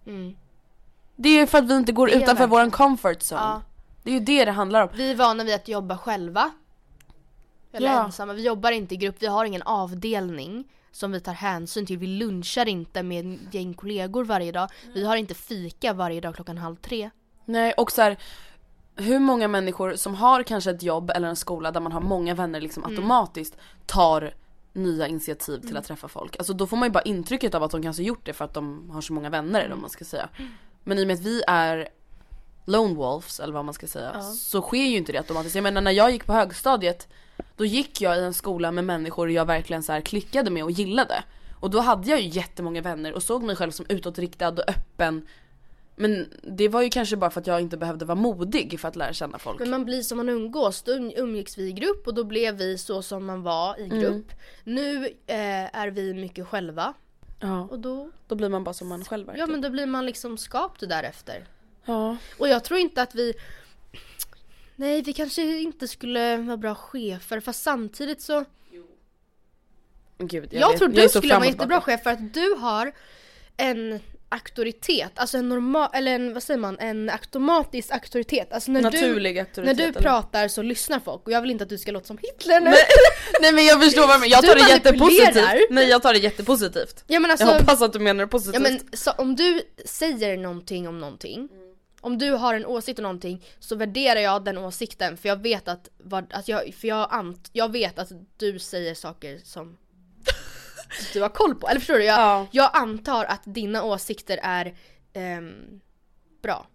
mm. 0.06 0.36
Det 1.20 1.28
är 1.28 1.40
ju 1.40 1.46
för 1.46 1.58
att 1.58 1.64
vi 1.64 1.74
inte 1.76 1.92
går 1.92 2.08
utanför 2.08 2.26
verkligen. 2.26 2.50
våran 2.50 2.70
comfort 2.70 3.18
zone. 3.22 3.40
Ja. 3.40 3.62
Det 4.02 4.10
är 4.10 4.14
ju 4.14 4.20
det 4.20 4.44
det 4.44 4.52
handlar 4.52 4.82
om. 4.82 4.88
Vi 4.94 5.10
är 5.10 5.14
vana 5.14 5.44
vid 5.44 5.54
att 5.54 5.68
jobba 5.68 5.98
själva. 5.98 6.50
Eller 7.72 7.88
Ja. 7.92 8.04
ensamma. 8.04 8.32
Vi 8.32 8.42
jobbar 8.42 8.70
inte 8.70 8.94
i 8.94 8.96
grupp, 8.96 9.16
vi 9.18 9.26
har 9.26 9.44
ingen 9.44 9.62
avdelning 9.62 10.64
som 10.98 11.12
vi 11.12 11.20
tar 11.20 11.32
hänsyn 11.32 11.86
till. 11.86 11.98
Vi 11.98 12.06
lunchar 12.06 12.68
inte 12.68 13.02
med 13.02 13.38
gäng 13.54 13.74
kollegor 13.74 14.24
varje 14.24 14.52
dag. 14.52 14.70
Vi 14.94 15.04
har 15.04 15.16
inte 15.16 15.34
fika 15.34 15.92
varje 15.92 16.20
dag 16.20 16.34
klockan 16.34 16.58
halv 16.58 16.76
tre. 16.76 17.10
Nej 17.44 17.72
och 17.72 17.92
så 17.92 18.02
här, 18.02 18.16
hur 18.96 19.18
många 19.18 19.48
människor 19.48 19.94
som 19.96 20.14
har 20.14 20.42
kanske 20.42 20.70
ett 20.70 20.82
jobb 20.82 21.10
eller 21.10 21.28
en 21.28 21.36
skola 21.36 21.70
där 21.70 21.80
man 21.80 21.92
har 21.92 22.00
många 22.00 22.34
vänner 22.34 22.60
liksom 22.60 22.84
Mm. 22.84 22.96
automatiskt 22.96 23.56
tar 23.86 24.34
nya 24.72 25.06
initiativ 25.08 25.60
till 25.60 25.76
att 25.76 25.84
träffa 25.84 26.08
folk. 26.08 26.36
Alltså 26.36 26.52
då 26.52 26.66
får 26.66 26.76
man 26.76 26.88
ju 26.88 26.92
bara 26.92 27.02
intrycket 27.02 27.54
av 27.54 27.62
att 27.62 27.70
de 27.70 27.82
kanske 27.82 28.02
gjort 28.02 28.26
det 28.26 28.32
för 28.32 28.44
att 28.44 28.54
de 28.54 28.90
har 28.90 29.00
så 29.00 29.12
många 29.12 29.30
vänner 29.30 29.60
eller 29.60 29.70
vad 29.70 29.80
man 29.80 29.90
ska 29.90 30.04
säga. 30.04 30.28
Men 30.84 30.98
i 30.98 31.02
och 31.02 31.06
med 31.06 31.14
att 31.14 31.22
vi 31.22 31.42
är 31.46 31.88
lone 32.68 32.94
wolves 32.94 33.40
eller 33.40 33.54
vad 33.54 33.64
man 33.64 33.74
ska 33.74 33.86
säga 33.86 34.22
så 34.22 34.60
sker 34.62 34.84
ju 34.84 34.96
inte 34.96 35.12
det 35.12 35.18
automatiskt. 35.18 35.54
Jag 35.54 35.62
menar 35.62 35.80
när 35.80 35.90
jag 35.90 36.10
gick 36.10 36.26
på 36.26 36.32
högstadiet 36.32 37.08
då 37.56 37.64
gick 37.64 38.00
jag 38.00 38.18
i 38.18 38.20
en 38.20 38.34
skola 38.34 38.72
med 38.72 38.84
människor 38.84 39.30
jag 39.30 39.44
verkligen 39.46 39.82
så 39.82 39.92
här 39.92 40.00
klickade 40.00 40.50
med 40.50 40.64
och 40.64 40.70
gillade. 40.70 41.24
Och 41.60 41.70
då 41.70 41.80
hade 41.80 42.10
jag 42.10 42.20
ju 42.20 42.28
jättemånga 42.28 42.82
vänner 42.82 43.12
och 43.12 43.22
såg 43.22 43.42
mig 43.42 43.56
själv 43.56 43.70
som 43.70 43.86
utåtriktad 43.88 44.48
och 44.48 44.68
öppen. 44.68 45.26
Men 45.96 46.28
det 46.42 46.68
var 46.68 46.82
ju 46.82 46.88
kanske 46.88 47.16
bara 47.16 47.30
för 47.30 47.40
att 47.40 47.46
jag 47.46 47.60
inte 47.60 47.76
behövde 47.76 48.04
vara 48.04 48.18
modig 48.18 48.80
för 48.80 48.88
att 48.88 48.96
lära 48.96 49.12
känna 49.12 49.38
folk. 49.38 49.58
Men 49.58 49.70
man 49.70 49.84
blir 49.84 50.02
som 50.02 50.16
man 50.16 50.28
umgås. 50.28 50.82
Då 50.82 50.92
um- 50.92 51.12
umgicks 51.16 51.58
vi 51.58 51.68
i 51.68 51.72
grupp 51.72 52.06
och 52.06 52.14
då 52.14 52.24
blev 52.24 52.56
vi 52.56 52.78
så 52.78 53.02
som 53.02 53.26
man 53.26 53.42
var 53.42 53.80
i 53.80 53.88
grupp. 53.88 54.32
Nu 54.64 55.06
eh, 55.06 55.76
är 55.76 55.88
vi 55.90 56.14
mycket 56.14 56.46
själva. 56.48 56.94
Ja, 57.40 57.68
Och 57.70 57.78
då, 57.78 58.10
då 58.26 58.34
blir 58.34 58.48
man 58.48 58.64
bara 58.64 58.74
som 58.74 58.88
man 58.88 59.04
själv 59.04 59.26
ja 59.26 59.32
verkar. 59.32 59.46
men 59.46 59.60
då 59.60 59.70
blir 59.70 59.86
man 59.86 60.06
liksom 60.06 60.38
skapt 60.38 60.80
därefter. 60.88 61.44
Ja. 61.88 62.16
Och 62.38 62.48
jag 62.48 62.64
tror 62.64 62.80
inte 62.80 63.02
att 63.02 63.14
vi 63.14 63.34
Nej, 64.76 65.02
vi 65.02 65.12
kanske 65.12 65.42
inte 65.42 65.88
skulle 65.88 66.36
vara 66.36 66.56
bra 66.56 66.74
chefer 66.74 67.40
fast 67.40 67.62
samtidigt 67.62 68.20
så 68.22 68.44
Gud, 70.18 70.48
Jag, 70.52 70.68
vet. 70.68 70.78
tror 70.78 70.88
du 70.88 71.02
så 71.02 71.08
skulle 71.08 71.34
vara 71.34 71.40
och 71.40 71.46
jättebra 71.46 71.80
chef 71.80 72.02
för 72.02 72.10
att 72.10 72.34
du 72.34 72.54
har 72.54 72.92
en 73.56 74.00
auktoritet, 74.28 75.12
alltså 75.14 75.38
en 75.38 75.48
normal, 75.48 75.88
eller 75.92 76.14
en, 76.14 76.34
vad 76.34 76.42
säger 76.42 76.60
man, 76.60 76.78
en 76.78 77.10
automatisk 77.10 77.90
auktoritet. 77.92 78.52
Alltså 78.52 78.70
när 78.70 78.82
Naturlig 78.82 79.34
du, 79.36 79.40
auktoritet, 79.40 79.76
När 79.76 79.84
du 79.84 79.88
eller? 79.88 80.00
pratar 80.00 80.48
så 80.48 80.62
lyssnar 80.62 81.00
folk 81.00 81.26
och 81.26 81.32
jag 81.32 81.40
vill 81.40 81.50
inte 81.50 81.64
att 81.64 81.70
du 81.70 81.78
ska 81.78 81.92
låta 81.92 82.06
som 82.06 82.18
Hitler 82.18 82.60
nu. 82.60 82.70
Nej, 82.70 82.78
nej 83.40 83.52
men 83.52 83.64
jag 83.66 83.82
förstår 83.82 84.06
vad 84.06 84.16
du 84.16 84.20
menar. 84.20 84.26
jag 84.32 84.42
Du 84.42 84.48
tar 84.48 84.54
det 84.54 84.70
jättepositivt. 84.70 85.70
Nej 85.70 85.88
jag 85.88 86.02
tar 86.02 86.12
det 86.12 86.18
jättepositivt. 86.18 87.04
Ja 87.06 87.20
men 87.20 87.30
alltså, 87.30 87.46
Jag 87.46 87.58
hoppas 87.58 87.82
att 87.82 87.92
du 87.92 87.98
menar 87.98 88.24
det 88.24 88.28
positivt. 88.28 88.54
ja, 88.54 88.60
men, 88.60 88.80
så, 88.98 89.10
om 89.10 89.36
du 89.36 89.62
säger 89.84 90.36
någonting 90.36 90.88
om 90.88 90.98
någonting, 90.98 91.48
om 92.00 92.18
du 92.18 92.30
har 92.30 92.54
en 92.54 92.66
åsikt 92.66 92.98
om 92.98 93.02
någonting 93.02 93.44
så 93.58 93.76
värderar 93.76 94.20
jag 94.20 94.44
den 94.44 94.58
åsikten 94.58 95.16
för 95.16 95.28
jag 95.28 95.42
vet 95.42 95.68
att, 95.68 95.88
vad, 95.98 96.32
att 96.32 96.48
jag, 96.48 96.74
för 96.74 96.88
jag, 96.88 97.08
ant, 97.10 97.50
jag 97.52 97.72
vet 97.72 97.98
att 97.98 98.08
du 98.36 98.58
säger 98.58 98.94
saker 98.94 99.40
som 99.44 99.76
du 101.12 101.22
har 101.22 101.28
koll 101.28 101.54
på. 101.54 101.68
Eller 101.68 101.80
förstår 101.80 101.94
du? 101.98 102.04
Jag, 102.04 102.18
Ja. 102.20 102.46
jag 102.50 102.70
antar 102.74 103.24
att 103.24 103.42
dina 103.44 103.82
åsikter 103.82 104.40
är 104.42 104.74
ehm, 105.12 105.80
bra. 106.42 106.66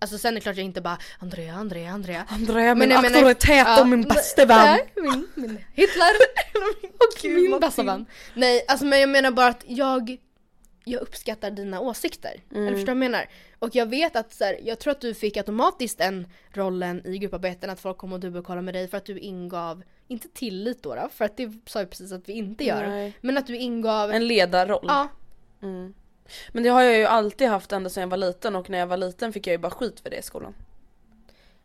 Alltså 0.00 0.18
sen 0.18 0.30
är 0.30 0.34
det 0.34 0.40
klart 0.40 0.56
jag 0.56 0.64
inte 0.64 0.80
bara 0.80 0.98
Andrea, 1.18 1.54
Andrea, 1.54 1.90
Andrea. 1.92 2.26
Andrea, 2.28 2.74
min 2.74 2.88
menar- 2.88 3.04
auktoritet 3.04 3.66
Ja, 3.66 3.80
och 3.80 3.88
min 3.88 4.00
men- 4.00 4.08
bäste 4.08 4.46
vän. 4.46 4.58
Nej, 4.66 4.92
Min, 4.96 5.28
min 5.34 5.64
Hitler 5.74 6.12
och 6.94 7.24
min 7.24 7.50
vad 7.50 7.60
bästa 7.60 7.82
vän. 7.82 8.06
Nej, 8.34 8.64
alltså 8.68 8.84
men 8.86 9.00
jag 9.00 9.08
menar 9.08 9.30
bara 9.30 9.46
att 9.48 9.64
jag 9.66 10.16
jag 10.84 11.02
uppskattar 11.02 11.50
dina 11.50 11.80
åsikter. 11.80 12.40
Mm. 12.50 12.62
Eller 12.66 12.76
förstår 12.76 12.94
du 12.94 12.98
vad 12.98 13.04
jag 13.04 13.10
menar? 13.10 13.26
Och 13.58 13.74
jag 13.74 13.86
vet 13.86 14.16
att 14.16 14.32
så 14.32 14.44
här, 14.44 14.58
jag 14.62 14.78
tror 14.78 14.90
att 14.90 15.00
du 15.00 15.14
fick 15.14 15.36
automatiskt 15.36 15.98
den 15.98 16.26
rollen 16.52 17.06
i 17.06 17.18
grupparbeten 17.18 17.70
att 17.70 17.80
folk 17.80 17.98
kom 17.98 18.12
och 18.12 18.20
dubbelkollade 18.20 18.62
med 18.62 18.74
dig 18.74 18.88
för 18.88 18.96
att 18.96 19.04
du 19.04 19.18
ingav, 19.18 19.82
inte 20.08 20.28
tillit 20.28 20.82
då, 20.82 20.94
då 20.94 21.08
för 21.12 21.24
att 21.24 21.36
det 21.36 21.52
sa 21.66 21.78
jag 21.78 21.90
precis 21.90 22.12
att 22.12 22.28
vi 22.28 22.32
inte 22.32 22.64
gör. 22.64 22.86
Nej. 22.86 23.12
Men 23.20 23.38
att 23.38 23.46
du 23.46 23.56
ingav, 23.56 24.10
En 24.10 24.26
ledarroll. 24.26 24.84
ja, 24.88 25.08
Men 26.52 26.62
det 26.62 26.68
har 26.68 26.82
jag 26.82 26.98
ju 26.98 27.04
alltid 27.04 27.48
haft 27.48 27.72
ända 27.72 27.90
sedan 27.90 28.00
jag 28.00 28.08
var 28.08 28.16
liten 28.16 28.56
och 28.56 28.70
när 28.70 28.78
jag 28.78 28.86
var 28.86 28.96
liten 28.96 29.32
fick 29.32 29.46
jag 29.46 29.52
ju 29.52 29.58
bara 29.58 29.70
skit 29.70 30.00
för 30.00 30.10
det 30.10 30.16
i 30.16 30.22
skolan. 30.22 30.54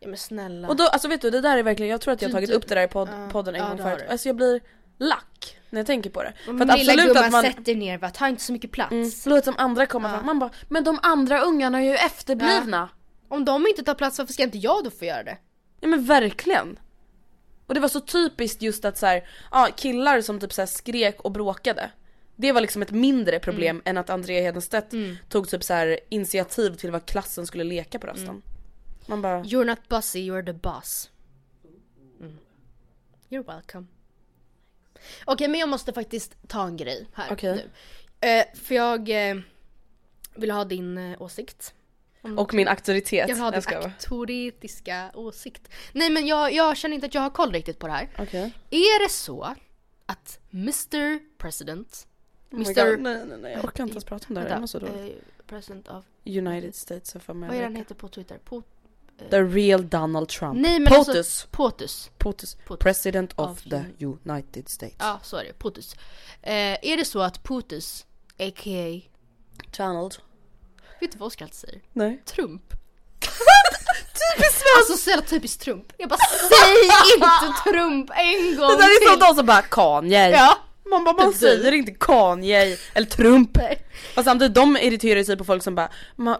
ja 0.00 0.08
men 0.08 0.16
snälla. 0.16 0.68
Och 0.68 0.76
då, 0.76 0.84
alltså 0.86 1.08
vet 1.08 1.20
du 1.20 1.30
det 1.30 1.40
där 1.40 1.58
är 1.58 1.62
verkligen, 1.62 1.90
jag 1.90 2.00
tror 2.00 2.14
att 2.14 2.22
jag 2.22 2.28
har 2.28 2.32
tagit 2.34 2.50
upp 2.50 2.68
det 2.68 2.74
där 2.74 2.82
i 2.82 2.88
pod, 2.88 3.08
Ja, 3.12 3.28
podden 3.32 3.54
en 3.54 3.60
ja, 3.60 3.68
gång 3.68 3.76
det 3.76 3.82
har 3.82 3.90
förut. 3.96 4.04
Alltså 4.10 4.28
jag 4.28 4.36
blir 4.36 4.60
lack 5.00 5.56
när 5.70 5.78
jag 5.80 5.86
tänker 5.86 6.10
på 6.10 6.22
det. 6.22 6.32
För 6.44 6.52
Men 6.52 6.70
att 6.70 6.78
lilla 6.78 6.92
absolut 6.92 7.08
gumman, 7.14 7.24
att 7.24 7.32
man... 7.32 7.42
sätt 7.42 7.64
dig 7.64 7.74
ner 7.74 7.98
va, 7.98 8.10
ta 8.10 8.28
inte 8.28 8.42
så 8.42 8.52
mycket 8.52 8.70
plats. 8.72 8.92
Mm, 8.92 9.10
låt 9.26 9.44
som 9.44 9.54
andra 9.58 9.86
kommer 9.86 10.08
Ja. 10.08 10.14
fram. 10.16 10.26
Man 10.26 10.38
bara, 10.38 10.50
men 10.68 10.84
de 10.84 10.98
andra 11.02 11.40
ungarna 11.40 11.78
är 11.78 11.84
ju 11.84 11.94
efterblivna. 11.94 12.88
Om 13.28 13.44
de 13.44 13.66
inte 13.66 13.82
tar 13.82 13.94
plats, 13.94 14.18
varför 14.18 14.32
ska 14.32 14.42
inte 14.42 14.58
jag 14.58 14.84
då 14.84 14.90
få 14.90 15.04
göra 15.04 15.22
det? 15.22 15.38
Ja 15.80 15.88
men 15.88 16.04
verkligen. 16.04 16.78
Och 17.66 17.74
det 17.74 17.80
var 17.80 17.88
så 17.88 18.00
typiskt 18.00 18.62
just 18.62 18.84
att 18.84 18.98
så 18.98 19.06
här, 19.06 19.28
ja, 19.50 19.68
killar 19.76 20.20
som 20.20 20.40
typ 20.40 20.52
så 20.52 20.66
skrek 20.66 21.20
och 21.20 21.32
bråkade. 21.32 21.90
Det 22.36 22.52
var 22.52 22.60
liksom 22.60 22.82
ett 22.82 22.90
mindre 22.90 23.38
problem 23.40 23.76
Mm. 23.76 23.82
än 23.84 23.96
att 23.98 24.10
Andrea 24.10 24.40
Hedenstedt 24.42 24.92
tog 25.28 25.48
typ 25.48 25.64
så 25.64 25.74
här 25.74 26.00
initiativ 26.08 26.74
till 26.74 26.90
vad 26.90 27.06
klassen 27.06 27.46
skulle 27.46 27.64
leka 27.64 27.98
på 27.98 28.06
rasten. 28.06 28.28
Mm. 28.28 28.42
Man 29.06 29.22
bara, 29.22 29.42
You're 29.42 29.64
not 29.64 29.88
bossy, 29.88 30.30
you're 30.30 30.46
the 30.46 30.52
boss. 30.52 31.10
Mm. 32.20 32.38
You're 33.28 33.46
welcome. 33.46 33.86
Okej 35.24 35.48
men 35.48 35.60
jag 35.60 35.68
måste 35.68 35.92
faktiskt 35.92 36.36
ta 36.48 36.66
en 36.66 36.76
grej 36.76 37.06
här 37.14 37.32
Okej. 37.32 37.54
nu. 38.20 38.28
Eh, 38.28 38.44
för 38.54 38.74
jag 38.74 39.30
eh, 39.30 39.36
vill 40.34 40.50
ha 40.50 40.64
din 40.64 40.98
eh, 40.98 41.22
åsikt. 41.22 41.74
Och 42.36 42.54
min 42.54 42.68
auktoritet. 42.68 43.28
jag 43.28 43.34
vill 43.34 43.42
ha 43.44 43.50
din 43.50 43.62
vara. 43.70 43.84
auktoritiska 43.84 45.10
åsikt. 45.14 45.68
Nej 45.92 46.10
men 46.10 46.26
jag, 46.26 46.52
jag 46.52 46.76
känner 46.76 46.94
inte 46.94 47.06
att 47.06 47.14
jag 47.14 47.22
har 47.22 47.30
koll 47.30 47.52
riktigt 47.52 47.78
på 47.78 47.86
det 47.86 47.92
här. 47.92 48.08
Okej. 48.18 48.52
Är 48.70 49.04
det 49.04 49.10
så 49.12 49.54
att 50.06 50.38
Mr 50.54 51.18
President, 51.38 52.06
Oh 52.50 52.56
Mr. 52.60 52.90
God, 52.90 53.00
Nej 53.00 53.24
nej 53.26 53.38
nej 53.38 53.52
jag 53.52 53.64
orkar 53.64 53.84
inte 53.84 53.92
ens 53.94 54.04
prata 54.04 54.26
om 54.28 54.34
det 54.34 54.40
här. 54.40 54.48
Jag 54.48 54.60
mår 54.60 54.66
så 54.66 54.78
vänta, 54.78 54.96
dåligt. 54.98 55.16
eh, 55.16 55.44
President 55.46 55.88
of, 55.88 56.04
United 56.24 56.74
States 56.74 57.14
of 57.14 57.28
vad 57.28 57.36
är 57.36 57.42
America. 57.46 57.64
han 57.64 57.76
heter 57.76 57.94
på 57.94 58.08
Twitter? 58.08 58.38
Po, 58.44 58.62
The 59.30 59.42
real 59.42 59.88
Donald 59.88 60.28
Trump. 60.28 60.60
nej 60.60 60.80
men 60.80 60.92
POTUS. 60.92 61.16
alltså, 61.16 61.46
POTUS. 61.50 62.10
POTUS. 62.18 62.56
POTUS. 62.64 62.82
President 62.82 63.32
of, 63.36 63.50
Of 63.50 63.62
the 63.62 63.84
United 64.04 64.68
States. 64.68 64.96
Ja 64.98 65.20
så 65.22 65.36
är 65.36 65.44
det, 65.44 65.52
POTUS. 65.58 65.94
Eh, 66.42 66.52
är 66.82 66.96
det 66.96 67.04
så 67.04 67.20
att 67.20 67.42
POTUS, 67.42 68.06
a.k.a. 68.38 69.00
Donald. 69.76 70.16
Vet 71.00 71.12
du 71.12 71.18
vad 71.18 71.26
Oskar 71.26 71.44
alltid 71.44 71.56
säger? 71.58 71.80
Nej. 71.92 72.22
Trump. 72.26 72.62
typiskt 74.36 74.62
Alltså 74.78 74.96
så 74.96 75.10
jävla 75.10 75.26
typiskt 75.26 75.62
Trump. 75.62 75.92
Jag 75.96 76.08
bara 76.08 76.18
säg 76.48 76.74
inte 77.16 77.70
Trump 77.70 78.10
en 78.14 78.56
gång 78.56 78.68
Det 78.70 78.76
där 78.76 78.84
är 78.84 78.98
till. 79.00 79.08
som 79.08 79.18
de 79.28 79.34
som 79.34 79.46
bara 79.46 79.62
Kanye. 79.62 80.30
Ja. 80.30 80.58
Man 80.90 81.04
bara, 81.04 81.14
man 81.14 81.32
Typ 81.32 81.40
säger 81.40 81.72
inte 81.72 81.92
Kanye 81.92 82.78
eller 82.94 83.06
Trump. 83.06 83.58
Fast 84.14 84.24
samtidigt 84.24 84.54
de 84.54 84.76
irriterar 84.76 85.22
sig 85.22 85.36
på 85.36 85.44
folk 85.44 85.62
som 85.62 85.74
bara, 85.74 85.90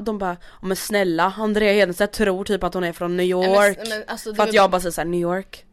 de 0.00 0.18
bara, 0.18 0.36
"Ja, 0.60 0.66
men 0.66 0.76
snälla 0.76 1.34
Andrea 1.36 1.72
Hedenstedt 1.72 2.12
tror 2.12 2.44
typ 2.44 2.62
att 2.64 2.74
hon 2.74 2.84
är 2.84 2.92
från 2.92 3.16
New 3.16 3.26
York. 3.26 3.78
Men, 3.78 3.88
men, 3.88 4.04
alltså, 4.06 4.34
för 4.34 4.42
att 4.42 4.52
jag 4.52 4.70
bara 4.70 4.80
säger 4.80 4.92
såhär 4.92 5.08
New 5.08 5.20
York. 5.20 5.64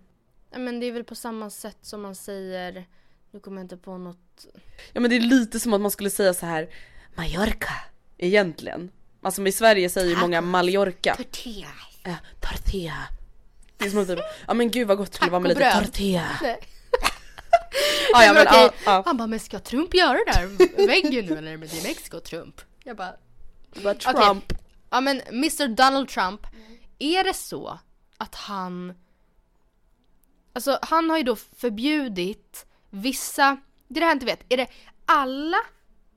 Men 0.55 0.79
det 0.79 0.85
är 0.85 0.91
väl 0.91 1.03
på 1.03 1.15
samma 1.15 1.49
sätt 1.49 1.77
som 1.81 2.01
man 2.01 2.15
säger, 2.15 2.85
nu 3.31 3.39
kommer 3.39 3.57
jag 3.57 3.63
inte 3.63 3.77
på 3.77 3.97
något. 3.97 4.45
Ja 4.93 4.99
men 5.01 5.09
det 5.09 5.15
är 5.15 5.19
lite 5.19 5.59
som 5.59 5.73
att 5.73 5.81
man 5.81 5.91
skulle 5.91 6.09
säga 6.09 6.33
så 6.33 6.45
här 6.45 6.69
Mallorca. 7.15 7.73
Egentligen. 8.17 8.91
Alltså 9.21 9.47
i 9.47 9.51
Sverige 9.51 9.89
säger 9.89 10.09
ju 10.09 10.15
många 10.15 10.41
Mallorca. 10.41 11.15
Tortilla. 11.15 11.67
Äh, 12.03 12.13
tortilla. 12.39 12.93
Det 13.77 13.85
är 13.85 13.89
som 13.89 13.99
att 13.99 14.07
typ, 14.07 14.19
ja 14.47 14.53
men 14.53 14.71
gud 14.71 14.87
vad 14.87 14.97
gott 14.97 15.11
det 15.11 15.15
skulle 15.15 15.31
vara 15.31 15.39
med 15.39 15.49
lite 15.49 15.71
tortilla. 15.85 16.25
Nej. 16.41 16.59
Ja, 18.13 18.23
ja, 18.23 18.33
men 18.33 18.43
men, 18.43 18.53
ja, 18.53 18.71
ja. 18.85 19.03
Han 19.05 19.17
bara, 19.17 19.27
men 19.27 19.39
ska 19.39 19.59
Trump 19.59 19.93
göra 19.93 20.13
det 20.13 20.31
där 20.31 20.87
väggen 20.87 21.25
nu 21.25 21.37
eller 21.37 21.57
med 21.57 21.69
din 21.69 21.83
Mexico 21.83 22.19
Trump? 22.19 22.61
Jag 22.83 22.97
bara, 22.97 23.13
Bara 23.83 23.93
Trump. 23.93 24.53
ja 24.89 25.01
men 25.01 25.21
Mr 25.21 25.67
Donald 25.67 26.09
Trump, 26.09 26.41
är 26.99 27.23
det 27.23 27.33
så 27.33 27.79
att 28.17 28.35
han, 28.35 28.93
alltså 30.53 30.79
han 30.81 31.09
har 31.09 31.17
ju 31.17 31.23
då 31.23 31.35
förbjudit 31.35 32.65
vissa, 32.89 33.57
det 33.87 33.97
är 33.97 34.01
det 34.01 34.05
här 34.05 34.11
jag 34.11 34.15
inte 34.15 34.25
vet, 34.25 34.39
är 34.49 34.57
det 34.57 34.67
alla, 35.05 35.57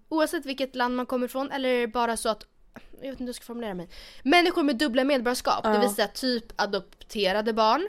oavsett 0.09 0.47
vilket 0.47 0.75
land 0.77 0.97
man 0.97 1.07
kommer 1.07 1.27
ifrån 1.27 1.51
eller 1.51 1.69
är 1.69 1.81
det 1.81 1.87
bara 1.87 2.17
så 2.17 2.29
att 2.29 2.45
jag 2.93 3.01
vet 3.01 3.11
inte 3.11 3.23
hur 3.23 3.29
jag 3.29 3.35
ska 3.37 3.45
formulera 3.45 3.75
mig. 3.75 3.89
Människor 4.23 4.63
med 4.63 4.77
dubbla 4.77 5.05
medborgarskap, 5.05 5.63
det 5.65 5.71
Ja. 5.75 5.81
vill 5.81 5.91
säga 5.95 6.09
typ 6.09 6.61
adopterade 6.61 7.53
barn. 7.53 7.89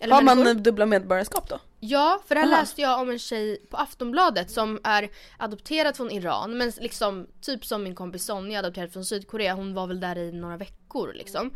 Har 0.00 0.22
människor- 0.22 0.44
man 0.54 0.62
dubbla 0.62 0.86
medborgarskap 0.86 1.48
då? 1.48 1.58
Ja, 1.80 2.20
för 2.26 2.34
det 2.34 2.40
här 2.40 2.48
Aha. 2.48 2.60
läste 2.60 2.80
jag 2.80 3.00
om 3.00 3.10
en 3.10 3.18
tjej 3.18 3.66
på 3.70 3.76
Aftonbladet 3.76 4.50
som 4.50 4.80
är 4.84 5.10
adopterad 5.38 5.96
från 5.96 6.10
Iran 6.10 6.58
men 6.58 6.72
liksom 6.80 7.26
typ 7.40 7.64
som 7.64 7.82
min 7.82 7.94
kompis 7.94 8.24
Sonja 8.24 8.58
adopterad 8.58 8.92
från 8.92 9.04
Sydkorea. 9.04 9.54
Hon 9.54 9.74
var 9.74 9.86
väl 9.86 10.00
där 10.00 10.18
i 10.18 10.32
några 10.32 10.56
veckor 10.56 11.12
liksom. 11.14 11.50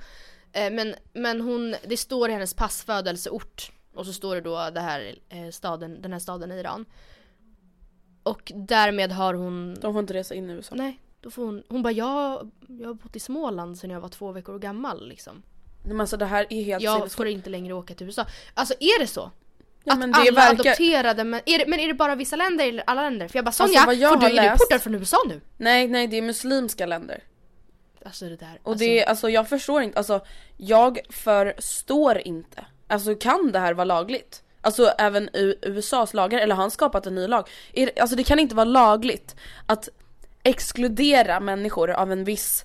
Eh, 0.53 0.71
Men, 0.73 0.95
men 1.13 1.41
hon, 1.41 1.75
det 1.87 1.97
står 1.97 2.29
i 2.31 2.33
hennes 2.33 2.55
pass 2.55 2.85
födelseort 2.85 3.73
och 3.95 4.07
så 4.07 4.13
står 4.13 4.35
det 4.35 4.41
då 4.41 4.71
det 4.71 4.81
här, 4.81 5.15
eh, 5.29 5.51
staden, 5.51 6.03
den 6.03 6.13
här 6.13 6.19
staden 6.21 6.53
i 6.53 6.55
Iran. 6.55 6.85
Och 8.23 8.53
därmed 8.55 9.13
har 9.13 9.35
hon, 9.35 9.75
De 9.81 9.93
får 9.93 10.01
inte 10.01 10.15
resa 10.15 10.35
in 10.35 10.51
i 10.51 10.53
USA. 10.53 10.75
nej, 10.75 11.01
då 11.21 11.31
får 11.31 11.45
hon, 11.45 11.63
hon 11.69 11.83
bara 11.83 11.93
jag, 11.93 12.51
jag 12.69 12.89
har 12.89 12.95
bott 12.95 13.17
i 13.17 13.21
Småland 13.21 13.79
sedan 13.79 13.91
jag 13.91 14.01
var 14.01 14.09
två 14.09 14.33
veckor 14.33 14.59
gammal 14.59 15.09
liksom. 15.09 15.43
Men 15.85 16.01
alltså 16.01 16.17
det 16.17 16.27
här 16.27 16.47
är 16.51 16.63
helt 16.63 16.83
Jag 16.83 17.13
får 17.13 17.27
inte 17.27 17.51
längre 17.51 17.75
åka 17.75 17.95
till 17.95 18.07
USA. 18.07 18.27
Alltså 18.55 18.75
är 18.81 19.01
det 19.01 19.07
så? 19.07 19.31
Ja, 19.85 19.93
att 19.93 19.99
men 19.99 20.13
det 20.13 20.19
alla 20.19 20.31
verkar- 20.31 20.51
adopterade, 20.71 21.25
men 21.25 21.41
är, 21.47 21.59
det, 21.59 21.67
men 21.67 21.81
är 21.81 21.89
det 21.89 21.95
bara 21.95 22.15
vissa 22.15 22.37
länder 22.37 22.69
eller 22.69 22.85
alla 22.87 23.03
länder? 23.03 23.29
För 23.29 23.39
jag 23.39 23.45
bara 23.45 23.49
Alltså, 23.49 23.67
Sonja, 23.67 23.93
jag 23.93 24.13
får 24.13 24.17
du, 24.21 24.23
har 24.27 24.31
är 24.31 24.35
du 24.35 24.37
läst- 24.49 24.59
portad 24.59 24.83
från 24.83 24.95
USA 24.95 25.17
nu? 25.29 25.41
Nej 25.57 25.89
nej 25.89 26.07
det 26.07 26.17
är 26.19 26.23
muslimska 26.23 26.87
länder. 26.87 27.23
Alltså 28.05 28.25
det 28.25 28.37
där. 28.37 28.59
Och 28.63 28.71
alltså, 28.73 28.85
det 28.85 29.03
är, 29.03 29.09
alltså 29.09 29.31
jag 29.31 29.49
förstår 29.49 29.83
inte, 29.83 29.99
alltså 29.99 30.21
jag 30.57 31.01
förstår 31.11 32.19
inte. 32.19 32.65
Alltså 32.87 33.15
kan 33.15 33.53
det 33.53 33.59
här 33.59 33.75
vara 33.75 33.85
lagligt? 33.85 34.43
Alltså 34.61 34.87
även 34.99 35.29
USAs 35.63 36.15
lagar, 36.15 36.39
eller 36.39 36.55
har 36.55 36.63
han 36.63 36.71
skapat 36.71 37.07
en 37.07 37.15
ny 37.15 37.27
lag? 37.27 37.49
Är, 37.73 37.87
det- 37.87 38.01
alltså 38.01 38.17
det 38.17 38.25
kan 38.25 38.39
inte 38.39 38.55
vara 38.55 38.65
lagligt 38.65 39.37
att 39.67 39.89
exkludera 40.43 41.41
människor 41.41 41.91
av 41.91 42.13
en 42.13 42.25
viss 42.25 42.65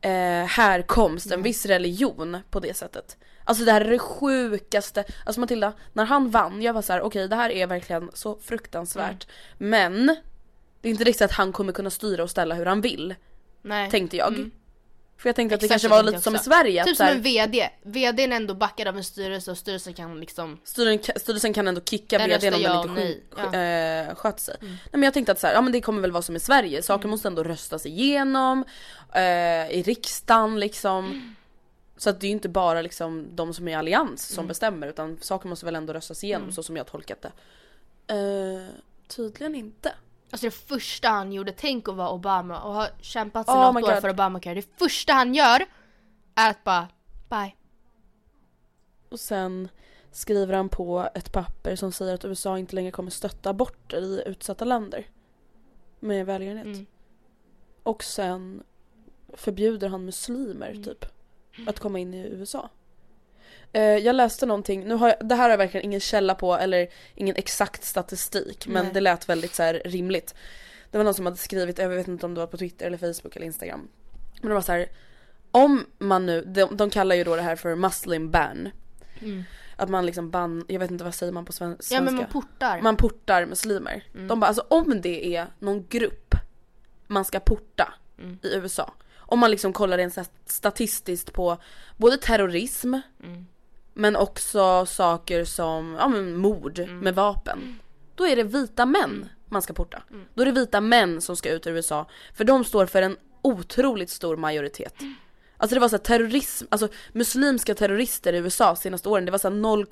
eh, 0.00 0.10
härkomst, 0.46 1.32
en 1.32 1.42
viss 1.42 1.66
religion 1.66 2.36
på 2.50 2.60
det 2.60 2.76
sättet. 2.76 3.16
Alltså 3.48 3.64
det 3.64 3.72
här 3.72 3.80
är 3.80 3.90
det 3.90 3.98
sjukaste, 3.98 5.04
alltså 5.26 5.40
Matilda, 5.40 5.72
när 5.92 6.04
han 6.04 6.30
vann, 6.30 6.62
jag 6.62 6.72
var 6.72 6.82
så 6.82 6.92
här: 6.92 7.00
okej 7.00 7.28
det 7.28 7.36
här 7.36 7.50
är 7.50 7.66
verkligen 7.66 8.10
så 8.14 8.38
fruktansvärt. 8.42 9.26
Men, 9.58 10.06
det 10.80 10.88
är 10.88 10.90
inte 10.90 11.04
riktigt 11.04 11.22
att 11.22 11.32
han 11.32 11.52
kommer 11.52 11.72
kunna 11.72 11.90
styra 11.90 12.22
och 12.22 12.30
ställa 12.30 12.54
hur 12.54 12.66
han 12.66 12.80
vill, 12.80 13.14
nej. 13.62 13.90
tänkte 13.90 14.16
jag. 14.16 14.50
För 15.18 15.28
jag 15.28 15.36
tänkte 15.36 15.54
att 15.54 15.60
det 15.60 15.68
kanske 15.68 15.88
var 15.88 16.02
lite 16.02 16.20
som 16.20 16.34
i. 16.34 16.38
Sverige, 16.38 16.84
Typ 16.84 16.96
som 16.96 17.06
en 17.06 17.22
VD. 17.22 17.70
VDn 17.82 18.32
är 18.32 18.36
ändå 18.36 18.54
backad 18.54 18.88
av 18.88 18.96
en 18.96 19.04
styrelse 19.04 19.50
och 19.50 19.58
styrelsen 19.58 19.94
kan 19.94 20.20
liksom 20.20 20.60
styrelsen, 20.64 21.14
styrelsen 21.20 21.52
kan 21.52 21.68
ändå 21.68 21.80
kicka 21.80 22.18
Den 22.18 22.30
vdn 22.30 22.54
om 22.54 22.60
ja 22.60 22.84
den 22.86 22.98
inte 22.98 23.20
sk- 23.36 24.08
eh, 24.08 24.14
sköter 24.14 24.40
sig. 24.40 24.56
Nej 24.60 24.78
men 24.90 25.02
jag 25.02 25.14
tänkte 25.14 25.32
att 25.32 25.40
så 25.40 25.46
här, 25.46 25.54
ja 25.54 25.60
men 25.60 25.72
det 25.72 25.80
kommer 25.80 26.00
väl 26.00 26.12
vara 26.12 26.22
som 26.22 26.36
i 26.36 26.40
Sverige, 26.40 26.82
saker 26.82 27.04
Mm. 27.04 27.10
måste 27.10 27.28
ändå 27.28 27.42
röstas 27.44 27.86
igenom 27.86 28.64
eh, 29.14 29.22
i 29.70 29.82
riksdagen 29.86 30.60
liksom. 30.60 31.34
Så 31.98 32.10
att 32.10 32.20
det 32.20 32.26
är 32.26 32.28
ju 32.28 32.34
inte 32.34 32.48
bara 32.48 32.82
liksom 32.82 33.26
de 33.36 33.54
som 33.54 33.68
är 33.68 33.72
i 33.72 33.74
allians 33.74 34.28
som 34.28 34.42
Mm. 34.42 34.48
bestämmer 34.48 34.86
utan 34.86 35.18
saker 35.20 35.48
måste 35.48 35.64
väl 35.66 35.76
ändå 35.76 35.92
röstas 35.92 36.24
igenom 36.24 36.52
så 36.52 36.62
som 36.62 36.76
jag 36.76 36.86
tolkat 36.86 37.22
det. 37.22 37.32
Eh, 38.14 38.68
tydligen 39.08 39.54
inte. 39.54 39.94
Alltså 40.30 40.46
det 40.46 40.50
första 40.50 41.08
han 41.08 41.32
gjorde, 41.32 41.52
tänk 41.52 41.88
att 41.88 41.94
vara 41.94 42.10
Obama 42.10 42.60
och 42.62 42.74
ha 42.74 42.88
kämpat 43.00 43.48
Oh 43.48 43.54
sedan 43.54 43.74
my 43.74 43.82
åtta 43.82 43.96
år 43.96 44.00
för 44.00 44.10
Obamacare. 44.10 44.54
Det 44.54 44.78
första 44.78 45.12
han 45.12 45.34
gör 45.34 45.64
är 46.34 46.50
att 46.50 46.64
bara, 46.64 46.88
bye. 47.30 47.54
Och 49.08 49.20
sen 49.20 49.68
skriver 50.12 50.54
han 50.54 50.68
på 50.68 51.08
ett 51.14 51.32
papper 51.32 51.76
som 51.76 51.92
säger 51.92 52.14
att 52.14 52.24
USA 52.24 52.58
inte 52.58 52.74
längre 52.74 52.90
kommer 52.90 53.10
stötta 53.10 53.50
aborter 53.50 54.00
i 54.02 54.22
utsatta 54.26 54.64
länder. 54.64 55.06
Med 56.00 56.26
välgörenhet. 56.26 56.66
Mm. 56.66 56.86
Och 57.82 58.04
sen 58.04 58.62
förbjuder 59.34 59.88
han 59.88 60.04
muslimer 60.04 60.70
Mm. 60.70 60.84
typ 60.84 61.04
att 61.66 61.78
komma 61.78 61.98
in 61.98 62.14
i 62.14 62.18
USA. 62.28 62.70
Eh, 63.72 63.82
jag 63.82 64.16
läste 64.16 64.46
någonting, 64.46 64.84
nu 64.88 64.94
har 64.94 65.08
jag, 65.08 65.28
det 65.28 65.34
här 65.34 65.42
har 65.42 65.50
jag 65.50 65.58
verkligen 65.58 65.84
ingen 65.84 66.00
källa 66.00 66.34
på 66.34 66.54
eller 66.56 66.88
ingen 67.14 67.36
exakt 67.36 67.84
statistik 67.84 68.66
men 68.66 68.84
Nej. 68.84 68.94
det 68.94 69.00
lät 69.00 69.28
väldigt 69.28 69.54
så 69.54 69.62
här 69.62 69.82
rimligt. 69.84 70.34
Det 70.90 70.98
var 70.98 71.04
någon 71.04 71.14
som 71.14 71.26
hade 71.26 71.36
skrivit, 71.38 71.78
jag 71.78 71.88
vet 71.88 72.08
inte 72.08 72.26
om 72.26 72.34
det 72.34 72.40
var 72.40 72.46
på 72.46 72.56
Twitter 72.56 72.86
eller 72.86 72.98
Facebook 72.98 73.36
eller 73.36 73.46
Instagram. 73.46 73.88
Men 74.40 74.48
det 74.48 74.54
var 74.54 74.62
så 74.62 74.72
här. 74.72 74.86
om 75.50 75.86
man 75.98 76.26
nu, 76.26 76.42
de, 76.44 76.76
de 76.76 76.90
kallar 76.90 77.16
ju 77.16 77.24
då 77.24 77.36
det 77.36 77.42
här 77.42 77.56
för 77.56 77.74
muslim 77.74 78.30
ban. 78.30 78.68
Mm. 79.20 79.44
Att 79.76 79.88
man 79.88 80.06
liksom 80.06 80.30
ban, 80.30 80.64
jag 80.68 80.78
vet 80.80 80.90
inte 80.90 81.04
vad 81.04 81.14
säger 81.14 81.32
man 81.32 81.44
på 81.44 81.52
sven- 81.52 81.70
svenska? 81.80 81.94
Ja 81.94 82.00
men 82.00 82.14
man 82.14 82.26
portar. 82.26 82.80
Man 82.82 82.96
portar 82.96 83.46
muslimer. 83.46 84.04
Mm. 84.14 84.28
De 84.28 84.40
bara 84.40 84.46
alltså 84.46 84.64
om 84.68 85.00
det 85.00 85.36
är 85.36 85.46
någon 85.58 85.86
grupp 85.88 86.34
man 87.06 87.24
ska 87.24 87.40
porta 87.40 87.94
Mm. 88.18 88.38
i 88.42 88.54
USA. 88.54 88.92
Om 89.30 89.38
man 89.38 89.50
liksom 89.50 89.72
kollar 89.72 89.96
rent 89.98 90.18
statistiskt 90.46 91.32
på 91.32 91.56
både 91.96 92.16
terrorism 92.16 92.94
Mm. 93.24 93.46
men 93.94 94.16
också 94.16 94.86
saker 94.86 95.44
som 95.44 95.96
ja, 95.98 96.08
men 96.08 96.36
mord 96.36 96.78
Mm. 96.78 96.98
med 96.98 97.14
vapen. 97.14 97.78
Då 98.14 98.26
är 98.26 98.36
det 98.36 98.42
vita 98.42 98.86
män 98.86 99.28
man 99.46 99.62
ska 99.62 99.72
porta. 99.72 100.02
Då 100.34 100.42
är 100.42 100.46
det 100.46 100.52
vita 100.52 100.80
män 100.80 101.20
som 101.20 101.36
ska 101.36 101.50
ut 101.50 101.66
ur 101.66 101.70
USA. 101.72 102.06
För 102.34 102.44
de 102.44 102.64
står 102.64 102.86
för 102.86 103.02
en 103.02 103.16
otroligt 103.42 104.10
stor 104.10 104.36
majoritet. 104.36 104.94
Alltså 105.56 105.74
det 105.74 105.80
var 105.80 105.88
så 105.88 105.96
här 105.96 106.02
terrorism, 106.04 106.66
alltså 106.70 106.88
muslimska 107.12 107.74
terrorister 107.74 108.32
i 108.32 108.36
USA 108.36 108.76
senaste 108.76 109.08
åren, 109.08 109.24
det 109.24 109.30
var 109.30 109.38
så 109.38 109.48
här 109.48 109.54
0, 109.56 109.86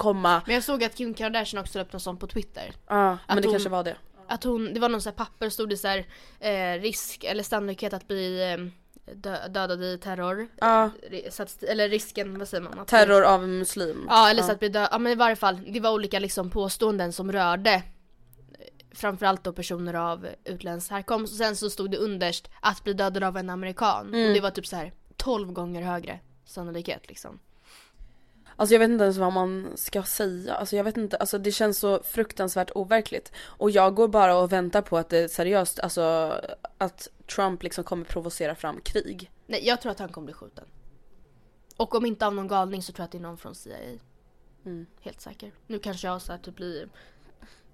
Men 0.46 0.55
jag 0.55 0.64
såg 0.64 0.85
att 0.85 0.94
Kim 0.94 1.14
Kardashian 1.14 1.61
också 1.62 1.79
la 1.79 1.85
upp 1.85 1.92
något 1.92 2.03
sånt 2.03 2.20
på 2.20 2.27
Twitter. 2.27 2.72
ja 2.88 2.94
men 3.29 3.37
Att 3.38 3.42
det 3.42 3.49
hon- 3.49 3.53
kanske 3.55 3.68
var 3.68 3.85
det. 3.85 3.96
Att 4.29 4.44
hon, 4.44 4.75
det 4.75 4.81
var 4.81 4.88
någon 4.88 5.03
sån 5.03 5.11
här 5.11 5.16
papper 5.25 5.51
stod 5.51 5.68
det 5.68 5.77
så 5.77 5.88
här, 5.88 6.07
eh, 6.40 6.81
risk 6.81 7.25
eller 7.25 7.42
sannolikhet 7.42 7.92
att 7.92 8.09
bli 8.09 8.53
eh, 8.53 8.66
dö, 9.14 9.49
dödad 9.49 9.83
i 9.83 9.99
terror. 9.99 10.49
Ja. 10.61 10.90
Så 11.31 11.42
att, 11.42 11.62
eller 11.62 11.88
risken, 11.88 12.38
vad 12.38 12.49
säger 12.49 12.64
man? 12.64 12.79
Att 12.79 12.88
Terror 12.88 13.25
av 13.25 13.45
en 13.45 13.59
muslim. 13.59 14.07
Ja 14.09 14.31
eller 14.31 14.42
så 14.42 14.53
att 14.53 14.59
bli 14.59 14.69
död, 14.69 14.88
ja 14.92 14.99
men 14.99 15.12
i 15.12 15.14
varje 15.14 15.37
fall, 15.37 15.61
det 15.73 15.81
var 15.81 15.90
olika 15.90 16.19
liksom 16.19 16.51
påståenden 16.51 17.12
som 17.12 17.33
rörde 17.33 17.71
eh, 17.71 17.81
Framförallt 18.92 19.45
då 19.45 19.53
personer 19.53 19.95
av 19.95 20.27
utländsk 20.45 20.90
härkomst 20.90 21.33
och 21.33 21.38
sen 21.38 21.57
så 21.57 21.71
stod 21.71 21.90
det 21.90 21.97
underst 21.97 22.49
att 22.61 22.85
bli 22.85 22.92
dödad 22.92 23.25
av 23.25 23.37
en 23.37 23.51
amerikan 23.51 24.09
Mm. 24.09 24.29
och 24.29 24.35
det 24.35 24.40
var 24.40 24.51
typ 24.51 24.66
så 24.66 24.77
här 24.77 24.92
12 25.16 25.53
gånger 25.53 25.83
högre 25.83 26.21
sannolikhet 26.45 27.09
liksom. 27.09 27.38
Alltså 28.57 28.75
jag 28.75 28.81
vet 28.81 28.90
inte 28.90 29.05
ens 29.05 29.16
vad 29.16 29.33
man 29.33 29.73
ska 29.75 30.03
säga, 30.03 30.55
alltså 30.55 30.77
jag 30.77 30.85
vet 30.85 30.97
inte, 30.97 31.16
alltså 31.16 31.38
det 31.38 31.53
känns 31.53 31.79
så 31.79 32.03
fruktansvärt 32.03 32.71
overkligt. 32.75 33.33
Och 33.38 33.71
jag 33.71 33.95
går 33.95 34.09
bara 34.09 34.37
och 34.37 34.53
väntar 34.53 34.83
på 34.83 34.99
att 34.99 35.09
det 35.09 35.29
seriöst, 35.29 35.81
alltså 35.81 36.35
att 36.79 37.09
Trump 37.35 37.62
liksom 37.62 37.85
kommer 37.85 38.05
provocera 38.05 38.55
fram 38.55 38.81
krig. 38.81 39.31
Nej, 39.47 39.66
jag 39.66 39.81
tror 39.81 39.92
att 39.92 39.99
han 39.99 40.09
kommer 40.09 40.25
bli 40.25 40.35
skjuten. 40.35 40.64
Och 41.77 41.95
om 41.95 42.07
inte 42.07 42.27
av 42.27 42.35
någon 42.35 42.49
galning 42.49 42.83
så 42.83 42.92
tror 42.92 43.03
jag 43.03 43.05
att 43.05 43.12
det 43.12 43.19
är 43.19 43.23
någon 43.23 43.38
från 43.38 43.55
CIA. 43.55 43.77
Mm. 44.64 44.87
Helt 45.01 45.21
säker. 45.21 45.53
Nu 45.66 45.79
kanske 45.79 46.07
jag 46.07 46.23
så 46.23 46.33
här 46.33 46.38
typ 46.38 46.57
blir 46.57 46.88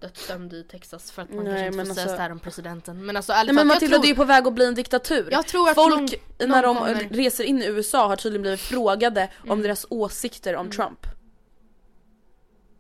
dödsdömd 0.02 0.52
i 0.52 0.64
Texas 0.64 1.10
för 1.10 1.22
att 1.22 1.30
man 1.34 1.44
Nej, 1.44 1.62
kanske 1.62 1.80
inte 1.80 1.86
får 1.88 1.94
säga 1.94 2.02
alltså- 2.04 2.16
så 2.16 2.22
här 2.22 2.32
om 2.32 2.38
presidenten. 2.38 3.06
Men 3.06 3.16
alltså 3.16 3.32
ärligt 3.32 3.54
Nej 3.54 3.64
men 3.64 3.66
Matilda 3.66 3.98
det 3.98 4.06
är 4.06 4.08
ju 4.08 4.14
tror, 4.14 4.24
på 4.24 4.28
väg 4.28 4.46
att 4.46 4.54
bli 4.54 4.66
en 4.66 4.74
diktatur. 4.74 5.28
Jag 5.30 5.46
tror 5.46 5.68
att 5.68 5.74
Folk 5.74 5.94
någon- 6.38 6.48
när 6.48 6.62
de 6.62 6.74
någon 6.76 6.86
kommer- 6.86 7.08
reser 7.08 7.44
in 7.44 7.62
i 7.62 7.66
USA 7.66 8.06
har 8.08 8.16
tydligen 8.16 8.42
blivit 8.42 8.60
frågade 8.60 9.28
om 9.42 9.50
Mm. 9.50 9.62
deras 9.62 9.86
åsikter 9.90 10.56
om 10.56 10.70
Trump. 10.70 11.06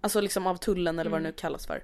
Alltså 0.00 0.20
liksom 0.20 0.46
av 0.46 0.56
tullen 0.56 0.98
eller 0.98 1.10
vad 1.10 1.20
Mm. 1.20 1.22
det 1.32 1.36
nu 1.36 1.40
kallas 1.40 1.66
för. 1.66 1.82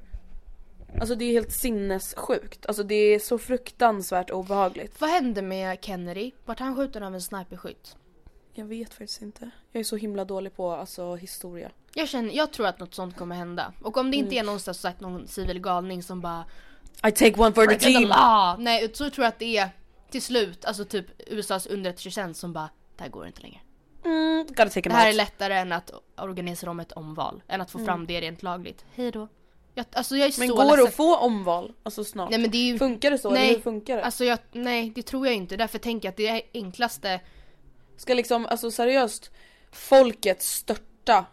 Alltså 1.01 1.14
det 1.14 1.24
är 1.24 1.33
helt 1.33 1.53
sinnessjukt. 1.53 2.66
Alltså 2.66 2.83
det 2.83 2.94
är 2.94 3.18
så 3.18 3.38
fruktansvärt 3.38 4.31
obehagligt. 4.31 5.01
Vad 5.01 5.11
hände 5.11 5.42
med 5.42 5.79
Kennedy? 5.85 6.31
Vart 6.44 6.59
han 6.59 6.77
skjuten 6.77 7.03
av 7.03 7.14
en 7.14 7.20
sniperskytt? 7.22 7.96
Jag 8.59 8.64
vet 8.64 8.94
faktiskt 8.94 9.23
inte. 9.23 9.51
Jag 9.73 9.81
är 9.81 9.85
så 9.85 9.97
himla 9.97 10.25
dålig 10.25 10.57
på 10.57 10.71
alltså 10.73 11.14
historia. 11.14 11.71
Jag 11.94 12.09
känner, 12.09 12.35
jag 12.35 12.53
tror 12.53 12.66
att 12.66 12.79
något 12.81 12.94
sånt 12.94 13.16
kommer 13.16 13.37
hända. 13.37 13.73
Och 13.83 13.97
om 13.97 14.11
det 14.11 14.16
inte 14.16 14.29
Mm. 14.35 14.38
är 14.42 14.47
någonstans 14.47 14.81
sagt 14.81 15.01
någon 15.01 15.27
civil 15.29 15.61
galning 15.61 16.03
som 16.03 16.21
bara 16.21 16.44
I 17.09 17.11
take 17.12 17.35
one 17.40 17.53
for 17.53 17.62
the 17.62 17.66
Break 17.66 17.81
the 17.81 17.87
team! 17.92 18.09
law! 18.09 18.57
Nej, 18.59 18.90
så 18.94 19.11
tror 19.11 19.25
jag 19.25 19.29
att 19.29 19.38
det 19.38 19.57
är 19.57 19.68
till 20.11 20.23
slut, 20.23 20.64
alltså 20.64 20.85
typ 20.85 21.07
USAs 21.27 21.66
underrättelsetjänst 21.66 22.40
som 22.40 22.53
bara 22.53 22.68
Det 22.97 23.03
här 23.03 23.11
går 23.11 23.27
inte 23.27 23.42
längre. 23.42 23.61
Mm, 24.05 24.47
gotta 24.47 24.68
take 24.68 24.88
Det 24.88 24.94
här 24.94 25.07
är 25.07 25.11
out. 25.11 25.16
lättare 25.16 25.55
än 25.55 25.73
att 25.73 25.90
organisera 26.16 26.71
om 26.71 26.81
ett 26.81 26.92
omval. 26.92 27.42
Än 27.49 27.61
att 27.61 27.71
få 27.71 27.79
fram 27.85 28.07
det 28.07 28.21
rent 28.21 28.42
lagligt. 28.42 28.85
Hej 28.94 29.11
då. 29.11 29.29
Jag, 29.75 29.87
alltså 29.92 30.16
jag 30.16 30.29
är 30.29 30.38
Men 30.40 30.49
så 30.49 30.55
går 30.55 30.62
det 30.64 30.71
ledsen. 30.71 30.87
att 30.87 30.94
få 30.94 31.16
omval? 31.16 31.73
Alltså 31.83 32.05
snart? 32.05 32.31
Nej 32.31 32.38
men 32.38 32.51
det 32.51 32.59
är 32.59 32.73
ju... 32.73 32.79
Funkar 32.79 33.11
det 33.11 33.18
så 33.18 33.31
Nej. 33.31 33.44
eller 33.47 33.55
hur 33.55 33.62
funkar 33.62 33.97
det? 33.97 34.05
Alltså 34.05 34.25
jag, 34.25 34.38
nej 34.53 34.92
det 34.94 35.03
tror 35.03 35.27
jag 35.27 35.37
inte. 35.37 35.57
Därför 35.57 35.79
tänker 35.79 36.07
jag 36.09 36.11
att 36.12 36.16
det 36.16 36.29
är 36.29 36.42
enklaste 36.55 37.21
Ska 37.98 38.14
liksom, 38.14 38.46
alltså 38.46 38.70
seriöst, 38.70 39.30
folket 39.72 40.42
störta? 40.42 41.26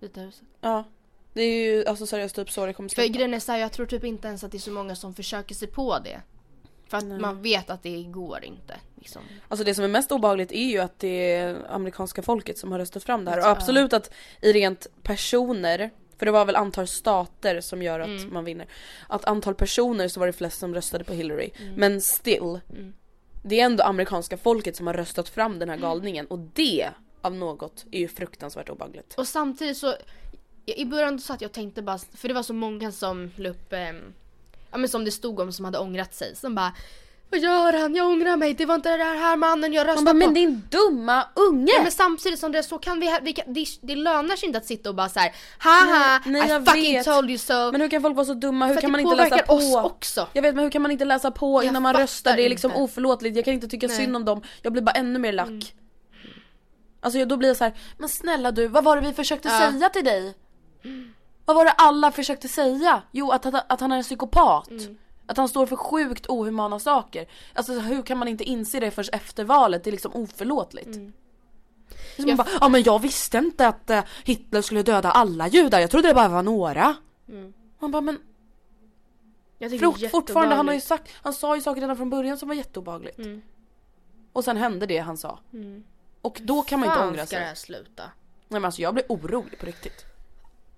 Vita 0.00 0.20
huset. 0.20 0.44
Ja. 0.60 0.84
Det 1.32 1.42
är 1.42 1.64
ju 1.74 1.86
alltså 1.86 2.06
seriöst 2.06 2.36
typ 2.36 2.50
så 2.50 2.66
det 2.66 2.72
kommer 2.72 2.88
För 2.88 2.94
sluta. 2.94 3.12
grejen 3.12 3.34
är 3.34 3.40
så 3.40 3.52
här, 3.52 3.58
jag 3.58 3.72
tror 3.72 3.86
typ 3.86 4.04
inte 4.04 4.28
ens 4.28 4.44
att 4.44 4.50
det 4.52 4.56
är 4.56 4.60
så 4.60 4.70
många 4.70 4.96
som 4.96 5.14
försöker 5.14 5.54
sig 5.54 5.68
på 5.68 5.98
det. 5.98 6.20
För 6.88 6.96
att 6.98 7.04
Nej. 7.04 7.18
man 7.18 7.42
vet 7.42 7.70
att 7.70 7.82
det 7.82 8.02
går 8.02 8.44
inte. 8.44 8.74
Liksom. 8.94 9.22
Alltså 9.48 9.64
det 9.64 9.74
som 9.74 9.84
är 9.84 9.88
mest 9.88 10.12
obehagligt 10.12 10.52
är 10.52 10.64
ju 10.70 10.78
att 10.78 10.98
det 10.98 11.32
är 11.32 11.56
amerikanska 11.68 12.22
folket 12.22 12.58
som 12.58 12.72
har 12.72 12.78
röstat 12.78 13.04
fram 13.04 13.24
det 13.24 13.30
här. 13.30 13.38
Och 13.38 13.44
Ja. 13.44 13.50
absolut 13.50 13.92
att 13.92 14.10
i 14.40 14.52
rent 14.52 14.86
personer, 15.02 15.90
för 16.18 16.26
det 16.26 16.32
var 16.32 16.44
väl 16.44 16.56
antal 16.56 16.86
stater 16.86 17.60
som 17.60 17.82
gör 17.82 18.00
att 18.00 18.06
Mm. 18.08 18.32
man 18.34 18.44
vinner. 18.44 18.66
Att 19.08 19.24
antal 19.24 19.54
personer 19.54 20.08
så 20.08 20.20
var 20.20 20.26
det 20.26 20.32
flest 20.32 20.58
som 20.58 20.74
röstade 20.74 21.04
på 21.04 21.12
Hillary. 21.12 21.50
Mm. 21.60 21.74
Men 21.74 22.00
still. 22.00 22.60
Mm. 22.70 22.94
Det 23.46 23.60
är 23.60 23.64
ändå 23.64 23.84
amerikanska 23.84 24.36
folket 24.36 24.76
som 24.76 24.86
har 24.86 24.94
röstat 24.94 25.28
fram 25.28 25.58
den 25.58 25.68
här 25.68 25.76
galningen. 25.76 26.26
Och 26.26 26.38
det 26.38 26.90
av 27.20 27.34
något 27.34 27.84
är 27.90 27.98
ju 27.98 28.08
fruktansvärt 28.08 28.68
obehagligt. 28.68 29.14
Och 29.16 29.28
samtidigt 29.28 29.76
så, 29.76 29.94
i 30.66 30.84
början 30.84 31.20
så 31.20 31.32
att 31.32 31.40
jag 31.40 31.52
tänkte 31.52 31.82
bara, 31.82 31.98
för 31.98 32.28
det 32.28 32.34
var 32.34 32.42
så 32.42 32.54
många 32.54 32.92
som 32.92 33.30
la 33.36 33.48
upp, 33.48 33.72
ehm, 33.72 34.12
ja 34.70 34.78
men 34.78 34.88
som 34.88 35.04
det 35.04 35.10
stod 35.10 35.40
om 35.40 35.52
som 35.52 35.64
hade 35.64 35.78
ångrat 35.78 36.14
sig. 36.14 36.36
Som 36.36 36.54
bara, 36.54 36.72
vad 37.30 37.40
gör 37.40 37.72
han? 37.80 37.94
Jag 37.94 38.06
ångrar 38.06 38.36
mig, 38.36 38.54
det 38.54 38.66
var 38.66 38.74
inte 38.74 38.96
den 38.96 39.00
här 39.18 39.36
mannen 39.36 39.72
jag 39.72 39.86
röstade 39.86 40.04
Man 40.04 40.18
bara, 40.18 40.26
på. 40.26 40.32
men 40.32 40.34
din 40.34 40.62
dumma 40.70 41.26
unge! 41.34 41.72
Ja, 41.76 41.82
men 41.82 41.92
samtidigt 41.92 42.38
som 42.40 42.52
det 42.52 42.58
är 42.58 42.62
så 42.62 42.78
kan 42.78 43.00
vi, 43.00 43.18
vi 43.22 43.32
kan, 43.32 43.54
det, 43.54 43.66
det 43.82 43.96
lönar 43.96 44.36
sig 44.36 44.46
inte 44.46 44.58
att 44.58 44.66
sitta 44.66 44.88
och 44.88 44.94
bara 44.94 45.08
så 45.08 45.20
här, 45.20 45.32
haha, 45.58 46.20
Nej, 46.26 46.32
nej, 46.32 46.48
I 46.48 46.50
jag 46.52 46.66
fucking 46.66 46.94
vet. 46.96 47.04
told 47.04 47.30
you 47.30 47.38
so. 47.38 47.72
Men 47.72 47.80
hur 47.80 47.88
kan 47.88 48.02
folk 48.02 48.16
vara 48.16 48.26
så 48.26 48.34
dumma? 48.34 48.66
Hur 48.66 48.74
för 48.74 48.80
kan 48.80 48.90
man 48.92 48.98
det 48.98 49.02
inte 49.02 49.16
läsa 49.16 49.28
påverkar 49.46 49.46
på? 49.46 49.78
oss 49.78 49.92
också. 49.92 50.28
Jag 50.32 50.42
vet 50.42 50.54
men 50.54 50.64
hur 50.64 50.70
kan 50.70 50.82
man 50.82 50.90
inte 50.90 51.04
läsa 51.04 51.30
på 51.30 51.62
Jag 51.62 51.68
innan 51.70 51.82
man 51.82 51.94
röstar? 51.94 52.36
Det 52.36 52.42
är 52.42 52.48
liksom 52.48 52.70
inte. 52.70 52.82
oförlåtligt, 52.82 53.36
jag 53.36 53.44
kan 53.44 53.54
inte 53.54 53.68
tycka 53.68 53.86
Nej. 53.86 53.96
synd 53.96 54.16
om 54.16 54.24
dem. 54.24 54.42
Jag 54.62 54.72
blir 54.72 54.82
bara 54.82 54.92
ännu 54.92 55.18
mer 55.18 55.32
lack. 55.32 55.48
Mm. 55.48 55.60
Alltså 57.00 57.24
då 57.24 57.36
blir 57.36 57.48
jag 57.48 57.56
så 57.56 57.64
här, 57.64 57.72
men 57.98 58.08
snälla 58.08 58.50
du, 58.52 58.66
vad 58.68 58.84
var 58.84 58.96
det 58.96 59.02
vi 59.08 59.12
försökte 59.12 59.48
Ja. 59.48 59.58
säga 59.72 59.88
till 59.88 60.04
dig? 60.04 60.34
Vad 61.44 61.56
var 61.56 61.64
det 61.64 61.70
alla 61.70 62.12
försökte 62.12 62.48
säga? 62.48 63.02
Jo 63.12 63.30
att, 63.30 63.46
att, 63.46 63.72
att 63.72 63.80
han 63.80 63.92
är 63.92 63.96
en 63.96 64.02
psykopat. 64.02 64.70
Mm. 64.70 64.96
Att 65.26 65.36
han 65.36 65.48
står 65.48 65.66
för 65.66 65.76
sjukt 65.76 66.26
ohumana 66.28 66.78
saker. 66.78 67.26
Alltså 67.54 67.72
hur 67.72 68.02
kan 68.02 68.18
man 68.18 68.28
inte 68.28 68.44
inse 68.44 68.80
det 68.80 68.90
först 68.90 69.14
efter 69.14 69.44
valet? 69.44 69.84
Det 69.84 69.90
är 69.90 69.92
liksom 69.92 70.12
oförlåtligt. 70.14 70.96
Mm. 70.96 71.12
Som 72.16 72.26
man 72.26 72.36
bara, 72.36 72.48
ja 72.60 72.68
men 72.68 72.82
jag 72.82 72.98
visste 73.02 73.38
inte 73.38 73.68
att 73.68 73.90
eh, 73.90 74.04
Hitler 74.24 74.62
skulle 74.62 74.82
döda 74.82 75.10
alla 75.10 75.48
judar, 75.48 75.80
jag 75.80 75.90
trodde 75.90 76.08
det 76.08 76.14
bara 76.14 76.28
var 76.28 76.42
några. 76.42 76.96
Mm. 77.28 77.52
Man 77.78 77.90
bara 77.90 78.00
men 78.00 78.18
Jag 79.58 79.80
Fort, 79.80 80.10
fortfarande, 80.10 80.54
han 80.54 80.68
har 80.68 80.74
ju 80.74 80.80
sagt, 80.80 81.08
han 81.12 81.32
sa 81.32 81.54
ju 81.56 81.62
saker 81.62 81.80
redan 81.80 81.96
från 81.96 82.10
början 82.10 82.38
som 82.38 82.48
var 82.48 82.54
jätteobehagligt. 82.56 83.18
Mm. 83.18 83.42
Och 84.32 84.44
sen 84.44 84.56
hände 84.56 84.86
det 84.86 84.98
han 84.98 85.16
sa. 85.16 85.38
Mm. 85.52 85.84
Och 86.20 86.40
då 86.42 86.62
kan 86.62 86.80
man 86.80 86.88
inte 86.88 86.98
Fan 86.98 87.08
ångra 87.08 87.26
ska 87.26 87.36
det 87.36 87.40
sig. 87.40 87.48
här 87.48 87.54
sluta? 87.54 88.02
Nej 88.02 88.60
men 88.60 88.64
alltså 88.64 88.82
jag 88.82 88.94
blir 88.94 89.04
orolig 89.08 89.58
på 89.58 89.66
riktigt. 89.66 90.04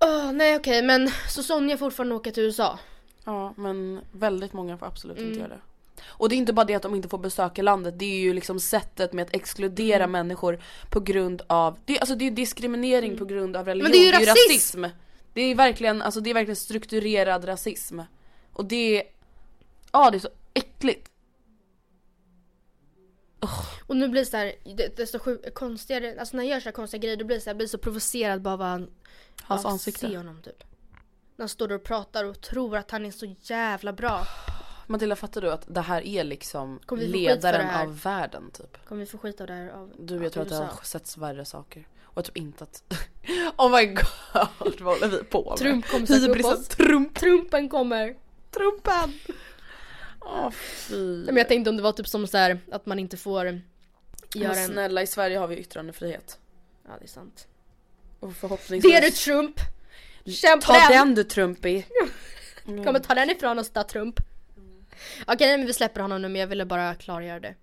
Åh, 0.00 0.32
nej 0.32 0.56
okej 0.56 0.82
men 0.82 1.11
så 1.28 1.42
Sonja 1.42 1.78
fortfarande 1.78 2.14
åka 2.14 2.30
till 2.30 2.42
USA? 2.42 2.78
Ja 3.26 3.54
men 3.56 4.00
väldigt 4.12 4.52
många 4.52 4.78
får 4.78 4.86
absolut 4.86 5.16
inte 5.18 5.28
Mm. 5.28 5.38
göra 5.40 5.48
det. 5.48 5.60
Och 6.06 6.28
det 6.28 6.34
är 6.34 6.36
inte 6.36 6.52
bara 6.52 6.64
det 6.66 6.74
att 6.74 6.82
de 6.82 6.94
inte 6.94 7.08
får 7.08 7.18
besöka 7.18 7.62
landet, 7.62 7.98
det 7.98 8.04
är 8.04 8.18
ju 8.20 8.32
liksom 8.34 8.60
sättet 8.60 9.12
med 9.12 9.22
att 9.26 9.34
exkludera 9.34 10.04
Mm. 10.04 10.10
människor 10.12 10.60
på 10.90 11.00
grund 11.00 11.42
av, 11.46 11.78
det, 11.84 11.96
är- 11.96 12.00
alltså 12.00 12.14
det 12.14 12.26
är 12.26 12.30
diskriminering 12.30 13.18
på 13.18 13.24
grund 13.24 13.56
av 13.56 13.66
religion, 13.66 13.92
Mm. 13.92 14.02
Men 14.04 14.12
det 14.12 14.16
är 14.18 14.20
ju 14.20 14.26
rasism! 14.26 14.84
Det 15.34 15.40
är 15.40 15.54
verkligen, 15.54 16.02
alltså 16.02 16.20
det 16.20 16.30
är 16.30 16.34
verkligen 16.34 16.56
strukturerad 16.56 17.48
rasism. 17.48 18.00
Och 18.52 18.64
det 18.64 18.96
är, 19.00 19.02
ja 19.92 20.10
det 20.10 20.16
är 20.16 20.20
så 20.20 20.28
äckligt. 20.54 21.10
Och 23.86 23.96
nu 23.96 24.08
blir 24.08 24.20
det 24.20 24.26
så 24.26 24.36
här, 24.36 24.52
det, 24.64 24.96
det 24.96 25.02
är 25.02 25.06
så 25.06 25.18
sjuk, 25.18 25.54
konstigare, 25.54 26.16
alltså 26.20 26.36
när 26.36 26.44
jag 26.44 26.50
gör 26.50 26.60
så 26.60 26.64
här 26.64 26.72
konstiga 26.72 27.00
grejer 27.02 27.16
då 27.16 27.24
blir 27.24 27.36
det 27.36 27.40
så 27.40 27.50
här, 27.50 27.54
blir 27.54 27.66
så 27.66 27.78
provocerad 27.78 28.42
bara 28.42 28.54
av 28.54 28.86
Hans 29.42 29.64
ansikte. 29.64 30.00
se 30.08 30.16
honom 30.16 30.42
typ. 30.42 30.64
När 31.37 31.42
han 31.42 31.49
står 31.49 31.68
där 31.68 31.75
och 31.75 31.85
pratar 31.85 32.25
och 32.25 32.40
tror 32.40 32.77
att 32.77 32.90
han 32.90 33.07
är 33.07 33.11
så 33.11 33.35
jävla 33.40 33.92
bra. 33.92 34.27
Matilda 34.87 35.16
fattar 35.16 35.40
du 35.40 35.51
att 35.51 35.64
det 35.66 35.81
här 35.81 36.07
är 36.07 36.25
liksom 36.25 36.81
ledaren 36.90 37.70
av 37.70 38.01
världen 38.01 38.51
typ? 38.51 38.87
Kommer 38.88 39.01
vi 39.01 39.07
få 39.07 39.18
skit 39.18 39.40
av 39.40 39.46
det 39.46 39.53
här 39.53 39.68
av 39.68 39.92
Du 39.99 40.22
jag 40.22 40.33
tror 40.33 40.42
att 40.42 40.49
det 40.49 40.57
har 40.57 40.85
setts 40.85 41.16
värre 41.16 41.44
saker. 41.44 41.88
Och 42.03 42.16
jag 42.16 42.25
tror 42.25 42.38
inte 42.38 42.64
att... 42.64 42.83
oh 43.57 43.70
my 43.77 43.87
god 43.87 44.07
vad 44.35 44.49
håller 44.81 45.09
vi 45.09 45.25
på 45.25 45.51
med? 45.51 45.59
Trump 45.59 45.87
kommer 45.87 46.07
söka 46.07 46.40
upp 46.40 46.44
oss. 46.44 46.68
Trump! 46.68 47.18
Trumpen 47.18 47.68
kommer! 47.68 48.16
Trumpen! 48.51 49.18
Åh 50.20 50.51
fy. 50.51 51.16
Nej, 51.16 51.27
men 51.27 51.37
jag 51.37 51.49
tänkte 51.49 51.70
om 51.70 51.77
det 51.77 51.83
var 51.83 51.92
typ 51.92 52.09
som 52.09 52.27
så 52.27 52.37
här 52.37 52.61
att 52.72 52.87
man 52.87 52.99
inte 52.99 53.16
får 53.16 53.44
Men 53.44 53.62
göra 54.35 54.57
en... 54.57 54.66
snälla 54.66 55.03
i 55.03 55.07
Sverige 55.07 55.38
har 55.38 55.46
vi 55.46 55.57
yttrandefrihet. 55.57 56.38
Ja 56.85 56.90
det 56.99 57.05
är 57.05 57.09
sant. 57.09 57.46
Och 58.20 58.37
förhoppningsvis... 58.37 58.92
Det 58.92 58.96
är 58.96 59.03
du 59.03 59.11
Trump! 59.11 59.61
Kämpa 60.26 60.66
Ta 60.66 60.72
den! 60.72 60.90
den 60.90 61.14
du 61.14 61.24
Trumpy! 61.24 61.82
Kommer 62.84 63.00
ta 63.00 63.14
den 63.14 63.30
ifrån 63.30 63.58
oss 63.58 63.70
då 63.70 63.82
Trump. 63.82 64.20
Okej 65.26 65.46
nej, 65.46 65.58
men 65.58 65.66
vi 65.66 65.72
släpper 65.72 66.00
honom 66.00 66.22
nu 66.22 66.28
men 66.28 66.40
jag 66.40 66.46
ville 66.46 66.64
bara 66.64 66.94
klargöra 66.94 67.40
det. 67.40 67.54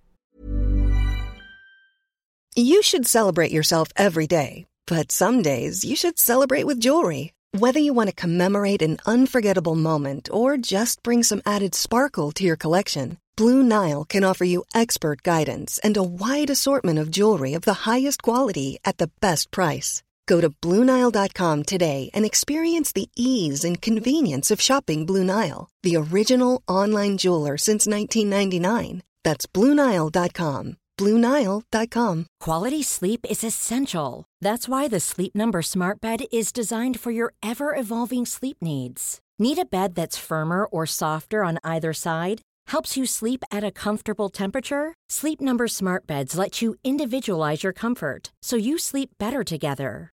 You 2.55 2.83
should 2.83 3.07
celebrate 3.07 3.51
yourself 3.51 3.91
every 3.95 4.27
day, 4.27 4.65
but 4.85 5.11
some 5.11 5.41
days 5.41 5.83
you 5.83 5.95
should 5.95 6.19
celebrate 6.19 6.67
with 6.67 6.79
jewelry. 6.79 7.31
Whether 7.59 7.79
you 7.79 7.93
want 7.95 8.09
to 8.09 8.21
commemorate 8.21 8.81
an 8.81 8.97
unforgettable 9.05 9.75
moment 9.75 10.29
or 10.31 10.57
just 10.57 11.03
bring 11.03 11.23
some 11.23 11.41
added 11.45 11.75
sparkle 11.75 12.31
to 12.31 12.43
your 12.43 12.57
collection, 12.57 13.17
Blue 13.35 13.63
Nile 13.63 14.05
can 14.05 14.23
offer 14.23 14.45
you 14.45 14.63
expert 14.75 15.23
guidance 15.23 15.79
and 15.83 15.97
a 15.97 16.03
wide 16.03 16.51
assortment 16.51 16.99
of 16.99 17.09
jewelry 17.09 17.53
of 17.53 17.61
the 17.61 17.91
highest 17.91 18.21
quality 18.21 18.77
at 18.85 18.97
the 18.97 19.09
best 19.19 19.51
price. 19.51 20.03
Go 20.27 20.41
to 20.41 20.49
BlueNile.com 20.49 21.63
today 21.63 22.09
and 22.13 22.25
experience 22.25 22.91
the 22.91 23.09
ease 23.15 23.63
and 23.63 23.81
convenience 23.81 24.51
of 24.51 24.61
shopping 24.61 25.05
Blue 25.05 25.23
Nile, 25.23 25.69
the 25.83 25.95
original 25.95 26.61
online 26.67 27.17
jeweler 27.17 27.57
since 27.57 27.87
1999. 27.87 29.03
That's 29.23 29.45
BlueNile.com. 29.47 30.77
BlueNile.com. 30.97 32.25
Quality 32.39 32.83
sleep 32.83 33.25
is 33.29 33.43
essential. 33.43 34.25
That's 34.41 34.69
why 34.69 34.87
the 34.87 34.99
Sleep 34.99 35.33
Number 35.35 35.61
Smart 35.61 35.99
Bed 35.99 36.25
is 36.31 36.51
designed 36.53 36.99
for 36.99 37.11
your 37.11 37.33
ever 37.41 37.75
evolving 37.75 38.25
sleep 38.25 38.57
needs. 38.61 39.19
Need 39.39 39.57
a 39.57 39.65
bed 39.65 39.95
that's 39.95 40.17
firmer 40.17 40.65
or 40.65 40.85
softer 40.85 41.43
on 41.43 41.57
either 41.63 41.93
side? 41.93 42.41
Helps 42.67 42.95
you 42.95 43.05
sleep 43.05 43.43
at 43.51 43.63
a 43.63 43.71
comfortable 43.71 44.29
temperature? 44.29 44.93
Sleep 45.09 45.41
Number 45.41 45.67
Smart 45.67 46.05
Beds 46.05 46.37
let 46.37 46.61
you 46.61 46.75
individualize 46.83 47.63
your 47.63 47.73
comfort 47.73 48.31
so 48.43 48.55
you 48.55 48.77
sleep 48.77 49.09
better 49.17 49.43
together. 49.43 50.12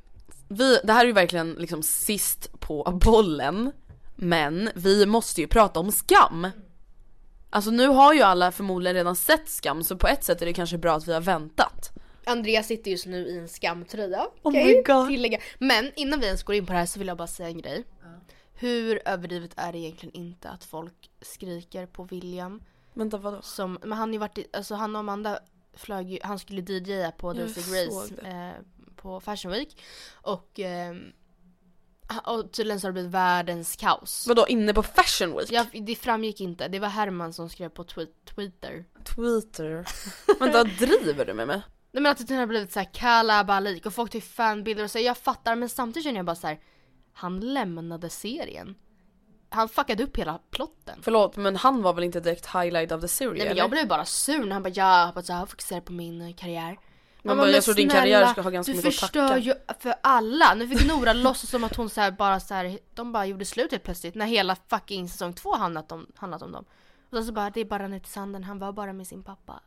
vi, 0.51 0.79
det 0.83 0.93
här 0.93 1.01
är 1.01 1.07
ju 1.07 1.13
verkligen 1.13 1.53
liksom 1.53 1.83
sist 1.83 2.59
på 2.59 2.99
bollen. 3.05 3.71
Men 4.15 4.69
vi 4.75 5.05
måste 5.05 5.41
ju 5.41 5.47
prata 5.47 5.79
om 5.79 5.91
skam. 5.91 6.47
Alltså 7.49 7.71
nu 7.71 7.87
har 7.87 8.13
ju 8.13 8.21
alla 8.21 8.51
förmodligen 8.51 8.95
redan 8.95 9.15
sett 9.15 9.49
skam 9.49 9.83
så 9.83 9.97
på 9.97 10.07
ett 10.07 10.23
sätt 10.23 10.41
är 10.41 10.45
det 10.45 10.53
kanske 10.53 10.77
bra 10.77 10.95
att 10.95 11.07
vi 11.07 11.13
har 11.13 11.21
väntat. 11.21 11.91
Andreas 12.25 12.67
sitter 12.67 12.91
just 12.91 13.05
nu 13.05 13.27
i 13.27 13.37
en 13.37 13.47
skamtröja. 13.47 14.27
Oh 14.43 14.51
my? 14.53 14.81
God. 14.85 15.07
Tillägga. 15.07 15.39
Men 15.59 15.91
innan 15.95 16.19
vi 16.19 16.25
ens 16.25 16.43
går 16.43 16.55
in 16.55 16.65
på 16.65 16.73
det 16.73 16.79
här 16.79 16.85
så 16.85 16.99
vill 16.99 17.07
jag 17.07 17.17
bara 17.17 17.27
säga 17.27 17.49
en 17.49 17.57
grej. 17.61 17.83
Hur 18.53 19.01
överdrivet 19.05 19.51
är 19.55 19.71
det 19.71 19.77
egentligen 19.77 20.15
inte 20.15 20.49
att 20.49 20.63
folk 20.63 21.09
skriker 21.21 21.85
på 21.85 22.03
William? 22.03 22.61
Vänta 22.93 23.17
vadå? 23.17 23.39
Som, 23.41 23.77
men 23.81 23.91
han 23.91 24.09
har 24.09 24.13
ju 24.13 24.17
varit, 24.19 24.37
i- 24.37 24.47
alltså 24.53 24.75
han 24.75 24.95
och 24.95 24.99
Amanda 24.99 25.39
flög 25.73 26.11
ju, 26.11 26.19
han 26.23 26.39
skulle 26.39 26.61
DJa 26.61 27.11
på 27.11 27.33
Daisy 27.33 27.61
såg 27.61 27.73
Grace 27.73 28.13
det. 28.21 28.27
eh, 28.29 28.51
på 29.01 29.19
Fashion 29.19 29.51
Week. 29.51 29.81
Och, 30.13 30.59
eh, 30.59 30.95
och 32.23 32.51
tydligen 32.51 32.79
så 32.79 32.87
har 32.87 32.89
det 32.89 32.93
blivit 32.93 33.11
världens 33.11 33.75
kaos. 33.75 34.27
Vadå 34.27 34.47
inne 34.47 34.73
på 34.73 34.83
fashion 34.83 35.37
week? 35.37 35.51
Ja, 35.51 35.65
det 35.73 35.95
framgick 35.95 36.41
inte, 36.41 36.67
det 36.67 36.79
var 36.79 36.87
Herman 36.87 37.33
som 37.33 37.49
skrev 37.49 37.69
på 37.69 37.83
tweet, 37.83 38.09
Twitter. 38.35 38.85
Twitter. 39.15 39.85
Vänta 40.39 40.63
driver 40.63 41.25
du 41.25 41.33
med 41.33 41.47
mig? 41.47 41.61
Nej 41.91 42.03
men 42.03 42.11
att 42.11 42.27
det 42.27 42.35
har 42.35 42.47
blivit 42.47 42.71
såhär 42.71 42.93
kalabalik 42.93 43.85
och 43.85 43.93
folk 43.93 44.11
tar 44.11 44.19
fanbilder 44.19 44.83
och 44.83 44.91
säger 44.91 45.07
jag 45.07 45.17
fattar 45.17 45.55
men 45.55 45.69
samtidigt 45.69 46.03
känner 46.03 46.19
jag 46.19 46.25
bara 46.25 46.35
så 46.35 46.47
här. 46.47 46.59
Han 47.13 47.39
lämnade 47.39 48.09
serien. 48.09 48.75
Han 49.49 49.69
fuckade 49.69 50.03
upp 50.03 50.17
hela 50.17 50.39
plotten. 50.51 50.99
Förlåt 51.01 51.37
men 51.37 51.55
han 51.55 51.81
var 51.81 51.93
väl 51.93 52.03
inte 52.03 52.19
direkt 52.19 52.45
highlight 52.45 52.91
of 52.91 53.01
the 53.01 53.07
series 53.07 53.37
Nej 53.37 53.47
men 53.47 53.57
jag 53.57 53.69
blev 53.69 53.87
bara 53.87 54.05
sur 54.05 54.45
när 54.45 54.53
han 54.53 54.63
bara 54.63 54.69
ja, 54.69 55.21
så 55.23 55.33
här, 55.33 55.45
fokuserar 55.45 55.81
på 55.81 55.93
min 55.93 56.33
karriär. 56.33 56.77
Man 57.23 57.37
bara, 57.37 57.49
jag 57.49 57.63
tror 57.63 57.75
din 57.75 57.89
karriär 57.89 58.27
ska 58.27 58.41
ha 58.41 58.49
ganska 58.49 58.71
du 58.71 58.77
mycket 58.77 58.87
att 58.89 58.95
förstör 58.95 59.27
tacka. 59.27 59.39
ju 59.39 59.53
för 59.79 59.93
alla. 60.01 60.53
Nu 60.53 60.67
fick 60.67 60.87
Nora 60.87 61.13
låtsas 61.13 61.49
som 61.49 61.63
att 61.63 61.75
hon 61.75 61.89
så 61.89 62.01
här 62.01 62.11
bara 62.11 62.39
så 62.39 62.53
här, 62.53 62.79
de 62.93 63.11
bara 63.11 63.25
gjorde 63.25 63.45
slut 63.45 63.71
helt 63.71 63.83
plötsligt 63.83 64.15
när 64.15 64.25
hela 64.25 64.57
fucking 64.67 65.09
säsong 65.09 65.33
två 65.33 65.55
handlat 65.55 65.91
om, 65.91 66.07
handlat 66.15 66.41
om 66.41 66.51
dem. 66.51 66.65
Och 67.09 67.17
då 67.17 67.23
så 67.23 67.31
bara, 67.31 67.49
det 67.49 67.61
är 67.61 67.65
bara 67.65 67.87
ner 67.87 67.99
till 67.99 68.11
sanden, 68.11 68.43
han 68.43 68.59
var 68.59 68.71
bara 68.71 68.93
med 68.93 69.07
sin 69.07 69.23
pappa. 69.23 69.61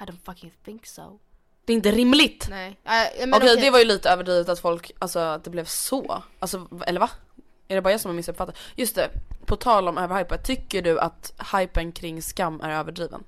I 0.00 0.02
don't 0.02 0.24
fucking 0.24 0.52
think 0.64 0.86
so. 0.86 1.18
Det 1.64 1.72
är 1.72 1.74
inte 1.74 1.90
rimligt! 1.90 2.46
Nej. 2.50 2.80
Äh, 2.84 3.26
men 3.26 3.34
Okej 3.34 3.56
det 3.56 3.70
var 3.70 3.78
ju 3.78 3.84
lite 3.84 4.10
överdrivet 4.10 4.48
att 4.48 4.60
folk, 4.60 4.90
alltså 4.98 5.18
att 5.18 5.44
det 5.44 5.50
blev 5.50 5.64
så. 5.64 6.22
Alltså 6.38 6.68
eller 6.86 7.00
va? 7.00 7.10
Är 7.68 7.74
det 7.74 7.82
bara 7.82 7.90
jag 7.90 8.00
som 8.00 8.08
har 8.08 8.16
missuppfattat? 8.16 8.58
Just 8.76 8.94
det, 8.94 9.10
på 9.46 9.56
tal 9.56 9.88
om 9.88 9.98
överhype, 9.98 10.38
tycker 10.38 10.82
du 10.82 11.00
att 11.00 11.32
hypen 11.52 11.92
kring 11.92 12.22
skam 12.22 12.60
är 12.60 12.70
överdriven? 12.70 13.24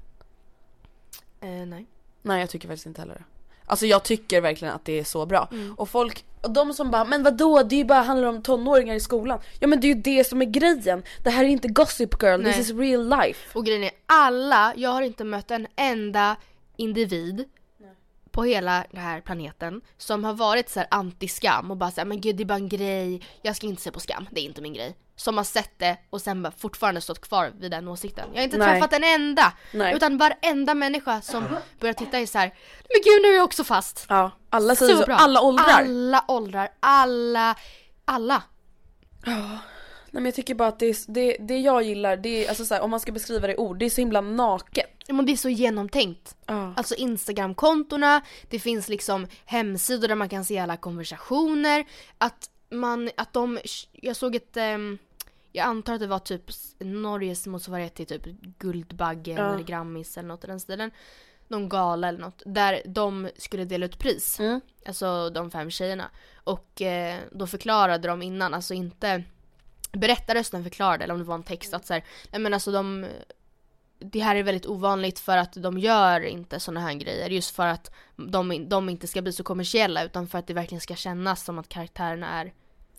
Eh, 1.40 1.66
nej. 1.66 1.86
Nej 2.22 2.40
jag 2.40 2.50
tycker 2.50 2.68
faktiskt 2.68 2.86
inte 2.86 3.00
heller 3.00 3.14
det. 3.14 3.24
Alltså 3.66 3.86
jag 3.86 4.02
tycker 4.02 4.40
verkligen 4.40 4.74
att 4.74 4.84
det 4.84 4.98
är 4.98 5.04
så 5.04 5.26
bra. 5.26 5.48
Mm. 5.52 5.74
Och 5.74 5.88
folk, 5.88 6.24
och 6.40 6.50
de 6.50 6.74
som 6.74 6.90
bara 6.90 7.04
'Men 7.04 7.22
vadå? 7.22 7.62
Det 7.62 7.74
är 7.74 7.78
ju 7.78 7.84
bara 7.84 8.02
handlar 8.02 8.28
om 8.28 8.42
tonåringar 8.42 8.94
i 8.94 8.98
skolan' 8.98 9.40
Ja 9.60 9.66
men 9.66 9.80
det 9.80 9.86
är 9.86 9.94
ju 9.94 10.00
det 10.02 10.24
som 10.24 10.42
är 10.42 10.46
grejen! 10.46 11.02
Det 11.22 11.30
här 11.30 11.44
är 11.44 11.48
inte 11.48 11.68
Gossip 11.68 12.22
Girl, 12.22 12.40
Nej. 12.40 12.52
this 12.52 12.70
is 12.70 12.76
real 12.78 13.08
life! 13.08 13.58
Och 13.58 13.66
grejen 13.66 13.84
är, 13.84 13.90
alla, 14.06 14.72
jag 14.76 14.90
har 14.90 15.02
inte 15.02 15.24
mött 15.24 15.50
en 15.50 15.66
enda 15.76 16.36
individ 16.76 17.44
på 18.32 18.42
hela 18.44 18.84
den 18.90 19.00
här 19.00 19.20
planeten 19.20 19.80
som 19.98 20.24
har 20.24 20.34
varit 20.34 20.68
så 20.68 20.80
här 20.80 20.88
anti-skam 20.90 21.70
och 21.70 21.76
bara 21.76 21.90
såhär 21.90 22.06
men 22.06 22.20
gud 22.20 22.36
det 22.36 22.42
är 22.42 22.44
bara 22.44 22.54
en 22.54 22.68
grej, 22.68 23.22
jag 23.42 23.56
ska 23.56 23.66
inte 23.66 23.82
se 23.82 23.90
på 23.90 24.00
skam, 24.00 24.28
det 24.30 24.40
är 24.40 24.44
inte 24.44 24.60
min 24.60 24.74
grej. 24.74 24.96
Som 25.16 25.36
har 25.36 25.44
sett 25.44 25.78
det 25.78 25.96
och 26.10 26.20
sen 26.20 26.42
bara 26.42 26.52
fortfarande 26.58 27.00
stått 27.00 27.20
kvar 27.20 27.52
vid 27.58 27.70
den 27.70 27.88
åsikten. 27.88 28.28
Jag 28.32 28.40
har 28.40 28.44
inte 28.44 28.58
Nej. 28.58 28.68
träffat 28.68 28.92
en 28.92 29.04
enda! 29.04 29.52
Nej. 29.72 29.94
Utan 29.94 30.18
varenda 30.18 30.74
människa 30.74 31.20
som 31.20 31.44
börjar 31.80 31.94
titta 31.94 32.18
är 32.18 32.26
så 32.26 32.38
här, 32.38 32.54
men 32.88 33.02
gud 33.04 33.22
nu 33.22 33.28
är 33.28 33.36
jag 33.36 33.44
också 33.44 33.64
fast. 33.64 34.06
Ja, 34.08 34.30
alla 34.50 34.76
säger 34.76 34.96
så, 34.96 35.06
bra. 35.06 35.14
alla 35.14 35.40
åldrar! 35.40 35.64
Alla 35.68 36.24
åldrar, 36.28 36.68
alla, 36.80 37.54
alla. 38.04 38.42
Nej 40.14 40.22
men 40.22 40.24
jag 40.24 40.34
tycker 40.34 40.54
bara 40.54 40.68
att 40.68 40.78
det, 40.78 40.86
är, 40.86 40.96
det, 41.12 41.36
det 41.40 41.60
jag 41.60 41.82
gillar, 41.82 42.16
det 42.16 42.44
är 42.44 42.48
alltså 42.48 42.64
så 42.64 42.74
här, 42.74 42.82
om 42.82 42.90
man 42.90 43.00
ska 43.00 43.12
beskriva 43.12 43.46
det 43.46 43.52
i 43.52 43.56
ord, 43.56 43.78
det 43.78 43.84
är 43.84 43.90
så 43.90 44.00
himla 44.00 44.20
naket. 44.20 44.90
Ja, 45.06 45.14
Men 45.14 45.26
det 45.26 45.32
är 45.32 45.36
så 45.36 45.48
genomtänkt. 45.48 46.36
Ja. 46.46 46.74
Alltså 46.76 46.94
Instagram-kontona, 46.94 48.20
det 48.50 48.58
finns 48.58 48.88
liksom 48.88 49.26
hemsidor 49.44 50.08
där 50.08 50.14
man 50.14 50.28
kan 50.28 50.44
se 50.44 50.58
alla 50.58 50.76
konversationer. 50.76 51.84
Att 52.18 52.50
man, 52.70 53.10
att 53.16 53.32
de, 53.32 53.58
jag 53.92 54.16
såg 54.16 54.34
ett, 54.36 54.56
ehm, 54.56 54.98
jag 55.52 55.66
antar 55.66 55.94
att 55.94 56.00
det 56.00 56.06
var 56.06 56.18
typ 56.18 56.42
Norges 56.78 57.46
motsvarighet 57.46 57.94
till 57.94 58.06
typ 58.06 58.24
Guldbaggen 58.58 59.36
Ja. 59.36 59.54
eller 59.54 59.64
Grammis 59.64 60.18
eller 60.18 60.28
något 60.28 60.44
i 60.44 60.46
den 60.46 60.60
stilen. 60.60 60.90
Någon 61.48 61.68
gala 61.68 62.08
eller 62.08 62.20
något. 62.20 62.42
Där 62.46 62.82
de 62.86 63.28
skulle 63.36 63.64
dela 63.64 63.86
ut 63.86 63.98
pris. 63.98 64.40
Mm. 64.40 64.60
Alltså 64.86 65.30
de 65.30 65.50
fem 65.50 65.70
tjejerna. 65.70 66.10
Och 66.44 66.82
eh, 66.82 67.18
då 67.32 67.46
förklarade 67.46 68.08
de 68.08 68.22
innan, 68.22 68.54
alltså 68.54 68.74
inte 68.74 69.22
berättarrösten 69.92 70.62
förklarade, 70.62 71.04
eller 71.04 71.14
om 71.14 71.20
det 71.20 71.26
var 71.26 71.34
en 71.34 71.42
text 71.42 71.74
att 71.74 71.86
så 71.86 71.92
här, 71.92 72.04
nej 72.30 72.40
men 72.40 72.54
alltså 72.54 72.72
de 72.72 73.06
det 73.98 74.18
här 74.20 74.36
är 74.36 74.42
väldigt 74.42 74.66
ovanligt 74.66 75.18
för 75.18 75.36
att 75.36 75.52
de 75.52 75.78
gör 75.78 76.20
inte 76.20 76.60
såna 76.60 76.80
här 76.80 76.94
grejer 76.94 77.30
just 77.30 77.56
för 77.56 77.66
att 77.66 77.90
de, 78.16 78.68
de 78.68 78.88
inte 78.88 79.06
ska 79.06 79.22
bli 79.22 79.32
så 79.32 79.42
kommersiella 79.42 80.04
utan 80.04 80.26
för 80.26 80.38
att 80.38 80.46
det 80.46 80.54
verkligen 80.54 80.80
ska 80.80 80.94
kännas 80.94 81.44
som 81.44 81.58
att 81.58 81.68
karaktärerna 81.68 82.28
är 82.28 82.52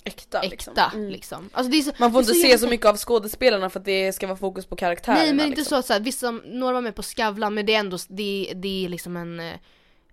Äkta, 0.06 0.42
äkta 0.42 0.92
liksom. 0.94 1.08
liksom. 1.10 1.40
Mm. 1.40 1.50
Alltså 1.54 1.72
det 1.72 1.78
är 1.78 1.82
så, 1.82 1.92
Man 1.98 2.12
får 2.12 2.22
inte 2.22 2.34
se 2.34 2.48
jävla- 2.48 2.58
så 2.58 2.68
mycket 2.68 2.86
av 2.86 2.98
skådespelarna 2.98 3.70
för 3.70 3.80
att 3.80 3.86
det 3.86 4.14
ska 4.14 4.28
vara 4.28 4.38
fokus 4.38 4.66
på 4.66 4.76
karaktärerna 4.76 5.22
Nej 5.24 5.34
men 5.34 5.46
inte 5.46 5.60
liksom. 5.60 5.82
så, 5.82 5.88
så 5.88 5.94
här, 5.94 6.00
vissa, 6.00 6.32
några 6.32 6.74
var 6.74 6.82
med 6.82 6.96
på 6.96 7.04
Skavlan 7.04 7.54
men 7.54 7.66
det 7.66 7.76
är 7.76 7.80
ändå, 7.80 7.98
det, 8.08 8.54
det 8.56 8.86
är 8.86 8.90
liksom 8.90 9.18
en 9.18 9.40
eh, 9.40 9.54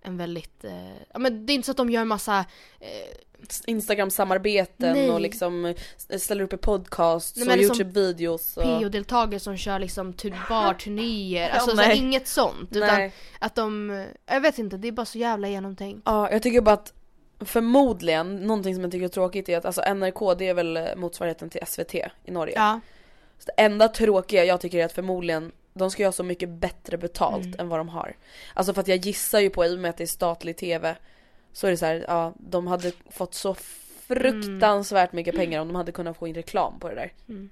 en 0.01 0.17
väldigt, 0.17 0.63
eh, 0.63 0.93
ja 1.13 1.19
men 1.19 1.45
det 1.45 1.53
är 1.53 1.55
inte 1.55 1.65
så 1.65 1.71
att 1.71 1.77
de 1.77 1.89
gör 1.89 2.05
massa 2.05 2.45
eh, 2.79 2.87
Instagram-samarbeten 3.65 4.93
Nej. 4.93 5.09
och 5.09 5.21
liksom 5.21 5.65
eh, 5.65 6.17
ställer 6.17 6.43
upp 6.43 6.53
i 6.53 6.57
podcasts 6.57 7.35
Nej, 7.35 7.43
och 7.43 7.47
men 7.47 7.57
det 7.57 7.65
är 7.65 7.67
som 7.67 7.75
Youtube-videos 7.75 8.57
och... 8.57 8.63
PO-deltagare 8.63 9.39
som 9.39 9.57
kör 9.57 9.79
liksom 9.79 10.13
tur- 10.13 10.49
barturnéer, 10.49 11.49
alltså 11.53 11.69
så 11.69 11.75
nej. 11.75 11.85
här, 11.85 11.95
inget 11.95 12.27
sånt 12.27 12.75
utan 12.75 12.87
Nej. 12.87 13.13
att 13.39 13.55
de, 13.55 14.05
jag 14.25 14.41
vet 14.41 14.59
inte, 14.59 14.77
det 14.77 14.87
är 14.87 14.91
bara 14.91 15.05
så 15.05 15.17
jävla 15.17 15.47
genomtänkt. 15.47 16.01
Ja, 16.05 16.31
jag 16.31 16.43
tycker 16.43 16.61
bara 16.61 16.73
att 16.73 16.93
förmodligen, 17.39 18.35
någonting 18.35 18.75
som 18.75 18.83
jag 18.83 18.91
tycker 18.91 19.05
är 19.05 19.09
tråkigt 19.09 19.49
är 19.49 19.57
att 19.57 19.65
alltså 19.65 19.93
NRK 19.93 20.37
det 20.37 20.47
är 20.47 20.53
väl 20.53 20.77
eh, 20.77 20.95
motsvarigheten 20.95 21.49
till 21.49 21.61
SVT 21.67 21.95
i 21.95 22.31
Norge. 22.31 22.55
Ja. 22.55 22.79
Så 23.39 23.51
det 23.55 23.61
enda 23.61 23.87
tråkiga 23.87 24.45
jag 24.45 24.61
tycker 24.61 24.77
är 24.77 24.85
att 24.85 24.91
förmodligen 24.91 25.51
de 25.73 25.91
ska 25.91 26.01
ju 26.01 26.07
ha 26.07 26.11
så 26.11 26.23
mycket 26.23 26.49
bättre 26.49 26.97
betalt 26.97 27.45
Mm. 27.45 27.59
än 27.59 27.69
vad 27.69 27.79
de 27.79 27.89
har. 27.89 28.15
Alltså 28.53 28.73
för 28.73 28.81
att 28.81 28.87
jag 28.87 28.97
gissar 28.97 29.39
ju 29.39 29.49
på 29.49 29.65
i 29.65 29.75
och 29.75 29.79
med 29.79 29.89
att 29.89 29.97
det 29.97 30.03
är 30.03 30.07
statlig 30.07 30.57
TV 30.57 30.95
så 31.53 31.67
är 31.67 31.71
det 31.71 31.77
så 31.77 31.85
här, 31.85 32.05
ja 32.07 32.33
de 32.37 32.67
hade 32.67 32.91
fått 33.09 33.33
så 33.33 33.53
fruktansvärt 34.07 35.13
mycket 35.13 35.35
pengar 35.35 35.61
om 35.61 35.67
de 35.67 35.75
hade 35.75 35.91
kunnat 35.91 36.17
få 36.17 36.27
in 36.27 36.35
reklam 36.35 36.79
på 36.79 36.89
det 36.89 36.95
där. 36.95 37.13
Mm. 37.29 37.49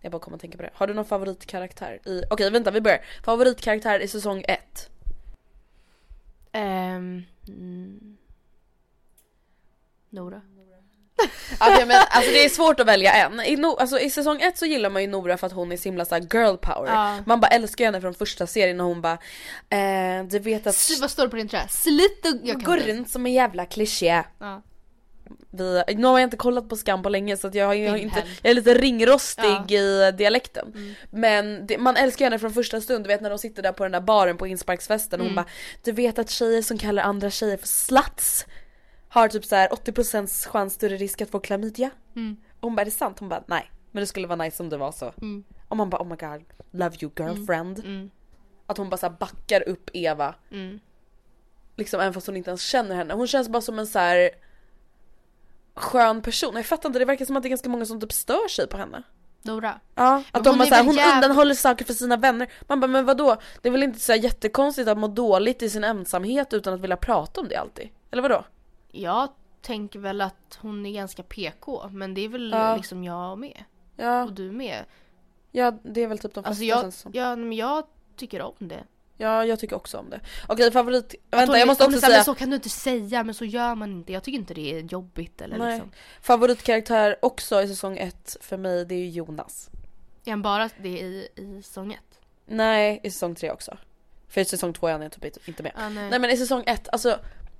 Jag 0.00 0.12
bara 0.12 0.18
kommer 0.18 0.34
att 0.36 0.40
tänka 0.40 0.56
på 0.56 0.62
det. 0.62 0.70
Har 0.74 0.86
du 0.86 0.94
någon 0.94 1.04
favoritkaraktär 1.04 1.98
i, 2.08 2.22
okej 2.30 2.50
vänta 2.50 2.70
vi 2.70 2.80
börjar. 2.80 3.00
Favoritkaraktär 3.24 4.00
i 4.00 4.08
säsong 4.08 4.44
1? 4.48 4.90
Ehm, 6.52 7.22
mm. 7.48 8.16
Nora? 10.10 10.40
Alltså, 11.58 11.86
men, 11.86 11.96
alltså 12.10 12.30
det 12.30 12.44
är 12.44 12.48
svårt 12.48 12.80
att 12.80 12.86
välja 12.86 13.12
en. 13.12 13.40
I, 13.40 13.56
no, 13.56 13.76
alltså, 13.80 13.98
I 14.00 14.10
säsong 14.10 14.40
1 14.40 14.58
så 14.58 14.66
gillar 14.66 14.90
man 14.90 15.02
ju 15.02 15.08
Nora 15.08 15.36
för 15.36 15.46
att 15.46 15.52
hon 15.52 15.72
är 15.72 15.76
så 15.76 15.84
himla 15.84 16.04
så 16.04 16.16
girl 16.16 16.56
power. 16.56 16.90
Ja. 16.92 17.18
Man 17.26 17.40
bara 17.40 17.48
älskar 17.48 17.84
henne 17.84 18.00
från 18.00 18.14
första 18.14 18.46
serien 18.46 18.76
när 18.76 18.84
hon 18.84 19.00
bara 19.02 19.18
eh, 19.70 20.24
Du 20.30 20.38
vet 20.38 20.66
att 20.66 20.74
S- 20.74 20.98
vad 21.00 21.10
står 21.10 21.22
det 21.22 21.28
på 21.28 21.36
din 21.36 21.48
tröja? 21.48 21.68
Slit 21.68 22.26
och... 22.26 22.62
Går 22.62 22.76
runt 22.76 23.10
som 23.10 23.26
en 23.26 23.32
jävla 23.32 23.66
kliché. 23.66 24.22
Ja. 24.38 24.62
vi, 25.52 25.82
nu 25.94 26.06
har 26.06 26.18
jag 26.18 26.26
inte 26.26 26.36
kollat 26.36 26.68
på 26.68 26.76
Skam 26.76 27.02
på 27.02 27.08
länge 27.08 27.36
så 27.36 27.50
jag, 27.52 27.66
har- 27.66 27.74
jag, 27.74 27.90
har 27.90 27.96
Inte 27.96 28.22
jag 28.42 28.50
är 28.50 28.54
lite 28.54 28.74
ringrostig 28.74 29.44
Ja. 29.68 30.08
i 30.08 30.12
dialekten. 30.12 30.72
Mm. 30.74 30.94
Men 31.10 31.66
det, 31.66 31.78
man 31.78 31.96
älskar 31.96 32.24
henne 32.26 32.38
från 32.38 32.52
första 32.52 32.80
stund, 32.80 33.04
du 33.04 33.08
vet 33.08 33.20
när 33.20 33.30
de 33.30 33.38
sitter 33.38 33.62
där 33.62 33.72
på 33.72 33.82
den 33.82 33.92
där 33.92 34.00
baren 34.00 34.36
på 34.36 34.46
insparksfesten 34.46 35.20
och 35.20 35.26
hon 35.26 35.32
Mm. 35.32 35.44
bara 35.44 35.50
Du 35.84 35.92
vet 35.92 36.18
att 36.18 36.30
tjejer 36.30 36.62
som 36.62 36.78
kallar 36.78 37.02
andra 37.02 37.30
tjejer 37.30 37.56
för 37.56 37.66
sluts 37.68 38.46
har 39.10 39.28
typ 39.28 39.44
så 39.44 39.56
här 39.56 39.68
80% 39.68 40.48
chans 40.48 40.74
större 40.74 40.96
risk 40.96 41.20
att 41.20 41.30
få 41.30 41.40
klamydia. 41.40 41.90
Mm. 42.16 42.36
Och 42.60 42.62
hon 42.62 42.76
bara 42.76 42.80
är 42.80 42.84
det 42.84 42.90
sant? 42.90 43.18
Hon 43.18 43.28
bara 43.28 43.44
nej. 43.46 43.70
Men 43.90 44.00
det 44.00 44.06
skulle 44.06 44.26
vara 44.26 44.44
nice 44.44 44.62
om 44.62 44.68
det 44.68 44.76
var 44.76 44.92
så. 44.92 45.12
Mm. 45.18 45.44
Och 45.68 45.76
man 45.76 45.90
bara 45.90 46.02
oh 46.02 46.06
my 46.08 46.16
god, 46.16 46.44
love 46.70 46.96
you 47.00 47.12
girlfriend. 47.18 47.78
Mm. 47.78 48.10
Att 48.66 48.78
hon 48.78 48.90
bara 48.90 48.96
så 48.96 49.10
backar 49.10 49.68
upp 49.68 49.90
Eva. 49.92 50.34
Mm. 50.50 50.80
Liksom 51.76 52.00
även 52.00 52.12
fast 52.14 52.26
hon 52.26 52.36
inte 52.36 52.50
ens 52.50 52.62
känner 52.62 52.96
henne. 52.96 53.14
Hon 53.14 53.26
känns 53.26 53.48
bara 53.48 53.62
som 53.62 53.78
en 53.78 53.86
så 53.86 53.98
här 53.98 54.30
skön 55.74 56.22
person. 56.22 56.56
Jag 56.56 56.66
fattar 56.66 56.88
inte, 56.88 56.98
det 56.98 57.04
verkar 57.04 57.24
som 57.24 57.36
att 57.36 57.42
det 57.42 57.46
är 57.46 57.50
ganska 57.50 57.68
många 57.68 57.86
som 57.86 58.00
typ 58.00 58.12
stör 58.12 58.48
sig 58.48 58.66
på 58.66 58.76
henne. 58.76 59.02
Nora. 59.42 59.80
Ja, 59.94 60.22
att 60.32 60.44
de 60.44 60.58
hon 60.58 60.66
såhär, 60.66 60.84
hon 60.84 60.94
jäv- 60.96 61.14
undanhåller 61.14 61.54
saker 61.54 61.84
för 61.84 61.94
sina 61.94 62.16
vänner. 62.16 62.52
Man 62.68 62.80
bara, 62.80 62.86
men 62.86 63.04
vadå? 63.04 63.36
Det 63.62 63.68
är 63.68 63.72
väl 63.72 63.82
inte 63.82 64.00
så 64.00 64.14
jättekonstigt 64.14 64.88
att 64.88 64.98
må 64.98 65.08
dåligt 65.08 65.62
i 65.62 65.70
sin 65.70 65.84
ensamhet 65.84 66.52
utan 66.52 66.74
att 66.74 66.80
vilja 66.80 66.96
prata 66.96 67.40
om 67.40 67.48
det 67.48 67.56
alltid? 67.56 67.88
Eller 68.10 68.22
vadå? 68.22 68.44
Jag 68.92 69.28
tänker 69.62 69.98
väl 69.98 70.20
att 70.20 70.58
hon 70.60 70.86
är 70.86 70.92
ganska 70.92 71.22
PK 71.22 71.88
men 71.92 72.14
det 72.14 72.20
är 72.20 72.28
väl 72.28 72.50
Ja. 72.52 72.76
liksom 72.76 73.04
jag 73.04 73.38
med. 73.38 73.64
Ja, 73.96 74.24
Och 74.24 74.32
du 74.32 74.50
med. 74.52 74.84
ja 75.50 75.70
det 75.82 76.00
är 76.00 76.06
väl 76.06 76.18
typ 76.18 76.34
de 76.34 76.44
flesta 76.44 76.74
Alltså 76.76 77.08
jag, 77.08 77.14
ja, 77.24 77.36
men 77.36 77.52
jag 77.52 77.84
tycker 78.16 78.42
om 78.42 78.54
det. 78.58 78.84
Ja, 79.16 79.44
jag 79.44 79.58
tycker 79.60 79.76
också 79.76 79.98
om 79.98 80.10
det. 80.10 80.20
Okej, 80.48 80.70
favorit... 80.72 81.14
Att 81.30 81.40
Vänta, 81.40 81.58
jag 81.58 81.68
måste 81.68 81.84
också 81.84 82.00
säga 82.00 82.16
Men 82.16 82.24
så 82.24 82.34
kan 82.34 82.50
du 82.50 82.56
inte 82.56 82.68
säga, 82.68 83.24
men 83.24 83.34
så 83.34 83.44
gör 83.44 83.74
man 83.74 83.92
inte. 83.92 84.12
Jag 84.12 84.22
tycker 84.22 84.38
inte 84.38 84.54
det 84.54 84.74
är 84.74 84.80
jobbigt 84.80 85.40
eller 85.40 85.58
Nej. 85.58 85.72
liksom. 85.72 85.90
favoritkaraktär 86.22 87.16
också 87.22 87.62
i 87.62 87.68
säsong 87.68 87.98
ett 87.98 88.36
för 88.40 88.56
mig, 88.56 88.84
det 88.84 88.94
är 88.94 88.98
ju 88.98 89.08
Jonas. 89.10 89.70
Är 90.24 90.30
han 90.30 90.42
bara 90.42 90.70
det 90.78 90.88
i, 91.00 91.28
i 91.36 91.62
säsong 91.62 91.92
ett? 91.92 92.20
Nej, 92.46 93.00
i 93.02 93.10
säsong 93.10 93.34
tre 93.34 93.50
också. 93.50 93.76
För 94.28 94.40
i 94.40 94.44
säsong 94.44 94.72
två 94.72 94.86
är 94.86 94.92
han 94.98 95.10
typ 95.10 95.24
inte- 95.24 95.40
inte 95.44 95.62
med. 95.62 95.72
Ah, 95.76 95.88
nej. 95.88 96.10
Nej 96.10 96.18
men 96.18 96.30
i 96.30 96.36
säsong 96.36 96.64
ett, 96.66 96.88
alltså 96.92 97.18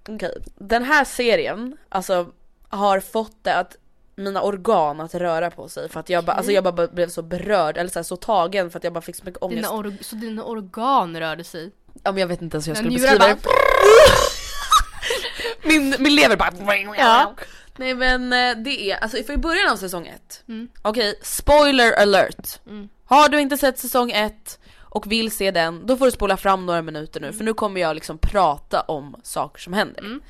okej. 0.09 0.35
Den 0.55 0.85
här 0.85 1.05
serien, 1.05 1.77
alltså 1.89 2.33
har 2.69 3.01
fått 3.01 3.45
det 3.45 3.57
att 3.57 3.77
mina 4.17 4.43
organ 4.43 5.01
att 5.01 5.15
röra 5.15 5.51
på 5.51 5.69
sig 5.69 5.89
för 5.89 6.01
att 6.01 6.09
jag 6.09 6.25
bara, 6.25 6.33
alltså 6.33 6.53
jag 6.53 6.65
bara 6.65 6.87
blev 6.87 7.09
så 7.09 7.23
berörd 7.23 7.77
eller 7.77 7.91
så, 7.91 7.99
här, 7.99 8.05
så 8.05 8.17
tagen 8.17 8.71
för 8.71 8.79
att 8.79 8.85
jag 8.85 8.93
bara 8.93 9.01
fick 9.01 9.17
så 9.17 9.25
mycket 9.25 9.43
ångest. 9.43 9.71
dina 9.71 9.97
så 10.01 10.17
dina 10.17 10.45
organ 10.45 11.21
rörde 11.21 11.45
sig? 11.45 11.73
Ja 12.03 12.13
men 12.13 12.21
jag 12.21 12.27
vet 12.27 12.43
inte 12.43 12.57
ens 12.57 12.67
hur 12.67 12.71
jag 12.71 12.79
skulle 12.79 12.99
beskriva 12.99 13.27
det. 13.27 13.37
min, 15.69 15.97
min 15.99 16.15
lever 16.15 16.37
bara... 16.37 16.51
Ja. 16.97 17.35
Nej 17.77 17.95
men 17.95 18.33
eh, 18.33 18.63
det 18.65 18.91
är, 18.91 18.97
alltså 18.97 19.23
för 19.23 19.33
i 19.33 19.37
början 19.37 19.73
av 19.73 19.77
säsong 19.77 20.07
ett. 20.07 20.43
Mm. 20.49 20.69
okej 20.83 21.15
spoiler 21.23 21.93
alert. 21.93 22.61
Mm. 22.67 22.89
Har 23.05 23.29
du 23.29 23.41
inte 23.41 23.57
sett 23.57 23.79
säsong 23.79 24.11
ett 24.11 24.60
och 24.91 25.13
vill 25.13 25.31
se 25.31 25.51
den, 25.51 25.87
då 25.87 25.97
får 25.97 26.05
du 26.05 26.11
spola 26.11 26.37
fram 26.37 26.67
några 26.67 26.83
minuter 26.83 27.21
nu 27.21 27.33
för 27.33 27.45
nu 27.45 27.55
kommer 27.55 27.81
jag 27.81 27.95
liksom 27.95 28.19
prata 28.19 28.81
om 28.81 29.17
saker 29.23 29.61
som 29.61 29.73
händer. 29.73 30.01
Mm. 30.01 30.21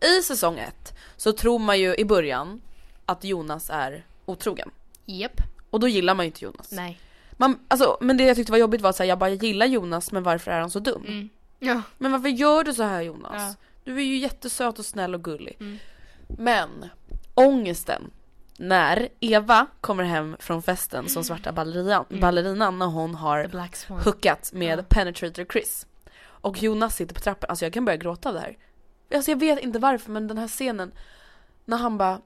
I 0.00 0.22
säsong 0.22 0.58
ett 0.58 0.98
så 1.16 1.32
tror 1.32 1.58
man 1.58 1.80
ju 1.80 1.94
i 1.94 2.04
början 2.04 2.60
att 3.06 3.24
Jonas 3.24 3.70
är 3.70 4.04
otrogen. 4.26 4.70
Japp. 5.06 5.40
Och 5.70 5.80
då 5.80 5.88
gillar 5.88 6.14
man 6.14 6.26
ju 6.26 6.26
inte 6.26 6.44
Jonas. 6.44 6.72
Nej. 6.72 7.00
Man, 7.32 7.58
alltså, 7.68 7.98
men 8.00 8.16
det 8.16 8.24
jag 8.24 8.36
tyckte 8.36 8.52
var 8.52 8.58
jobbigt 8.58 8.80
var 8.80 8.90
att 8.90 9.06
jag 9.06 9.18
bara 9.18 9.30
jag 9.30 9.42
gillar 9.42 9.66
Jonas 9.66 10.12
men 10.12 10.22
varför 10.22 10.50
är 10.50 10.60
han 10.60 10.70
så 10.70 10.78
dum? 10.78 11.04
Mm. 11.06 11.28
Ja. 11.58 11.82
Men 11.98 12.12
varför 12.12 12.28
gör 12.28 12.64
du 12.64 12.74
så 12.74 12.82
här 12.82 13.02
Jonas? 13.02 13.32
Ja. 13.34 13.54
Du 13.84 13.96
är 13.96 14.04
ju 14.04 14.16
jättesöt 14.16 14.78
och 14.78 14.86
snäll 14.86 15.14
och 15.14 15.24
gullig. 15.24 15.56
Mm. 15.60 15.78
Men 16.28 16.68
ångesten 17.34 18.10
när 18.60 19.08
Eva 19.20 19.66
kommer 19.80 20.04
hem 20.04 20.36
från 20.40 20.62
festen 20.62 21.08
som 21.08 21.24
svarta 21.24 21.52
ballerinan, 21.52 22.04
ballerinan 22.20 22.78
när 22.78 22.86
hon 22.86 23.14
har 23.14 23.38
Mm. 23.38 24.02
Hookat 24.04 24.52
med 24.52 24.78
Ja. 24.78 24.82
Penetrator 24.88 25.44
Chris. 25.44 25.86
Och 26.22 26.62
Jonas 26.62 26.96
sitter 26.96 27.14
på 27.14 27.20
trappan, 27.20 27.50
alltså 27.50 27.64
jag 27.64 27.72
kan 27.72 27.84
börja 27.84 27.96
gråta 27.96 28.28
av 28.28 28.34
det 28.34 28.40
här. 28.40 28.56
Alltså 29.14 29.30
jag 29.30 29.38
vet 29.40 29.58
inte 29.60 29.78
varför 29.78 30.10
men 30.12 30.28
den 30.28 30.38
här 30.38 30.48
scenen 30.48 30.92
när 31.64 31.76
han 31.76 31.98
bara 31.98 32.20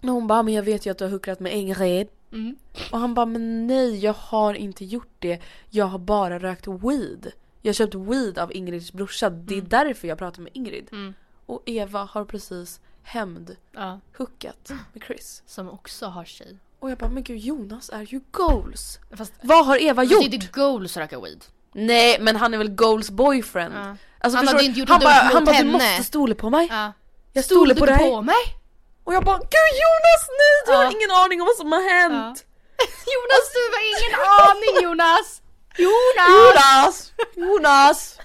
när 0.00 0.12
hon 0.12 0.26
bara, 0.26 0.42
men 0.42 0.54
jag 0.54 0.62
vet 0.62 0.86
ju 0.86 0.90
att 0.90 0.98
du 0.98 1.04
har 1.04 1.10
hookat 1.10 1.40
med 1.40 1.56
Ingrid. 1.56 2.08
Mm. 2.32 2.56
Och 2.92 2.98
han 2.98 3.14
bara, 3.14 3.26
men 3.26 3.66
nej 3.66 3.98
jag 3.98 4.12
har 4.12 4.54
inte 4.54 4.84
gjort 4.84 5.14
det. 5.18 5.40
Jag 5.70 5.86
har 5.86 5.98
bara 5.98 6.38
rökt 6.38 6.66
weed. 6.68 7.32
Jag 7.62 7.68
har 7.68 7.74
köpt 7.74 7.94
weed 7.94 8.38
av 8.38 8.52
Ingrids 8.52 8.92
brorsa. 8.92 9.30
Det 9.30 9.58
är 9.58 9.62
därför 9.62 10.08
jag 10.08 10.18
pratar 10.18 10.42
med 10.42 10.52
Ingrid. 10.54 10.88
Mm. 10.92 11.14
Och 11.46 11.62
Eva 11.66 12.04
har 12.04 12.24
precis 12.24 12.80
hämnd 13.02 13.56
Ja. 13.72 14.00
med 14.92 15.02
Chris. 15.06 15.42
Som 15.46 15.70
också 15.70 16.06
har 16.06 16.24
tjej. 16.24 16.58
Och 16.80 16.90
jag 16.90 16.98
bara, 16.98 17.10
men 17.10 17.22
gud 17.22 17.38
Jonas 17.38 17.90
är 17.90 18.00
ju 18.02 18.20
goals. 18.30 18.98
Fast 19.16 19.32
Vad 19.42 19.66
har 19.66 19.76
Eva 19.82 20.04
det 20.04 20.14
är 20.14 20.22
gjort? 20.22 20.34
inte 20.34 20.46
goals 20.46 20.96
att 20.96 21.00
röka 21.02 21.20
weed. 21.20 21.44
Nej 21.72 22.16
men 22.20 22.36
han 22.36 22.54
är 22.54 22.58
väl 22.58 22.68
goals 22.70 23.10
boyfriend. 23.10 23.74
Ja. 23.74 23.96
Alltså, 24.20 24.36
Han 24.36 24.48
hade 24.48 24.64
inte 24.64 24.80
gjort 24.80 24.88
han 24.88 25.00
bara, 25.00 25.10
han 25.12 25.44
bara 25.44 25.58
du 25.58 25.64
måste 25.64 26.04
stola 26.04 26.34
på 26.34 26.50
mig. 26.50 26.66
Ja. 26.70 26.92
Jag 27.32 27.44
stolar 27.44 27.74
på 27.74 27.86
dig. 27.86 27.98
på 27.98 28.22
mig? 28.22 28.34
Och 29.04 29.14
jag 29.14 29.24
bara 29.24 29.38
gud 29.38 29.70
Jonas 29.82 30.22
nej 30.28 30.54
du 30.66 30.72
har 30.72 30.84
Ja. 30.84 30.90
ingen 30.90 31.10
aning 31.10 31.40
om 31.40 31.46
vad 31.46 31.56
som 31.56 31.72
har 31.72 32.00
hänt. 32.00 32.44
Jonas 33.14 33.44
du 33.54 33.60
har 33.74 33.82
ingen 33.92 34.20
aning 34.40 34.84
Jonas! 34.84 35.42
Jonas! 35.78 36.28
Jonas! 36.28 37.12
Jonas! 37.36 38.18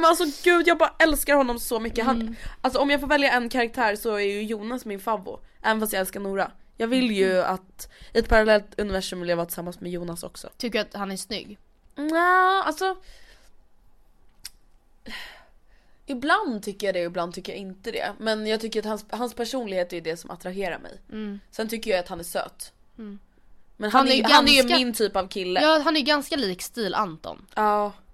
Men 0.00 0.04
alltså 0.04 0.24
gud 0.44 0.68
jag 0.68 0.78
bara 0.78 0.94
älskar 0.98 1.34
honom 1.34 1.58
så 1.58 1.80
mycket. 1.80 2.04
Han, 2.04 2.20
Mm. 2.20 2.34
Alltså 2.60 2.78
om 2.78 2.90
jag 2.90 3.00
får 3.00 3.06
välja 3.08 3.32
en 3.32 3.48
karaktär 3.48 3.96
så 3.96 4.14
är 4.14 4.18
ju 4.20 4.42
Jonas 4.42 4.84
min 4.84 5.00
favvo. 5.00 5.40
Även 5.62 5.80
fast 5.80 5.92
jag 5.92 6.00
älskar 6.00 6.20
Nora. 6.20 6.50
Jag 6.76 6.88
vill 6.88 7.10
ju 7.10 7.32
Mm. 7.38 7.54
att 7.54 7.88
i 8.14 8.18
ett 8.18 8.28
parallellt 8.28 8.78
universum 8.80 9.20
vill 9.20 9.28
jag 9.28 9.36
vara 9.36 9.46
tillsammans 9.46 9.80
med 9.80 9.92
Jonas 9.92 10.22
också. 10.22 10.48
Tycker 10.56 10.80
att 10.80 10.94
han 10.94 11.10
är 11.12 11.16
snygg? 11.16 11.58
Nja, 11.96 12.62
alltså 12.66 12.96
Ibland 16.06 16.62
tycker 16.62 16.86
jag 16.86 16.94
det 16.94 17.00
och 17.00 17.06
ibland 17.06 17.34
tycker 17.34 17.52
jag 17.52 17.60
inte 17.60 17.90
det. 17.90 18.12
Men 18.18 18.46
jag 18.46 18.60
tycker 18.60 18.78
att 18.80 18.84
hans, 18.86 19.04
hans 19.10 19.34
personlighet 19.34 19.92
är 19.92 20.00
det 20.00 20.16
som 20.16 20.30
attraherar 20.30 20.78
mig. 20.78 21.00
Mm. 21.12 21.40
Sen 21.50 21.68
tycker 21.68 21.90
jag 21.90 22.00
att 22.00 22.08
han 22.08 22.20
är 22.20 22.24
söt. 22.24 22.72
Mm. 22.98 23.18
Men 23.76 23.90
han, 23.90 23.98
Han 23.98 24.08
är 24.08 24.12
är, 24.12 24.16
ju 24.16 24.22
han 24.24 24.44
är 24.48 24.52
ju 24.52 24.56
ganska- 24.56 24.76
min 24.78 24.92
typ 24.92 25.16
av 25.16 25.28
kille. 25.28 25.60
Ja, 25.62 25.76
Ja 25.76 25.82
han 25.84 25.96
är 25.96 26.00
ganska 26.00 26.36
lik 26.36 26.62
stil 26.62 26.94
Anton. 26.94 27.46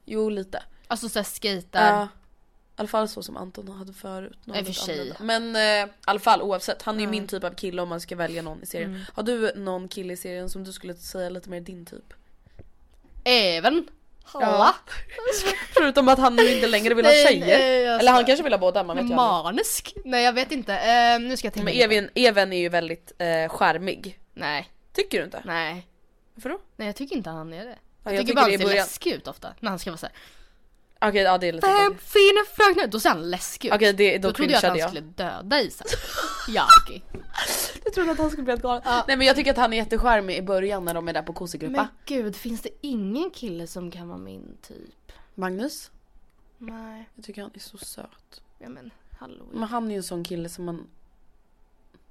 jo 0.04 0.28
lite. 0.28 0.62
Alltså 0.90 1.08
såhär 1.08 1.24
skejtar. 1.42 1.92
Ja. 1.94 2.04
I 2.04 2.80
alla 2.82 2.88
fall 2.88 3.08
så 3.08 3.22
som 3.22 3.36
Anton 3.36 3.68
hade 3.68 3.92
förut. 3.92 4.38
Och 4.46 4.56
för 4.66 4.72
sig. 4.72 5.12
Men 5.20 5.56
eh, 5.56 5.62
i 5.62 5.86
alla 6.04 6.20
fall 6.20 6.42
oavsett, 6.42 6.82
han 6.82 6.94
är 6.96 7.00
ju 7.00 7.04
Ja. 7.06 7.10
min 7.10 7.26
typ 7.26 7.44
av 7.44 7.54
kille 7.54 7.82
om 7.82 7.88
man 7.88 8.00
ska 8.00 8.16
välja 8.16 8.42
någon 8.42 8.62
i 8.62 8.66
serien. 8.66 8.90
Mm. 8.90 9.02
Har 9.14 9.22
du 9.22 9.52
någon 9.56 9.88
kille 9.88 10.12
i 10.12 10.16
serien 10.16 10.50
som 10.50 10.64
du 10.64 10.72
skulle 10.72 10.94
säga 10.94 11.28
lite 11.28 11.50
mer 11.50 11.60
din 11.60 11.86
typ? 11.86 12.14
Även. 13.24 13.86
Ja. 14.32 14.40
Halla. 14.40 14.74
Förutom 15.74 16.08
att 16.08 16.18
han 16.18 16.36
nu 16.36 16.54
inte 16.54 16.66
längre 16.66 16.94
vill 16.94 17.04
ha 17.04 17.12
Nej, 17.12 17.26
tjejer. 17.26 17.58
nej, 17.58 17.80
jag 17.82 18.00
Eller 18.00 18.12
han 18.12 18.24
kanske 18.24 18.42
vill 18.42 18.52
ha 18.52 18.58
båda, 18.58 18.84
man 18.84 18.96
vet 18.96 19.10
ju. 19.10 19.14
Manisk? 19.14 19.94
Nej 20.04 20.24
jag 20.24 20.32
vet 20.32 20.52
inte. 20.52 20.74
Eh, 20.76 21.20
nu 21.20 21.36
ska 21.36 21.46
jag 21.46 21.54
tänka 21.54 21.64
Men. 21.64 21.74
Even, 21.74 22.10
Even 22.14 22.52
är 22.52 22.58
ju 22.60 22.68
väldigt 22.68 23.12
eh, 23.18 23.48
charmig. 23.48 24.18
Nej. 24.34 24.70
Tycker 24.92 25.18
du 25.18 25.24
inte? 25.24 25.42
Nej. 25.44 25.86
Varför 26.34 26.48
då? 26.48 26.58
Nej 26.76 26.88
jag 26.88 26.96
tycker 26.96 27.16
inte 27.16 27.30
han 27.30 27.52
är 27.52 27.64
det. 27.66 27.70
Ja, 27.70 28.10
Jag, 28.10 28.14
jag 28.14 28.20
tycker 28.20 28.22
tycker 28.26 28.34
bara 28.34 28.50
han 28.50 28.68
ser 28.68 28.76
läskig 28.76 29.12
ut 29.12 29.28
ofta. 29.28 29.54
När 29.60 29.70
han 29.70 29.78
ska 29.78 29.90
vara 29.90 29.98
såhär. 29.98 30.14
Okej, 31.02 31.22
ja 31.22 31.38
det 31.38 31.48
är 31.48 31.52
lite 31.52 31.66
Fem 31.66 31.98
fina 31.98 32.40
fröknar. 32.54 32.86
Då 32.86 33.00
ser 33.00 33.08
han 33.10 33.30
läskig 33.30 33.68
ut. 33.68 33.74
Okej, 33.74 33.92
det, 33.92 34.18
då, 34.18 34.28
då 34.28 34.34
trodde 34.34 34.52
jag 34.52 34.58
att 34.58 34.64
han 34.64 34.78
jag. 34.78 34.88
skulle 34.90 35.06
döda 35.06 35.60
Isak. 35.60 35.86
Jaki. 36.48 37.02
Jag 37.84 37.92
trodde 37.94 38.12
att 38.12 38.18
han 38.18 38.30
skulle 38.30 38.42
bli 38.44 38.52
helt 38.52 38.62
galen. 38.62 38.82
Ja. 38.84 39.04
Nej 39.08 39.16
men 39.16 39.26
jag 39.26 39.36
tycker 39.36 39.50
att 39.50 39.56
han 39.56 39.72
är 39.72 39.76
jättecharmig 39.76 40.36
i 40.36 40.42
början 40.42 40.84
när 40.84 40.94
de 40.94 41.08
är 41.08 41.12
där 41.12 41.22
på 41.22 41.32
kossegruppa. 41.32 41.72
Men 41.76 41.86
gud, 42.04 42.36
finns 42.36 42.62
det 42.62 42.70
ingen 42.80 43.30
kille 43.30 43.66
som 43.66 43.90
kan 43.90 44.08
vara 44.08 44.18
min 44.18 44.56
typ? 44.62 45.12
Magnus? 45.34 45.90
Nej, 46.58 47.08
Jag 47.14 47.24
tycker 47.24 47.42
han 47.42 47.50
är 47.54 47.58
så 47.60 47.78
söt. 47.78 48.42
ja 48.58 48.68
men 48.68 48.90
hallå. 49.18 49.44
Men 49.52 49.62
han 49.68 49.86
är 49.86 49.90
ju 49.90 49.96
en 49.96 50.02
sån 50.02 50.24
kille 50.24 50.48
som 50.48 50.64
man... 50.64 50.86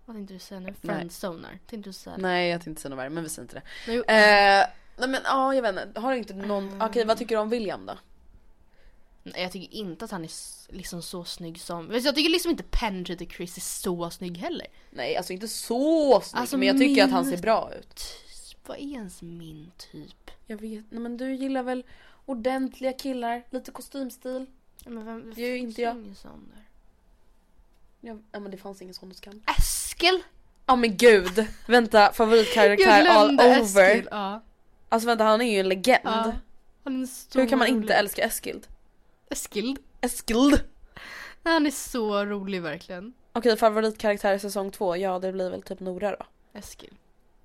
Vad 0.05 0.15
tänkte 0.15 0.33
du 0.33 0.39
säga 0.39 0.59
nu? 0.59 0.73
Friendzoner? 0.81 1.59
Tänkte 1.69 1.89
du 1.89 1.93
säga? 1.93 2.17
Nej 2.17 2.49
jag 2.49 2.57
tänkte 2.57 2.69
inte 2.69 2.81
säga 2.81 2.89
något 2.89 2.99
värre 2.99 3.09
men 3.09 3.23
vi 3.23 3.29
säger 3.29 3.43
inte 3.43 3.55
det. 3.55 3.63
Nej. 3.87 3.97
Eh, 4.61 4.67
nej 4.97 5.09
men 5.09 5.21
ja 5.23 5.55
jag 5.55 5.61
vet 5.61 5.87
inte, 5.87 5.99
har 5.99 6.11
du 6.11 6.17
inte 6.17 6.33
någon... 6.33 6.67
Mm. 6.67 6.81
Okej 6.81 7.05
vad 7.05 7.17
tycker 7.17 7.35
du 7.35 7.41
om 7.41 7.49
William 7.49 7.85
då? 7.85 7.93
Jag 9.37 9.51
tycker 9.51 9.77
inte 9.77 10.05
att 10.05 10.11
han 10.11 10.23
är 10.23 10.29
liksom 10.73 11.01
så 11.01 11.23
snygg 11.23 11.61
som... 11.61 11.91
Jag 12.03 12.15
tycker 12.15 12.29
liksom 12.29 12.51
inte 12.51 12.63
Penetrator 12.63 13.25
Chris 13.25 13.57
är 13.57 13.61
så 13.61 14.09
snygg 14.09 14.37
heller. 14.37 14.67
Nej 14.89 15.17
alltså 15.17 15.33
inte 15.33 15.47
så 15.47 16.21
snygg 16.21 16.41
Alltså, 16.41 16.57
men 16.57 16.67
jag 16.67 16.77
tycker 16.77 17.03
att 17.03 17.11
han 17.11 17.25
ser 17.25 17.37
bra 17.37 17.71
ut. 17.79 17.95
Typ, 17.95 18.67
vad 18.67 18.77
är 18.77 18.81
ens 18.81 19.21
min 19.21 19.71
typ? 19.91 20.31
Jag 20.45 20.57
vet, 20.57 20.85
nej 20.89 20.99
men 21.01 21.17
du 21.17 21.33
gillar 21.35 21.63
väl 21.63 21.83
ordentliga 22.25 22.93
killar, 22.93 23.43
lite 23.49 23.71
kostymstil. 23.71 24.45
Men 24.85 25.05
vem, 25.05 25.33
Det 25.35 25.41
är 25.41 25.47
ju 25.49 25.57
inte 25.57 25.81
jag. 25.81 25.95
Ingen 25.97 26.15
sån 26.15 26.51
där. 26.55 26.63
Ja, 28.09 28.17
ja 28.31 28.39
men 28.39 28.51
det 28.51 28.57
fanns 28.57 28.81
ingen 28.81 28.93
sån 28.93 29.09
hos 29.09 29.17
Skam. 29.17 29.41
Eskil! 29.57 30.23
Ja 30.65 30.75
men 30.75 30.97
gud! 30.97 31.47
Vänta, 31.67 32.13
favoritkaraktär 32.13 33.05
all 33.05 33.39
over. 33.39 33.61
Eskil. 33.89 34.07
Ja. 34.11 34.41
Alltså 34.89 35.07
vänta 35.07 35.23
han 35.23 35.41
är 35.41 35.53
ju 35.53 35.59
en 35.59 35.69
legend. 35.69 35.99
ja. 36.03 36.33
Hur 37.33 37.49
kan 37.49 37.59
man 37.59 37.67
inte 37.67 37.93
älska 37.93 38.21
Eskild? 38.21 38.67
Eskild? 39.29 39.79
Eskild! 40.01 40.61
Han 41.43 41.65
är 41.65 41.71
så 41.71 42.25
rolig 42.25 42.61
verkligen. 42.61 43.13
Okej 43.33 43.57
favoritkaraktär 43.57 44.33
i 44.33 44.39
säsong 44.39 44.71
två, 44.71 44.95
ja 44.95 45.19
det 45.19 45.31
blir 45.31 45.49
väl 45.49 45.61
typ 45.61 45.79
Nora 45.79 46.11
då. 46.11 46.25
Eskil. 46.53 46.93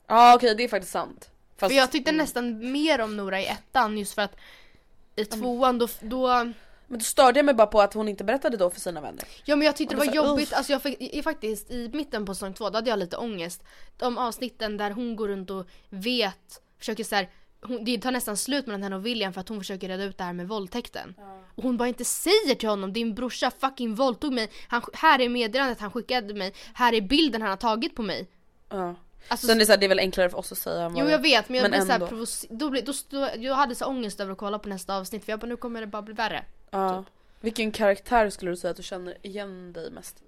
Ja 0.07 0.35
okej 0.35 0.55
det 0.55 0.65
är 0.65 0.69
faktiskt 0.69 0.93
sant. 0.93 1.31
Fast, 1.57 1.73
För 1.73 1.79
jag 1.79 1.93
tyckte 1.93 2.11
mm. 2.11 2.19
nästan 2.19 2.73
mer 2.73 3.01
om 3.01 3.17
Nora 3.17 3.41
i 3.41 3.47
ettan 3.47 3.99
just 3.99 4.15
för 4.15 4.23
att 4.23 4.37
i 5.17 5.25
tvåan 5.25 5.79
då, 5.79 5.89
då 6.01 6.29
Men 6.87 6.99
då 6.99 7.05
störde 7.05 7.39
jag 7.39 7.45
mig 7.45 7.55
bara 7.55 7.67
på 7.67 7.81
att 7.81 7.95
hon 7.95 8.09
inte 8.09 8.25
berättade 8.25 8.57
då 8.57 8.71
för 8.71 8.81
sina 8.81 9.01
vänner. 9.01 9.25
Ja 9.45 9.57
men 9.57 9.67
jag 9.67 9.77
tyckte 9.77 9.95
det 9.95 10.01
Och 10.01 10.07
var 10.07 10.13
det 10.13 10.19
var 10.19 10.27
så, 10.27 10.31
jobbigt, 10.31 10.53
alltså 10.53 10.73
jag 10.73 10.83
fick, 10.83 11.01
i, 11.01 11.23
faktiskt 11.23 11.71
i 11.71 11.91
mitten 11.93 12.27
på 12.27 12.35
säsong 12.35 12.55
två 12.55 12.71
då 12.71 12.77
hade 12.77 12.91
jag 12.91 12.99
lite 12.99 13.17
ångest. 13.17 13.63
De 13.97 14.19
avsnitten 14.19 14.77
där 14.77 14.91
hon 14.91 15.17
går 15.17 15.29
runt 15.29 15.51
och 15.51 15.67
vet, 15.89 16.63
försöker 16.79 17.05
så 17.05 17.15
här, 17.15 17.29
hon, 17.65 17.85
det 17.85 17.99
tar 17.99 18.11
nästan 18.11 18.37
slut 18.37 18.67
mellan 18.67 18.83
henne 18.83 18.97
och 18.97 19.07
William 19.07 19.33
för 19.33 19.41
att 19.41 19.49
hon 19.49 19.59
försöker 19.59 19.89
reda 19.89 20.05
ut 20.05 20.19
det 20.19 20.25
här 20.25 20.33
med 20.33 20.49
våldtäkten. 20.49 21.15
Och 21.55 21.63
hon 21.63 21.77
bara 21.77 21.89
inte 21.89 22.05
säger 22.05 22.55
till 22.55 22.69
honom 22.69 22.93
din 22.93 23.15
brorsa 23.15 23.51
fucking 23.61 23.95
våldtog 23.95 24.33
mig, 24.33 24.51
han, 24.69 24.83
här 24.93 25.21
är 25.21 25.29
meddelandet 25.29 25.81
han 25.81 25.91
skickade 25.91 26.35
mig, 26.35 26.55
här 26.75 26.93
är 26.93 27.01
bilden 27.01 27.43
han 27.43 27.51
har 27.51 27.57
tagit 27.57 27.95
på 27.97 28.03
mig. 28.03 28.29
Ja. 28.69 28.95
Alltså, 29.29 29.47
Sen 29.47 29.57
är 29.57 29.61
det, 29.61 29.67
så 29.67 29.73
här, 29.73 29.79
det 29.79 29.87
är 29.87 29.89
väl 29.89 29.99
enklare 29.99 30.31
för 30.31 30.39
oss 30.39 30.53
att 30.53 30.59
säga 30.59 30.93
Jo 30.97 31.09
jag 31.09 31.19
vet 31.23 31.49
men 31.49 31.57
jag 31.57 31.63
men 31.63 31.71
blir 31.71 31.81
såhär 31.81 31.95
ändå. 31.95 32.07
provocer- 32.07 32.47
då, 32.51 32.71
blir- 32.71 32.83
då, 32.83 32.93
då, 33.11 33.29
jag 33.37 33.55
hade 33.55 33.75
så 33.75 33.87
ångest 33.87 34.21
över 34.21 34.33
att 34.33 34.39
kolla 34.39 34.59
på 34.59 34.69
nästa 34.69 34.97
avsnitt 34.97 35.25
för 35.25 35.33
jag 35.33 35.41
bara 35.41 35.47
nu 35.47 35.57
kommer 35.57 35.81
det 35.81 35.87
bara 35.87 36.03
bli 36.03 36.15
värre. 36.15 36.45
Ja. 36.71 37.05
Vilken 37.41 37.73
karaktär 37.73 38.31
skulle 38.31 38.51
du 38.51 38.57
säga 38.57 38.71
att 38.71 38.77
du 38.77 38.83
känner 38.83 39.27
igen 39.27 39.73
dig 39.73 39.91
mest 39.91 40.21
i? 40.21 40.25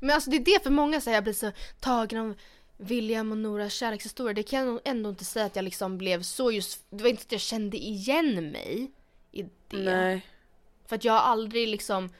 Men 0.00 0.10
alltså 0.10 0.30
det 0.30 0.36
är 0.36 0.44
det 0.44 0.62
för 0.62 0.70
många 0.70 1.00
säger 1.00 1.16
jag 1.16 1.24
blir 1.24 1.34
så 1.34 1.52
tagen 1.80 2.18
av 2.20 2.34
William 2.76 3.32
och 3.32 3.38
Noras 3.38 3.72
kärlekshistoria. 3.72 4.34
Det 4.34 4.42
kan 4.42 4.66
jag 4.66 4.80
ändå 4.84 5.10
inte 5.10 5.24
säga 5.24 5.46
att 5.46 5.56
jag 5.56 5.62
liksom 5.64 5.98
blev 5.98 6.22
så 6.22 6.52
just, 6.52 6.84
det 6.90 7.02
var 7.02 7.10
inte 7.10 7.22
att 7.22 7.32
jag 7.32 7.40
kände 7.40 7.76
igen 7.76 8.50
mig 8.52 8.90
i 9.32 9.42
det. 9.42 9.48
Nej. 9.78 10.26
För 10.86 10.96
att 10.96 11.04
jag 11.04 11.12
har 11.12 11.20
aldrig 11.20 11.68
liksom 11.68 12.10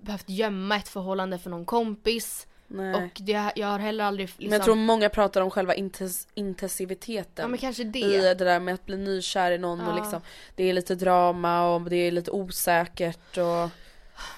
behövt 0.00 0.28
gömma 0.28 0.76
ett 0.76 0.88
förhållande 0.88 1.38
för 1.38 1.50
någon 1.50 1.64
kompis. 1.64 2.46
Nej. 2.66 2.94
Och 2.94 3.20
det, 3.20 3.52
jag 3.56 3.66
har 3.66 3.78
heller 3.78 4.04
aldrig 4.04 4.26
liksom... 4.28 4.44
Men 4.44 4.52
jag 4.52 4.64
tror 4.64 4.74
många 4.74 5.08
pratar 5.08 5.40
om 5.40 5.50
själva 5.50 5.74
intens- 5.74 6.28
intensiviteten. 6.34 7.42
Ja 7.42 7.48
men 7.48 7.58
kanske 7.58 7.84
det. 7.84 7.98
I 7.98 8.16
det 8.20 8.34
där 8.34 8.60
med 8.60 8.74
att 8.74 8.86
bli 8.86 8.96
nykär 8.96 9.52
i 9.52 9.58
någon 9.58 9.80
och 9.80 9.92
Ja. 9.98 10.02
liksom 10.02 10.20
Det 10.54 10.64
är 10.64 10.72
lite 10.72 10.94
drama 10.94 11.74
och 11.74 11.82
det 11.90 11.96
är 11.96 12.10
lite 12.10 12.30
osäkert 12.30 13.36
och 13.38 13.70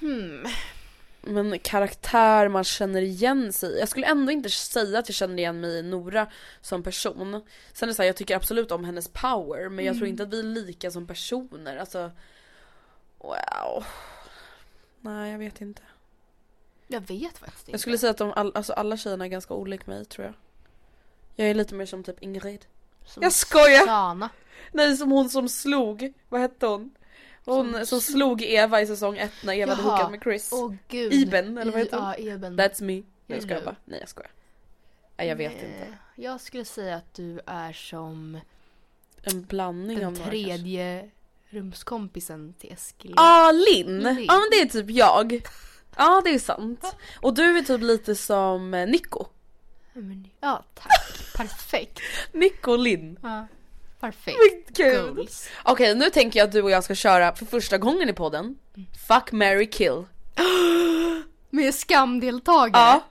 Hmm. 0.00 0.44
Men 1.22 1.58
karaktär 1.58 2.48
man 2.48 2.64
känner 2.64 3.02
igen 3.02 3.52
sig. 3.52 3.78
Jag 3.78 3.88
skulle 3.88 4.06
ändå 4.06 4.32
inte 4.32 4.50
säga 4.50 4.98
att 4.98 5.08
jag 5.08 5.14
känner 5.16 5.38
igen 5.38 5.60
mig 5.60 5.78
i 5.78 5.82
Nora 5.82 6.26
som 6.60 6.82
person. 6.82 7.42
Sen 7.72 7.86
är 7.86 7.90
det 7.90 7.94
så 7.94 8.02
här, 8.02 8.06
jag 8.06 8.16
tycker 8.16 8.36
absolut 8.36 8.70
om 8.72 8.84
hennes 8.84 9.08
power 9.08 9.68
men 9.68 9.84
jag 9.84 9.94
tror 9.94 10.02
Mm. 10.06 10.10
inte 10.10 10.22
att 10.22 10.32
vi 10.32 10.38
är 10.38 10.42
lika 10.42 10.90
som 10.90 11.06
personer. 11.06 11.76
Alltså 11.76 12.10
Wow. 13.18 13.84
Nej 15.00 15.32
jag 15.32 15.38
vet 15.38 15.60
inte. 15.60 15.82
Jag 16.86 17.00
vet 17.00 17.38
faktiskt 17.38 17.62
inte. 17.62 17.70
Jag 17.70 17.80
skulle 17.80 17.98
säga 17.98 18.10
att 18.10 18.18
de 18.18 18.32
all, 18.32 18.52
alltså 18.54 18.72
alla 18.72 18.96
tjejerna 18.96 19.24
är 19.24 19.28
ganska 19.28 19.54
olika 19.54 19.90
mig 19.90 20.04
tror 20.04 20.26
jag. 20.26 20.34
Jag 21.36 21.48
är 21.50 21.54
lite 21.54 21.74
mer 21.74 21.86
som 21.86 22.04
typ 22.04 22.22
Ingrid. 22.22 22.64
Som 23.06 23.22
Jag 23.22 23.32
skojar! 23.32 23.86
Sana. 23.86 24.28
Nej 24.72 24.96
som 24.96 25.10
hon 25.10 25.30
som 25.30 25.48
slog, 25.48 26.12
vad 26.28 26.40
hette 26.40 26.66
hon? 26.66 26.94
Hon 27.44 27.72
som, 27.72 27.86
Som 27.86 28.00
slog 28.00 28.42
Eva 28.42 28.80
i 28.80 28.86
säsong 28.86 29.18
ett 29.18 29.32
när 29.44 29.52
Eva 29.54 29.74
hade 29.74 29.88
hookat 29.88 30.10
med 30.10 30.22
Chris. 30.22 30.50
Åh 30.52 30.74
gud. 30.88 31.12
Iben, 31.12 31.58
eller 31.58 31.72
vad 31.72 31.80
heter 31.80 31.96
hon? 31.96 32.06
Ja, 32.06 32.16
Iben. 32.16 32.58
That's 32.60 32.82
me. 32.82 32.92
Nej 32.92 33.04
jag 33.26 33.42
skojar 33.42 33.62
bara. 33.64 33.76
Nej 33.84 34.00
jag 34.00 34.08
skojar. 34.08 34.30
Nej 35.16 35.28
jag 35.28 35.36
vet 35.36 35.52
Eh, 35.52 35.58
inte. 35.64 35.86
Jag 36.16 36.40
skulle 36.40 36.64
säga 36.64 36.96
att 36.96 37.14
du 37.14 37.40
är 37.46 37.72
som 37.72 38.40
En 39.22 39.42
blandning 39.44 39.96
av 40.06 40.12
den 40.12 40.12
några 40.22 40.30
kanske. 40.30 40.44
tredje 40.46 41.10
rumskompisen 41.50 42.54
till 42.58 42.72
Eskil. 42.72 43.14
Ah 43.16 43.52
Linn! 43.52 44.02
Ja 44.02 44.34
men 44.38 44.48
det 44.50 44.60
är 44.60 44.66
typ 44.66 44.90
jag. 44.90 45.42
Ja 45.96 46.22
det 46.24 46.30
är 46.34 46.38
sant. 46.38 46.96
Och 47.20 47.34
du 47.34 47.58
är 47.58 47.62
typ 47.62 47.80
lite 47.80 48.14
som 48.14 48.74
eh, 48.74 48.86
Nico. 48.86 49.26
Men, 49.92 50.28
ja 50.40 50.64
tack. 50.74 51.34
Perfekt. 51.36 51.98
Nico 52.32 52.70
och 52.72 52.78
Linn. 52.78 53.18
Ja, 53.22 53.46
perfekt. 54.02 54.76
Goals. 54.76 55.48
Okej 55.62 55.94
nu 55.94 56.10
tänker 56.10 56.40
jag 56.40 56.46
att 56.46 56.52
du 56.52 56.62
och 56.62 56.70
jag 56.70 56.84
ska 56.84 56.94
köra 56.94 57.34
för 57.34 57.44
första 57.46 57.78
gången 57.78 58.08
i 58.08 58.12
podden. 58.12 58.56
Fuck, 59.08 59.32
marry, 59.32 59.70
kill. 59.70 60.04
Med 61.50 61.74
skamdeltagare? 61.74 62.70
Ja. 62.72 63.02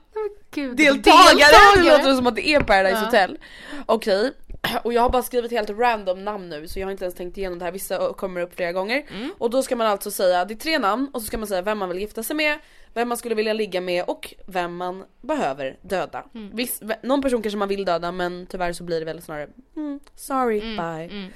Gud, 0.54 0.76
Deltagare! 0.76 1.76
Det 1.76 1.82
låter 1.98 2.14
som 2.16 2.26
att 2.26 2.36
det 2.36 2.48
är 2.48 2.60
Paradise 2.60 2.98
Ja. 3.00 3.04
Hotel. 3.04 3.38
Okej, 3.86 4.32
och 4.84 4.92
jag 4.92 5.02
har 5.02 5.10
bara 5.10 5.22
skrivit 5.22 5.50
helt 5.50 5.70
random 5.70 6.24
namn 6.24 6.48
nu 6.48 6.68
så 6.68 6.78
jag 6.78 6.86
har 6.86 6.92
inte 6.92 7.04
ens 7.04 7.14
tänkt 7.14 7.38
igenom 7.38 7.58
det 7.58 7.64
här, 7.64 7.72
vissa 7.72 8.12
kommer 8.12 8.40
upp 8.40 8.54
flera 8.54 8.72
gånger. 8.72 9.06
Mm. 9.10 9.34
Och 9.38 9.50
då 9.50 9.62
ska 9.62 9.76
man 9.76 9.86
alltså 9.86 10.10
säga, 10.10 10.44
det 10.44 10.54
är 10.54 10.58
tre 10.58 10.78
namn 10.78 11.10
och 11.12 11.20
så 11.20 11.26
ska 11.26 11.38
man 11.38 11.46
säga 11.48 11.62
vem 11.62 11.78
man 11.78 11.88
vill 11.88 11.98
gifta 11.98 12.22
sig 12.22 12.36
med, 12.36 12.58
vem 12.94 13.08
man 13.08 13.18
skulle 13.18 13.34
vilja 13.34 13.52
ligga 13.52 13.80
med 13.80 14.04
och 14.04 14.34
vem 14.46 14.76
man 14.76 15.04
behöver 15.20 15.78
döda. 15.82 16.24
Mm. 16.34 16.56
Viss, 16.56 16.80
någon 17.02 17.22
person 17.22 17.42
kanske 17.42 17.58
man 17.58 17.68
vill 17.68 17.84
döda 17.84 18.12
men 18.12 18.46
tyvärr 18.46 18.72
så 18.72 18.84
blir 18.84 18.98
det 18.98 19.04
väl 19.06 19.22
snarare 19.22 19.48
mm, 19.76 20.00
sorry, 20.14 20.60
bye. 20.60 21.04
mm. 21.18 21.32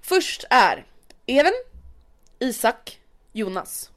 Först 0.00 0.44
är 0.50 0.84
Even, 1.26 1.52
Isak, 2.38 3.00
Jonas. 3.32 3.90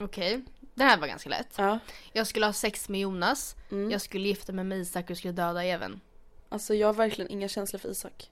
Okej, 0.00 0.40
den 0.74 0.86
här 0.88 0.98
var 0.98 1.06
ganska 1.06 1.30
lätt. 1.30 1.54
Ja. 1.56 1.78
Jag 2.12 2.26
skulle 2.26 2.46
ha 2.46 2.52
sex 2.52 2.88
med 2.88 3.00
Jonas, 3.00 3.56
Mm. 3.70 3.90
jag 3.90 4.00
skulle 4.00 4.28
gifta 4.28 4.52
mig 4.52 4.64
med 4.64 4.78
Isak 4.78 5.04
och 5.04 5.10
jag 5.10 5.18
skulle 5.18 5.32
döda 5.32 5.64
Even. 5.64 6.00
Alltså 6.48 6.74
jag 6.74 6.88
har 6.88 6.94
verkligen 6.94 7.30
inga 7.30 7.48
känslor 7.48 7.78
för 7.78 7.88
Isak. 7.88 8.30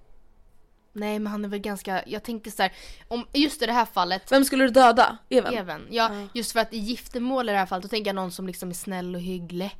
Nej 0.92 1.18
men 1.18 1.26
han 1.32 1.44
är 1.44 1.48
väl 1.48 1.58
ganska, 1.60 2.02
jag 2.06 2.22
tänker 2.22 2.50
så 2.50 2.62
här, 2.62 2.72
om 3.08 3.26
just 3.32 3.62
i 3.62 3.66
det 3.66 3.72
här 3.72 3.84
fallet 3.84 4.32
Vem 4.32 4.44
skulle 4.44 4.64
du 4.64 4.70
döda? 4.70 5.18
Even? 5.28 5.54
Even. 5.54 5.86
Ja, 5.90 6.26
just 6.34 6.52
för 6.52 6.60
att 6.60 6.72
i 6.72 6.78
giftermål 6.78 7.48
i 7.48 7.52
det 7.52 7.58
här 7.58 7.66
fallet 7.66 7.82
då 7.82 7.88
tänker 7.88 8.08
jag 8.08 8.14
någon 8.14 8.32
som 8.32 8.46
liksom 8.46 8.70
är 8.70 8.74
snäll 8.74 9.14
och 9.14 9.20
hygglig. 9.20 9.76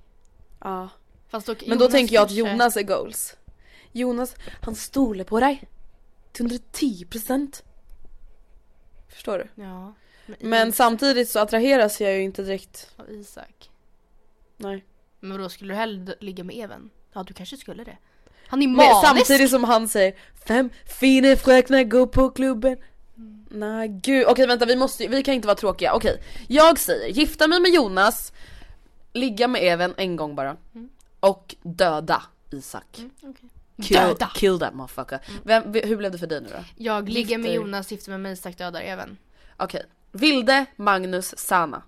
Ja. 0.61 0.89
Fast 1.29 1.47
då, 1.47 1.55
Men 1.67 1.79
då 1.79 1.85
Jonas 1.85 1.93
tänker 1.93 2.15
jag 2.15 2.25
att 2.25 2.31
Jonas 2.31 2.77
är 2.77 2.83
goals. 2.83 3.37
Jonas, 3.93 4.35
han 4.63 4.75
stolar 4.75 5.25
på 5.25 5.41
dig. 5.41 5.69
Till 6.33 6.47
110%. 6.47 7.63
Förstår 9.09 9.39
du? 9.39 9.63
Ja. 9.63 9.95
Men, 10.27 10.37
Men 10.41 10.73
samtidigt 10.73 11.29
så 11.29 11.39
attraheras 11.39 12.01
jag 12.01 12.13
ju 12.15 12.23
inte 12.23 12.43
direkt. 12.43 12.95
av 12.97 13.11
Isak. 13.11 13.71
Nej. 14.57 14.85
Men 15.21 15.39
då 15.41 15.49
skulle 15.49 15.73
du 15.73 15.77
hellre 15.77 16.15
ligga 16.21 16.45
med 16.45 16.57
Even? 16.57 16.91
Ja 17.13 17.23
du 17.23 17.35
kanske 17.35 17.57
skulle 17.57 17.85
det. 17.85 17.97
Han 18.55 18.63
är 18.63 18.67
Men 18.67 18.77
manisk! 18.77 19.07
samtidigt 19.07 19.51
som 19.51 19.65
han 19.65 19.89
säger 19.89 20.15
Fem 20.47 20.71
fina 20.87 21.37
fröknar 21.37 21.83
går 21.83 22.07
på 22.07 22.31
klubben. 22.31 22.77
Nej 23.51 23.89
gud, 23.89 24.27
okej 24.27 24.47
vänta 24.47 24.67
vi 24.67 24.77
måste 24.77 25.07
vi 25.09 25.23
kan 25.23 25.35
inte 25.35 25.47
vara 25.49 25.57
tråkiga. 25.57 25.95
Okej, 25.95 26.23
jag 26.49 26.79
säger 26.79 27.09
gifta 27.09 27.49
mig 27.49 27.61
med 27.61 27.71
Jonas, 27.71 28.33
ligga 29.13 29.49
med 29.49 29.63
Even 29.63 29.95
en 29.97 30.17
gång 30.17 30.35
bara. 30.35 30.57
Och 31.21 31.55
döda 31.63 32.23
Isak. 32.51 33.01
okej. 33.23 33.51
Kill, 33.83 33.97
Döda! 33.97 34.31
kill 34.35 34.59
that 34.59 34.75
motherfucker. 34.75 35.21
Vem, 35.45 35.75
hur 35.75 35.97
blev 35.97 36.13
det 36.13 36.19
för 36.19 36.27
dig 36.27 36.41
nu 36.41 36.49
då? 36.53 36.65
Jag 36.77 37.09
ligger 37.09 37.39
med 37.39 37.53
Jonas, 37.55 37.93
gifter 37.93 38.11
mig 38.11 38.19
med 38.19 38.33
Isak, 38.33 38.59
dödar 38.59 38.81
Even. 38.81 39.17
Okej. 39.57 39.83
Vilde, 40.13 40.67
Magnus, 40.77 41.39
Sana. 41.39 41.83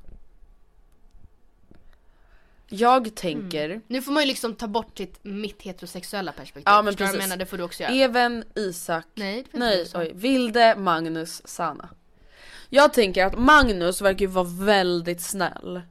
Jag 2.68 3.14
tänker 3.14 3.80
Nu 3.86 4.02
får 4.02 4.12
man 4.12 4.22
ju 4.22 4.26
liksom 4.26 4.54
ta 4.54 4.68
bort 4.68 4.98
sitt, 4.98 5.18
mitt 5.24 5.62
heterosexuella 5.62 6.32
perspektiv. 6.32 6.62
Ja, 6.66 6.76
men 6.76 6.84
vad 6.84 6.92
jag 6.92 6.98
precis. 6.98 7.18
menar? 7.18 7.36
Det 7.36 7.46
får 7.46 7.58
du 7.58 7.64
också 7.64 7.82
göra. 7.82 7.92
Even, 7.92 8.44
Isak, 8.54 9.06
Nej, 9.14 9.44
nej 9.52 9.86
oj, 9.94 10.12
Vilde, 10.14 10.74
Magnus, 10.78 11.42
Sana. 11.44 11.88
Jag 12.68 12.92
tänker 12.92 13.24
att 13.26 13.38
Magnus 13.38 14.00
verkar 14.00 14.20
ju 14.20 14.26
vara 14.26 14.46
väldigt 14.48 15.20
snäll. 15.20 15.82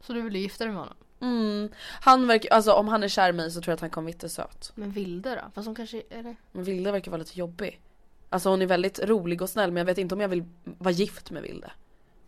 Så 0.00 0.12
du 0.12 0.22
vill 0.22 0.36
gifta 0.36 0.64
dig 0.64 0.72
med 0.72 0.82
honom? 0.82 0.96
Mm. 1.20 1.68
Han 2.00 2.26
verkar, 2.26 2.50
alltså 2.50 2.72
om 2.72 2.88
han 2.88 3.02
är 3.02 3.08
kär 3.08 3.28
i 3.28 3.32
mig 3.32 3.50
så 3.50 3.60
tror 3.60 3.72
jag 3.72 3.74
att 3.74 3.80
han 3.80 3.90
kommer 3.90 4.06
vara 4.06 4.12
jättesöt. 4.12 4.72
Men 4.74 4.90
Vilde 4.90 5.34
då? 5.34 5.50
Fast 5.54 5.66
hon 5.66 5.74
kanske, 5.74 6.02
är 6.10 6.22
det? 6.22 6.36
Men 6.52 6.64
Vilde 6.64 6.92
verkar 6.92 7.10
vara 7.10 7.18
lite 7.18 7.38
jobbig. 7.38 7.80
Alltså 8.28 8.48
hon 8.48 8.62
är 8.62 8.66
väldigt 8.66 8.98
rolig 8.98 9.42
och 9.42 9.50
snäll 9.50 9.70
men 9.70 9.76
jag 9.80 9.84
vet 9.84 9.98
inte 9.98 10.14
om 10.14 10.20
jag 10.20 10.28
vill 10.28 10.44
vara 10.64 10.92
gift 10.92 11.30
med 11.30 11.42
Vilde. 11.42 11.70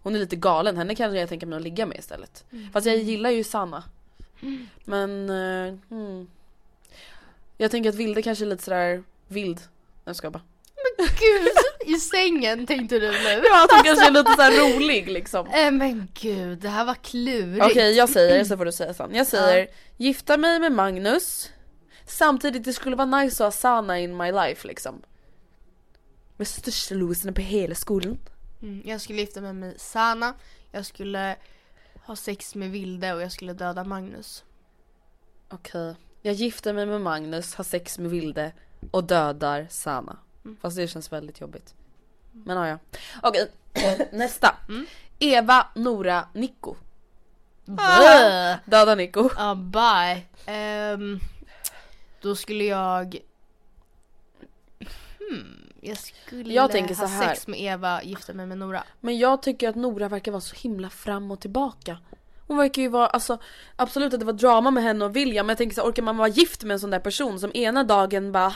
Hon 0.04 0.14
är 0.14 0.18
lite 0.18 0.36
galen, 0.36 0.76
henne 0.76 0.94
kan 0.94 1.14
jag 1.14 1.28
tänka 1.28 1.46
mig 1.46 1.56
att 1.56 1.62
ligga 1.62 1.86
med 1.86 1.98
istället. 1.98 2.44
Fast 2.72 2.86
jag 2.86 2.96
gillar 2.96 3.30
ju 3.30 3.44
Sanna. 3.44 3.84
Men, 4.84 5.30
eh, 5.30 5.74
mm. 5.90 6.26
Jag 7.56 7.70
tänker 7.70 7.90
att 7.90 7.96
Vilde 7.96 8.22
kanske 8.22 8.44
är 8.44 8.46
lite 8.46 8.62
sådär 8.62 9.02
vild. 9.28 9.60
Jag 10.04 10.16
ska 10.16 10.30
bara. 10.30 10.42
Gud! 10.98 11.94
I 11.94 11.98
sängen 11.98 12.66
tänkte 12.66 12.98
du 12.98 13.10
nu? 13.10 13.42
Ja, 13.44 13.64
att 13.64 13.70
hon 13.70 13.82
kanske 13.84 14.06
är 14.06 14.10
lite 14.10 14.32
såhär 14.36 14.76
rolig 14.76 15.08
liksom. 15.08 15.46
Äh, 15.46 15.70
men 15.70 16.08
gud, 16.14 16.58
det 16.58 16.68
här 16.68 16.84
var 16.84 16.94
klurigt. 16.94 17.64
Okej 17.64 17.96
jag 17.96 18.08
säger 18.08 18.44
så 18.44 18.56
får 18.56 18.64
du 18.64 18.72
säga 18.72 18.94
sen. 18.94 19.14
Jag 19.14 19.26
säger 19.26 19.68
gifta 19.96 20.36
mig 20.36 20.60
med 20.60 20.72
Magnus. 20.72 21.50
Samtidigt 22.06 22.64
det 22.64 22.72
skulle 22.72 22.96
vara 22.96 23.22
nice 23.22 23.46
att 23.46 23.54
ha 23.54 23.60
Sana 23.60 23.98
in 23.98 24.16
my 24.16 24.32
life 24.32 24.68
liksom. 24.68 25.02
Med 26.36 26.48
största 26.48 26.94
losen 26.94 27.34
på 27.34 27.40
hela 27.40 27.74
skolan. 27.74 28.18
Mm, 28.64 28.82
jag 28.84 29.00
skulle 29.00 29.20
gifta 29.20 29.40
mig 29.40 29.52
med 29.52 29.80
Sana, 29.80 30.34
jag 30.70 30.86
skulle 30.86 31.36
ha 32.04 32.16
sex 32.16 32.54
med 32.54 32.70
Vilde 32.70 33.14
och 33.14 33.22
jag 33.22 33.32
skulle 33.32 33.52
döda 33.52 33.84
Magnus. 33.84 34.44
Okej. 35.48 35.94
Jag 36.22 36.34
gifter 36.34 36.72
mig 36.72 36.86
med 36.86 37.00
Magnus, 37.00 37.54
har 37.54 37.64
sex 37.64 37.98
med 37.98 38.10
Vilde 38.10 38.52
och 38.90 39.04
dödar 39.04 39.66
Sana. 39.70 40.18
Fast 40.60 40.76
det 40.76 40.88
känns 40.88 41.12
väldigt 41.12 41.40
jobbigt. 41.40 41.74
Men 42.32 42.56
ja, 42.56 42.68
ja. 42.68 42.78
Okej, 43.22 43.50
nästa. 44.12 44.56
Eva, 45.18 45.66
Nora, 45.74 46.28
Nico. 46.32 46.76
Bäh. 47.64 48.56
Döda 48.64 48.94
Nico. 48.94 49.30
Ja, 49.36 49.54
bye. 49.54 50.22
Ehm, 50.46 51.20
då 52.20 52.36
skulle 52.36 52.64
jag... 52.64 53.16
Hmm, 55.18 55.63
jag 55.84 55.96
skulle 55.98 56.54
Jag 56.54 56.70
tänker 56.70 56.94
ha 56.94 57.08
så 57.08 57.14
här. 57.14 57.34
sex 57.34 57.46
med 57.46 57.60
Eva, 57.60 58.02
gifta 58.02 58.32
mig 58.32 58.46
med 58.46 58.58
Nora. 58.58 58.84
Men 59.00 59.18
jag 59.18 59.42
tycker 59.42 59.68
att 59.68 59.74
Nora 59.76 60.08
verkar 60.08 60.32
vara 60.32 60.40
så 60.40 60.56
himla 60.56 60.90
fram 60.90 61.30
och 61.30 61.40
tillbaka. 61.40 61.98
Hon 62.46 62.56
verkar 62.56 62.82
ju 62.82 62.88
vara, 62.88 63.06
alltså 63.06 63.38
absolut 63.76 64.14
att 64.14 64.20
det 64.20 64.26
var 64.26 64.32
drama 64.32 64.70
med 64.70 64.82
henne 64.82 65.04
och 65.04 65.16
William 65.16 65.46
men 65.46 65.50
jag 65.52 65.58
tänker 65.58 65.74
så 65.74 65.80
här, 65.80 65.88
orkar 65.88 66.02
man 66.02 66.16
vara 66.16 66.28
gift 66.28 66.64
med 66.64 66.74
en 66.74 66.80
sån 66.80 66.90
där 66.90 67.00
person 67.00 67.40
som 67.40 67.50
ena 67.54 67.84
dagen 67.84 68.32
bara 68.32 68.54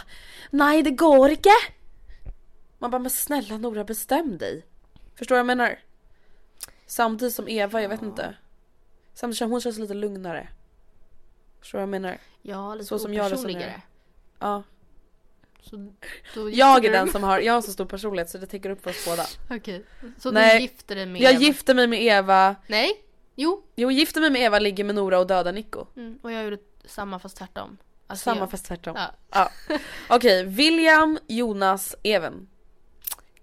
Nej 0.51 0.83
det 0.83 0.91
går 0.91 1.31
inte! 1.31 1.51
Man 2.79 2.91
bara 2.91 2.99
men 2.99 3.11
snälla 3.11 3.59
Nora 3.59 3.85
bestäm 3.85 4.39
dig. 4.39 4.67
Förstår 5.15 5.35
du 5.35 5.43
vad 5.43 5.51
jag 5.51 5.57
menar? 5.57 5.79
Samtidigt 6.87 7.35
som 7.35 7.49
Eva, 7.49 7.83
jag 7.83 7.89
vet 7.89 8.03
inte. 8.03 8.35
Samtidigt 9.15 9.39
som 9.39 9.51
hon 9.51 9.61
känns 9.61 9.79
lite 9.79 9.95
lugnare. 9.95 10.49
Förstår 11.61 11.79
du 11.79 11.81
vad 11.81 11.95
jag 11.95 12.01
menar? 12.03 12.19
Ja, 12.43 12.75
lite 12.75 12.87
Så 12.87 12.99
som 12.99 13.15
jag 13.15 13.33
resonerar. 13.33 13.81
Ja. 14.39 14.63
Så 15.61 15.93
Jag 16.53 16.77
är 16.77 16.81
du 16.81 16.89
den 16.89 17.13
som 17.13 17.23
har, 17.23 17.41
jag 17.41 17.53
har 17.53 17.63
så 17.63 17.73
stor 17.73 17.85
personlighet 17.85 18.31
så 18.31 18.39
det 18.39 18.47
täcker 18.47 18.71
upp 18.71 18.83
för 18.83 18.91
oss 18.91 19.05
båda. 19.07 19.27
Okej. 19.59 19.85
Så 20.19 20.31
Nej, 20.31 20.57
du 20.59 20.63
gifter 20.63 20.95
dig 20.95 21.07
med 21.07 21.23
Jag 21.23 21.33
Eva? 21.33 21.41
gifter 21.41 21.75
mig 21.75 21.87
med 21.87 22.03
Eva, 22.03 22.57
Nej? 22.67 22.91
Jo. 23.35 23.63
jo 23.77 23.91
gifter 23.91 24.21
mig 24.21 24.31
med 24.31 24.43
Eva, 24.43 24.59
ligger 24.59 24.85
med 24.85 24.95
Nora 24.95 25.19
och 25.19 25.27
dödar 25.27 25.53
Nico. 25.53 25.87
Mm, 25.97 26.19
och 26.23 26.33
jag 26.33 26.45
gjorde 26.45 26.59
samma 26.85 27.19
fast 27.19 27.37
tvärtom. 27.37 27.79
Alltså 28.07 28.25
Samma 28.25 28.41
jag, 28.41 28.51
fast 28.51 28.67
tvärtom. 28.67 28.97
Ja. 28.97 29.15
Ja. 29.69 29.79
Okej, 30.09 30.45
William, 30.45 31.19
Jonas, 31.27 31.95
Even. 32.03 32.49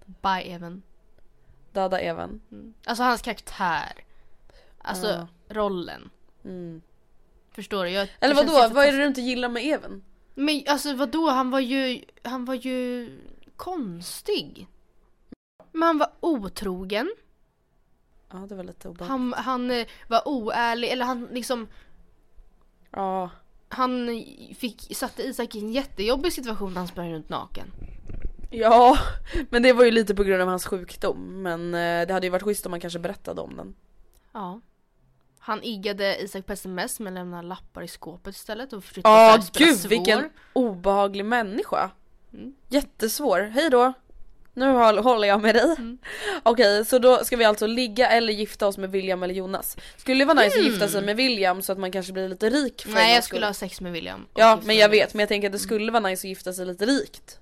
Bye 0.04 0.42
Even. 0.54 0.82
Döda 1.72 2.00
Even. 2.00 2.40
Mm. 2.52 2.74
Alltså 2.84 3.02
hans 3.04 3.22
karaktär. 3.22 3.92
Alltså 4.78 5.06
Ja. 5.06 5.28
rollen. 5.48 6.10
Mm. 6.44 6.82
Förstår 7.52 7.84
du? 7.84 7.90
Jag, 7.90 8.08
Eller 8.20 8.34
vadå, 8.34 8.52
vad 8.74 8.86
är 8.86 8.92
det 8.92 8.98
du 8.98 9.06
inte 9.06 9.20
gillar 9.20 9.48
med 9.48 9.64
Even? 9.66 10.02
Men 10.38 10.62
alltså 10.68 10.94
vadå, 10.94 11.30
han 11.30 11.50
var 11.50 11.60
ju, 11.60 12.04
han 12.22 12.44
var 12.44 12.54
ju 12.54 13.10
konstig. 13.56 14.68
Men 15.72 15.82
han 15.82 15.98
var 15.98 16.10
otrogen. 16.20 17.14
Ja 18.32 18.38
det 18.38 18.54
var 18.54 18.64
lite 18.64 18.88
obehagligt. 18.88 19.08
Han, 19.08 19.32
han 19.32 19.70
eh, 19.70 19.86
var 20.08 20.28
oärlig, 20.28 20.88
eller 20.88 21.04
han 21.06 21.28
liksom, 21.32 21.68
Ja. 22.90 23.30
han 23.68 24.08
fick, 24.56 24.96
satte 24.96 25.22
Isak 25.22 25.54
i 25.54 25.58
en 25.58 25.72
jättejobbig 25.72 26.32
situation 26.32 26.72
när 26.72 26.78
han 26.80 26.88
sprang 26.88 27.12
runt 27.12 27.28
naken. 27.28 27.66
Ja, 28.50 28.98
men 29.50 29.62
det 29.62 29.72
var 29.72 29.84
ju 29.84 29.90
lite 29.90 30.14
på 30.14 30.24
grund 30.24 30.42
av 30.42 30.48
hans 30.48 30.66
sjukdom. 30.66 31.42
Men 31.42 31.74
eh, 31.74 32.06
det 32.06 32.12
hade 32.12 32.26
ju 32.26 32.30
varit 32.30 32.42
schysst 32.42 32.66
om 32.66 32.70
man 32.70 32.80
kanske 32.80 32.98
berättade 32.98 33.40
om 33.40 33.56
den. 33.56 33.74
Ja. 34.32 34.60
Han 35.46 35.62
iggade 35.62 36.22
Isak 36.22 36.46
på 36.46 36.52
sms 36.52 37.00
men 37.00 37.14
lämnade 37.14 37.48
lappar 37.48 37.82
i 37.82 37.88
skåpet 37.88 38.34
istället 38.34 38.72
och 38.72 38.84
försökte 38.84 39.00
spela 39.42 39.66
gud 39.70 39.78
svår. 39.78 39.88
vilken 39.88 40.30
obehaglig 40.52 41.24
människa. 41.24 41.90
Mm. 42.32 42.54
Jättesvår, 42.68 43.40
hej 43.40 43.70
då. 43.70 43.92
Nu 44.54 44.66
håll- 44.72 44.98
håller 44.98 45.28
jag 45.28 45.42
med 45.42 45.54
dig. 45.54 45.64
Mm. 45.78 45.98
Okej 46.42 46.84
så 46.84 46.98
då 46.98 47.24
ska 47.24 47.36
vi 47.36 47.44
alltså 47.44 47.66
ligga 47.66 48.08
eller 48.10 48.32
gifta 48.32 48.66
oss 48.66 48.78
med 48.78 48.90
William 48.90 49.22
eller 49.22 49.34
Jonas. 49.34 49.76
Skulle 49.96 50.18
det 50.24 50.34
vara 50.34 50.40
nice 50.44 50.58
att 50.58 50.64
gifta 50.64 50.88
sig 50.88 51.02
med 51.02 51.16
William 51.16 51.62
så 51.62 51.72
att 51.72 51.78
man 51.78 51.92
kanske 51.92 52.12
blir 52.12 52.28
lite 52.28 52.50
rik 52.50 52.82
för 52.82 52.88
Mm. 52.88 53.02
Nej 53.02 53.14
jag 53.14 53.24
skulle 53.24 53.38
skull? 53.40 53.48
ha 53.48 53.54
sex 53.54 53.80
med 53.80 53.92
William. 53.92 54.26
Ja 54.34 54.60
men 54.64 54.76
jag 54.76 54.88
vet 54.88 55.14
men 55.14 55.20
jag 55.20 55.28
tänker 55.28 55.48
att 55.48 55.52
det 55.52 55.58
skulle 55.58 55.92
vara 55.92 56.00
nice 56.08 56.20
att 56.20 56.28
gifta 56.28 56.52
sig 56.52 56.66
lite 56.66 56.86
rikt. 56.86 57.38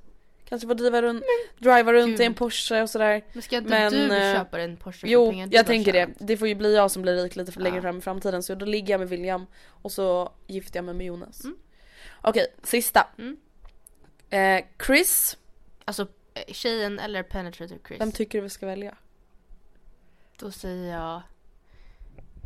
Kanske 0.48 0.68
få 0.68 0.74
driva 0.74 1.02
runt, 1.02 1.24
driva 1.58 1.92
runt 1.92 2.10
Gud. 2.10 2.20
i 2.20 2.24
en 2.24 2.34
Porsche 2.34 2.82
och 2.82 2.90
sådär. 2.90 3.24
Men 3.32 3.42
ska 3.42 3.56
inte 3.56 3.70
Men, 3.70 3.92
du 3.92 4.16
eh, 4.16 4.34
köpa 4.34 4.60
en 4.60 4.76
Porsche 4.76 4.98
för 5.00 5.08
Jo, 5.08 5.30
pengar 5.30 5.48
jag 5.52 5.66
tänker 5.66 5.92
det. 5.92 6.08
Det 6.18 6.36
får 6.36 6.48
ju 6.48 6.54
bli 6.54 6.74
jag 6.74 6.90
som 6.90 7.02
blir 7.02 7.16
rik 7.22 7.36
lite 7.36 7.52
för 7.52 7.60
längre 7.60 7.76
Ja. 7.76 7.82
fram 7.82 7.98
i 7.98 8.00
framtiden 8.00 8.42
så 8.42 8.54
då 8.54 8.66
ligger 8.66 8.94
jag 8.94 8.98
med 8.98 9.08
William 9.08 9.46
och 9.68 9.92
så 9.92 10.32
gifter 10.46 10.78
jag 10.78 10.84
mig 10.84 10.94
med 10.94 11.06
Jonas. 11.06 11.44
Mm. 11.44 11.56
Okej, 12.22 12.46
sista. 12.62 13.08
Mm. 13.18 13.36
Eh, 14.30 14.64
Chris, 14.86 15.36
Alltså 15.84 16.06
eh, 16.34 16.52
tjejen 16.54 16.98
eller 16.98 17.22
penetrator 17.22 17.78
Chris? 17.88 18.00
vem 18.00 18.12
tycker 18.12 18.38
du 18.38 18.42
vi 18.42 18.50
ska 18.50 18.66
välja? 18.66 18.94
Då 20.38 20.50
säger 20.50 20.92
jag 20.98 21.22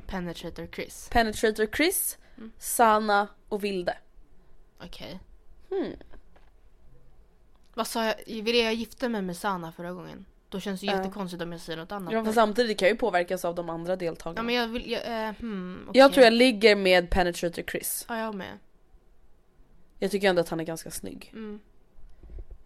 penetrator 0.07 0.69
Chris. 0.75 1.09
Penetrator 1.13 1.67
Chris, 1.77 2.19
Mm. 2.37 2.53
Sana 2.59 3.29
och 3.49 3.65
Vilde. 3.65 3.97
Okej. 4.85 5.21
Hmm. 5.71 5.93
Vad 7.79 7.87
sa 7.87 8.05
jag? 8.05 8.15
Ville 8.27 8.59
jag 8.59 8.75
gifta 8.75 9.09
mig 9.09 9.23
med 9.23 9.37
Sana 9.37 9.73
förra 9.73 9.93
gången? 9.93 10.25
Då 10.49 10.61
känns 10.61 10.81
det 10.81 10.87
ju 10.87 10.93
jättekonstigt 10.93 11.43
om 11.43 11.53
jag 11.53 11.61
säger 11.61 11.77
något 11.77 11.93
annat. 11.93 12.13
Ja, 12.13 12.25
fast 12.25 12.35
samtidigt 12.35 12.79
kan 12.79 12.89
jag 12.89 12.95
ju 12.95 12.99
påverkas 12.99 13.45
av 13.45 13.55
de 13.55 13.71
andra 13.71 13.97
deltagarna. 13.97 14.39
Ja 14.39 14.43
men 14.43 14.55
jag 14.55 14.69
vill, 14.69 14.91
jag, 14.91 15.29
eh, 15.29 15.35
hmm, 15.35 15.91
Jag 15.95 16.07
okej. 16.07 16.15
tror 16.15 16.25
jag 16.25 16.33
ligger 16.33 16.77
med 16.77 17.11
Penetrator 17.11 17.63
Chris. 17.63 18.07
Ja 18.09 18.19
jag 18.19 18.35
med. 18.35 18.59
Jag 19.99 20.11
tycker 20.11 20.29
ändå 20.29 20.41
att 20.41 20.49
han 20.49 20.61
är 20.61 20.65
ganska 20.65 20.91
snygg. 20.91 21.31
Mm, 21.35 21.61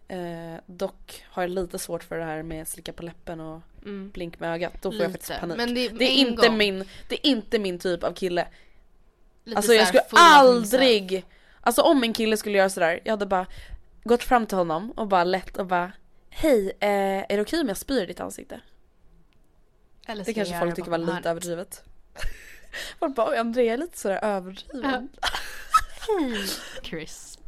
Eh, 0.07 0.59
dock 0.65 1.23
har 1.29 1.43
jag 1.43 1.49
lite 1.49 1.79
svårt 1.79 2.03
för 2.03 2.17
det 2.17 2.23
här 2.25 2.43
med 2.43 2.67
slicka 2.67 2.93
på 2.93 3.03
läppen 3.03 3.39
och 3.39 3.61
mm. 3.85 4.09
blink 4.09 4.39
med 4.39 4.53
ögat. 4.53 4.73
Då 4.81 4.91
får 4.91 5.01
jag 5.01 5.07
Lite. 5.07 5.19
faktiskt 5.19 5.39
panik. 5.39 5.57
Men 5.57 5.73
det 5.73 5.85
är 5.85 5.89
det, 5.89 6.05
är 6.05 6.15
inte 6.15 6.47
gång. 6.47 6.57
min, 6.57 6.85
det 7.09 7.15
är 7.15 7.29
inte 7.29 7.59
min 7.59 7.79
typ 7.79 8.03
av 8.03 8.13
kille. 8.13 8.47
Lite 9.43 9.57
Alltså 9.57 9.73
jag 9.73 9.87
skulle 9.87 10.03
aldrig, 10.11 11.25
alltså 11.61 11.81
om 11.81 12.03
en 12.03 12.13
kille 12.13 12.37
skulle 12.37 12.57
göra 12.57 12.69
sådär, 12.69 12.99
jag 13.03 13.11
hade 13.11 13.25
bara 13.25 13.47
gått 14.03 14.23
fram 14.23 14.45
till 14.47 14.57
honom 14.57 14.91
och 14.91 15.07
bara 15.07 15.23
lätt 15.23 15.57
och 15.57 15.65
bara 15.65 15.91
Hej, 16.29 16.67
eh, 16.79 16.89
är 16.89 17.27
det 17.37 17.41
okej 17.41 17.61
om 17.61 17.67
jag 17.67 17.77
spyr 17.77 18.03
i 18.03 18.05
ditt 18.05 18.19
ansikte? 18.19 18.61
Eller 20.07 20.23
Det 20.25 20.33
kanske 20.33 20.59
folk 20.59 20.75
tycker 20.75 20.91
var 20.91 20.97
lite 20.97 21.29
överdrivet. 21.29 21.83
Folk 22.99 23.15
bara, 23.15 23.29
"Oj, 23.31 23.37
Andrea 23.37 23.73
är 23.73 23.77
lite 23.77 23.97
sådär 23.99 24.19
överdriven. 24.23 25.09
Hej 26.07 26.45
Chris. 26.83 27.39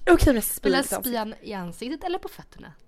Är 0.00 0.04
det 0.04 0.12
okej 0.12 0.30
om 0.30 0.36
jag 0.36 0.44
spyr 0.44 0.70
Vill 0.70 0.84
jag 0.90 1.00
spyan 1.04 1.34
i 1.42 1.52
ansiktet 1.54 2.04
eller 2.04 2.18
på 2.18 2.28
fötterna? 2.28 2.72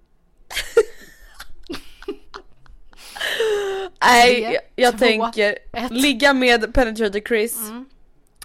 Nej, 4.01 4.41
jag, 4.43 4.57
jag 4.77 4.93
två, 4.93 4.99
tänker 4.99 5.59
ett. 5.73 5.91
ligga 5.91 6.35
med 6.35 6.75
Penetrator 6.75 7.21
Chris, 7.21 7.57
Mm. 7.59 7.89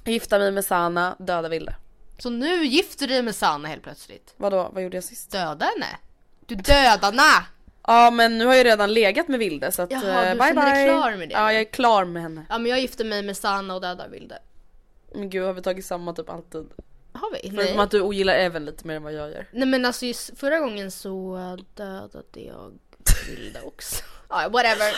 gifta 0.05 0.39
mig 0.39 0.51
med 0.51 0.65
Sana, 0.65 1.15
döda 1.19 1.49
Ville. 1.49 1.75
Så 2.17 2.29
nu 2.29 2.65
gifter 2.65 3.07
du 3.07 3.13
dig 3.13 3.21
med 3.23 3.35
Sanna 3.35 3.67
helt 3.67 3.83
plötsligt? 3.83 4.33
Vadå, 4.37 4.69
vad 4.73 4.83
gjorde 4.83 4.97
jag 4.97 5.03
sist? 5.03 5.31
Döda 5.31 5.65
henne? 5.65 5.87
Du 6.45 6.55
dödar 6.55 7.11
henne! 7.11 7.45
Ja 7.87 8.11
men 8.11 8.37
nu 8.37 8.45
har 8.45 8.53
jag 8.53 8.65
redan 8.65 8.93
legat 8.93 9.27
med 9.27 9.39
Vilde 9.39 9.71
så 9.71 9.81
att 9.81 9.91
Jaha, 9.91 10.25
eh, 10.25 10.31
du 10.31 10.39
bye 10.39 10.47
känner 10.47 10.65
dig 10.75 10.85
bye. 10.85 10.93
klar 10.93 11.15
med 11.15 11.29
det 11.29 11.33
Ja 11.33 11.51
jag 11.53 11.61
är 11.61 11.71
klar 11.71 12.05
med 12.05 12.23
henne. 12.23 12.45
Ja 12.49 12.57
men 12.57 12.71
jag 12.71 12.79
gifter 12.79 13.05
mig 13.05 13.23
med 13.23 13.37
Sanna 13.37 13.75
och 13.75 13.81
dödar 13.81 14.07
Vilde. 14.07 14.39
Men 15.15 15.29
gud 15.29 15.45
har 15.45 15.53
vi 15.53 15.61
tagit 15.61 15.85
samma 15.85 16.13
typ 16.13 16.29
alltid? 16.29 16.65
Har 17.13 17.31
vi? 17.43 17.51
Förutom 17.55 17.79
att 17.79 17.91
du 17.91 18.01
ogillar 18.01 18.35
Even 18.35 18.65
lite 18.65 18.87
mer 18.87 18.95
än 18.95 19.03
vad 19.03 19.13
jag 19.13 19.31
gör. 19.31 19.47
Nej 19.51 19.67
men 19.67 19.85
alltså 19.85 20.05
just 20.05 20.39
förra 20.39 20.59
gången 20.59 20.91
så 20.91 21.37
dödade 21.75 22.39
jag 22.39 22.73
Vilde 23.29 23.61
också. 23.61 24.03
Ja, 24.29 24.49
whatever. 24.49 24.93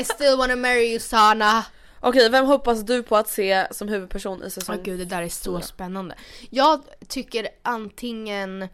I 0.00 0.04
still 0.04 0.36
wanna 0.36 0.56
marry 0.56 0.90
you 0.90 0.98
Sana. 0.98 1.64
Okej, 2.00 2.30
vem 2.30 2.46
hoppas 2.46 2.82
du 2.82 3.02
på 3.02 3.16
att 3.16 3.28
se 3.28 3.66
som 3.70 3.88
huvudperson 3.88 4.42
i 4.42 4.50
säsong 4.50 4.76
Åh 4.78 4.82
gud 4.82 4.98
det 4.98 5.04
där 5.04 5.22
är 5.22 5.28
så 5.28 5.60
spännande. 5.60 6.14
Jag 6.50 6.82
tycker 7.08 7.48
antingen 7.62 8.68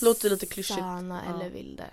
Låter 0.00 0.30
lite 0.30 0.46
klyschigt. 0.46 0.78
Sana 0.78 1.22
Ja. 1.26 1.34
eller 1.34 1.50
Vilde. 1.50 1.84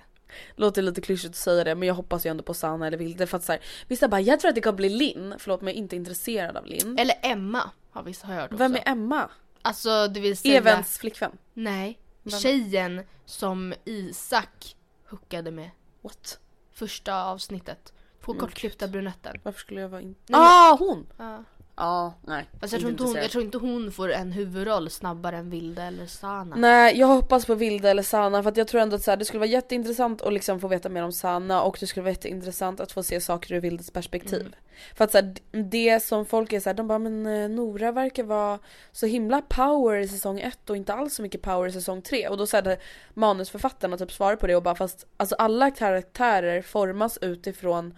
Låter 0.56 0.82
lite 0.82 1.02
klyschigt 1.02 1.30
att 1.30 1.36
säga 1.36 1.64
det 1.64 1.76
men 1.76 1.88
jag 1.88 1.96
hoppas 1.96 2.26
ju 2.26 2.30
ändå 2.30 2.44
på 2.44 2.54
Sanna 2.54 2.88
eller 2.88 2.98
Vilde 2.98 3.28
för 3.28 3.38
att 3.38 3.44
så 3.44 3.52
här, 3.52 3.62
vissa 3.88 4.08
bara 4.08 4.22
jag 4.22 4.40
tror 4.40 4.50
att 4.50 4.56
det 4.56 4.62
kommer 4.62 4.78
bli 4.78 4.90
Linn, 4.90 5.36
förlåt 5.40 5.62
men 5.62 5.68
jag 5.68 5.76
är 5.76 5.78
inte 5.78 5.96
intresserad 5.96 6.58
av 6.58 6.66
Linn. 6.66 7.00
Eller 7.00 7.16
Emma 7.22 7.72
har 7.92 8.04
vissa 8.04 8.28
hört 8.28 8.46
också. 8.46 8.58
Vem 8.58 8.76
är 8.76 8.84
Emma? 8.86 9.30
Alltså 9.62 10.08
det 10.08 10.20
vill 10.20 10.38
säga... 10.38 10.58
Evens 10.58 10.98
flickvän? 10.98 11.32
Nej. 11.54 12.00
Vem? 12.24 12.40
Tjejen 12.40 13.02
som 13.26 13.74
Isak 13.86 14.76
hookade 15.10 15.52
med. 15.52 15.70
What? 16.02 16.40
Första 16.74 17.24
avsnittet. 17.24 17.94
På 18.30 18.34
Mm, 18.34 18.46
kortklippta 18.46 18.88
brunetten. 18.88 19.40
Varför 19.44 19.60
skulle 19.60 19.82
jag 19.82 19.90
vara 19.90 20.02
in... 20.02 20.16
Nej, 20.28 20.40
ah 20.42 20.76
hon! 20.80 21.08
Ja. 21.18 21.44
Ja, 21.76 22.14
nej. 22.28 22.50
Fast 22.60 22.74
jag 22.74 22.80
tror, 22.82 22.92
inte 22.92 23.04
hon, 23.04 23.16
jag 23.16 23.32
tror 23.32 23.44
inte 23.44 23.58
hon 23.58 23.92
får 23.92 24.12
en 24.12 24.32
huvudroll 24.32 24.90
snabbare 24.90 25.38
än 25.38 25.50
Vilde 25.50 25.84
eller 25.84 26.06
Sana. 26.06 26.56
Nej 26.56 27.00
jag 27.00 27.08
hoppas 27.08 27.46
på 27.46 27.56
Vilde 27.56 27.90
eller 27.90 28.04
Sana 28.04 28.44
för 28.44 28.50
att 28.50 28.58
jag 28.58 28.68
tror 28.68 28.82
ändå 28.82 28.96
att 28.96 29.04
så 29.04 29.12
här, 29.12 29.18
det 29.18 29.26
skulle 29.26 29.40
vara 29.40 29.50
jätteintressant 29.50 30.22
att 30.22 30.34
liksom 30.34 30.60
få 30.60 30.68
veta 30.68 30.90
mer 30.90 31.04
om 31.04 31.12
Sana 31.12 31.62
och 31.62 31.78
det 31.80 31.88
skulle 31.88 32.02
vara 32.04 32.12
jätteintressant 32.12 32.80
att 32.80 32.92
få 32.92 33.04
se 33.04 33.22
saker 33.22 33.56
ur 33.56 33.60
Vildes 33.60 33.92
perspektiv. 33.92 34.40
Mm. 34.42 34.54
För 34.96 35.04
att 35.04 35.12
så 35.12 35.18
här, 35.18 35.36
det 35.52 36.00
som 36.04 36.26
folk 36.26 36.54
är 36.54 36.60
så 36.60 36.70
här, 36.70 36.74
de 36.74 36.88
bara 36.88 37.00
men 37.00 37.26
eh, 37.26 37.50
Nora 37.50 37.92
verkar 37.92 38.24
vara 38.24 38.60
så 38.92 39.06
himla 39.06 39.42
power 39.42 40.00
i 40.00 40.08
säsong 40.08 40.40
1 40.40 40.70
och 40.70 40.78
inte 40.78 40.94
alls 40.94 41.16
så 41.16 41.22
mycket 41.22 41.42
power 41.42 41.68
i 41.68 41.72
säsong 41.72 42.02
3 42.02 42.28
och 42.28 42.38
då 42.38 42.48
så 42.48 42.58
här, 42.58 42.78
manusförfattarna 43.14 43.98
typ 43.98 44.12
svarar 44.12 44.36
på 44.36 44.48
det 44.48 44.56
och 44.56 44.64
bara 44.64 44.76
fast 44.76 45.06
alltså 45.18 45.36
alla 45.36 45.72
karaktärer 45.72 46.62
formas 46.62 47.18
utifrån 47.22 47.94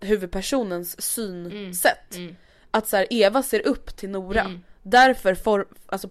huvudpersonens 0.00 1.02
synsätt. 1.02 2.14
Mm. 2.16 2.36
Att 2.70 2.88
så 2.88 2.96
här, 2.96 3.06
Eva 3.10 3.42
ser 3.42 3.66
upp 3.66 3.96
till 3.96 4.10
Nora. 4.10 4.40
Mm. 4.40 4.62
Därför 4.82 5.34
for, 5.34 5.66
alltså 5.86 6.08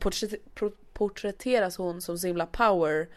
porträtteras 0.93 1.77
hon 1.77 2.01
som 2.01 2.17
så 2.17 2.27
himla 2.27 2.45
power 2.45 3.09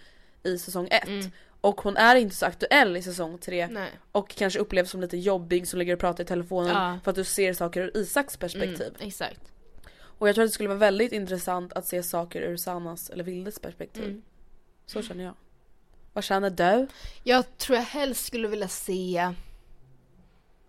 i 0.42 0.58
säsong 0.58 0.88
1. 0.90 1.08
Mm. 1.08 1.30
och 1.60 1.80
hon 1.80 1.96
är 1.96 2.16
inte 2.16 2.36
så 2.36 2.46
aktuell 2.46 2.96
i 2.96 3.02
säsong 3.02 3.38
tre 3.38 3.68
Nej. 3.68 3.90
och 4.12 4.30
kanske 4.30 4.58
upplevs 4.58 4.90
som 4.90 5.00
lite 5.00 5.16
jobbig 5.16 5.68
som 5.68 5.78
ligger 5.78 5.92
och 5.92 6.00
pratar 6.00 6.24
i 6.24 6.26
telefonen 6.26 6.68
Ja. 6.76 6.98
för 7.04 7.10
att 7.10 7.16
du 7.16 7.24
ser 7.24 7.52
saker 7.54 7.80
ur 7.80 7.96
Isaks 7.96 8.36
perspektiv. 8.36 8.94
Mm, 8.96 9.08
exakt. 9.08 9.40
Och 9.94 10.28
jag 10.28 10.34
tror 10.34 10.44
att 10.44 10.50
det 10.50 10.54
skulle 10.54 10.68
vara 10.68 10.78
väldigt 10.78 11.12
intressant 11.12 11.72
att 11.72 11.86
se 11.86 12.02
saker 12.02 12.40
ur 12.42 12.56
Sannas 12.56 13.10
eller 13.10 13.24
Vildes 13.24 13.58
perspektiv. 13.58 14.04
Mm. 14.04 14.22
Så 14.86 15.02
känner 15.02 15.24
jag. 15.24 15.34
Vad 16.12 16.24
känner 16.24 16.50
du? 16.50 16.86
Jag 17.22 17.58
tror 17.58 17.78
jag 17.78 17.84
helst 17.84 18.26
skulle 18.26 18.48
vilja 18.48 18.68
se 18.68 19.32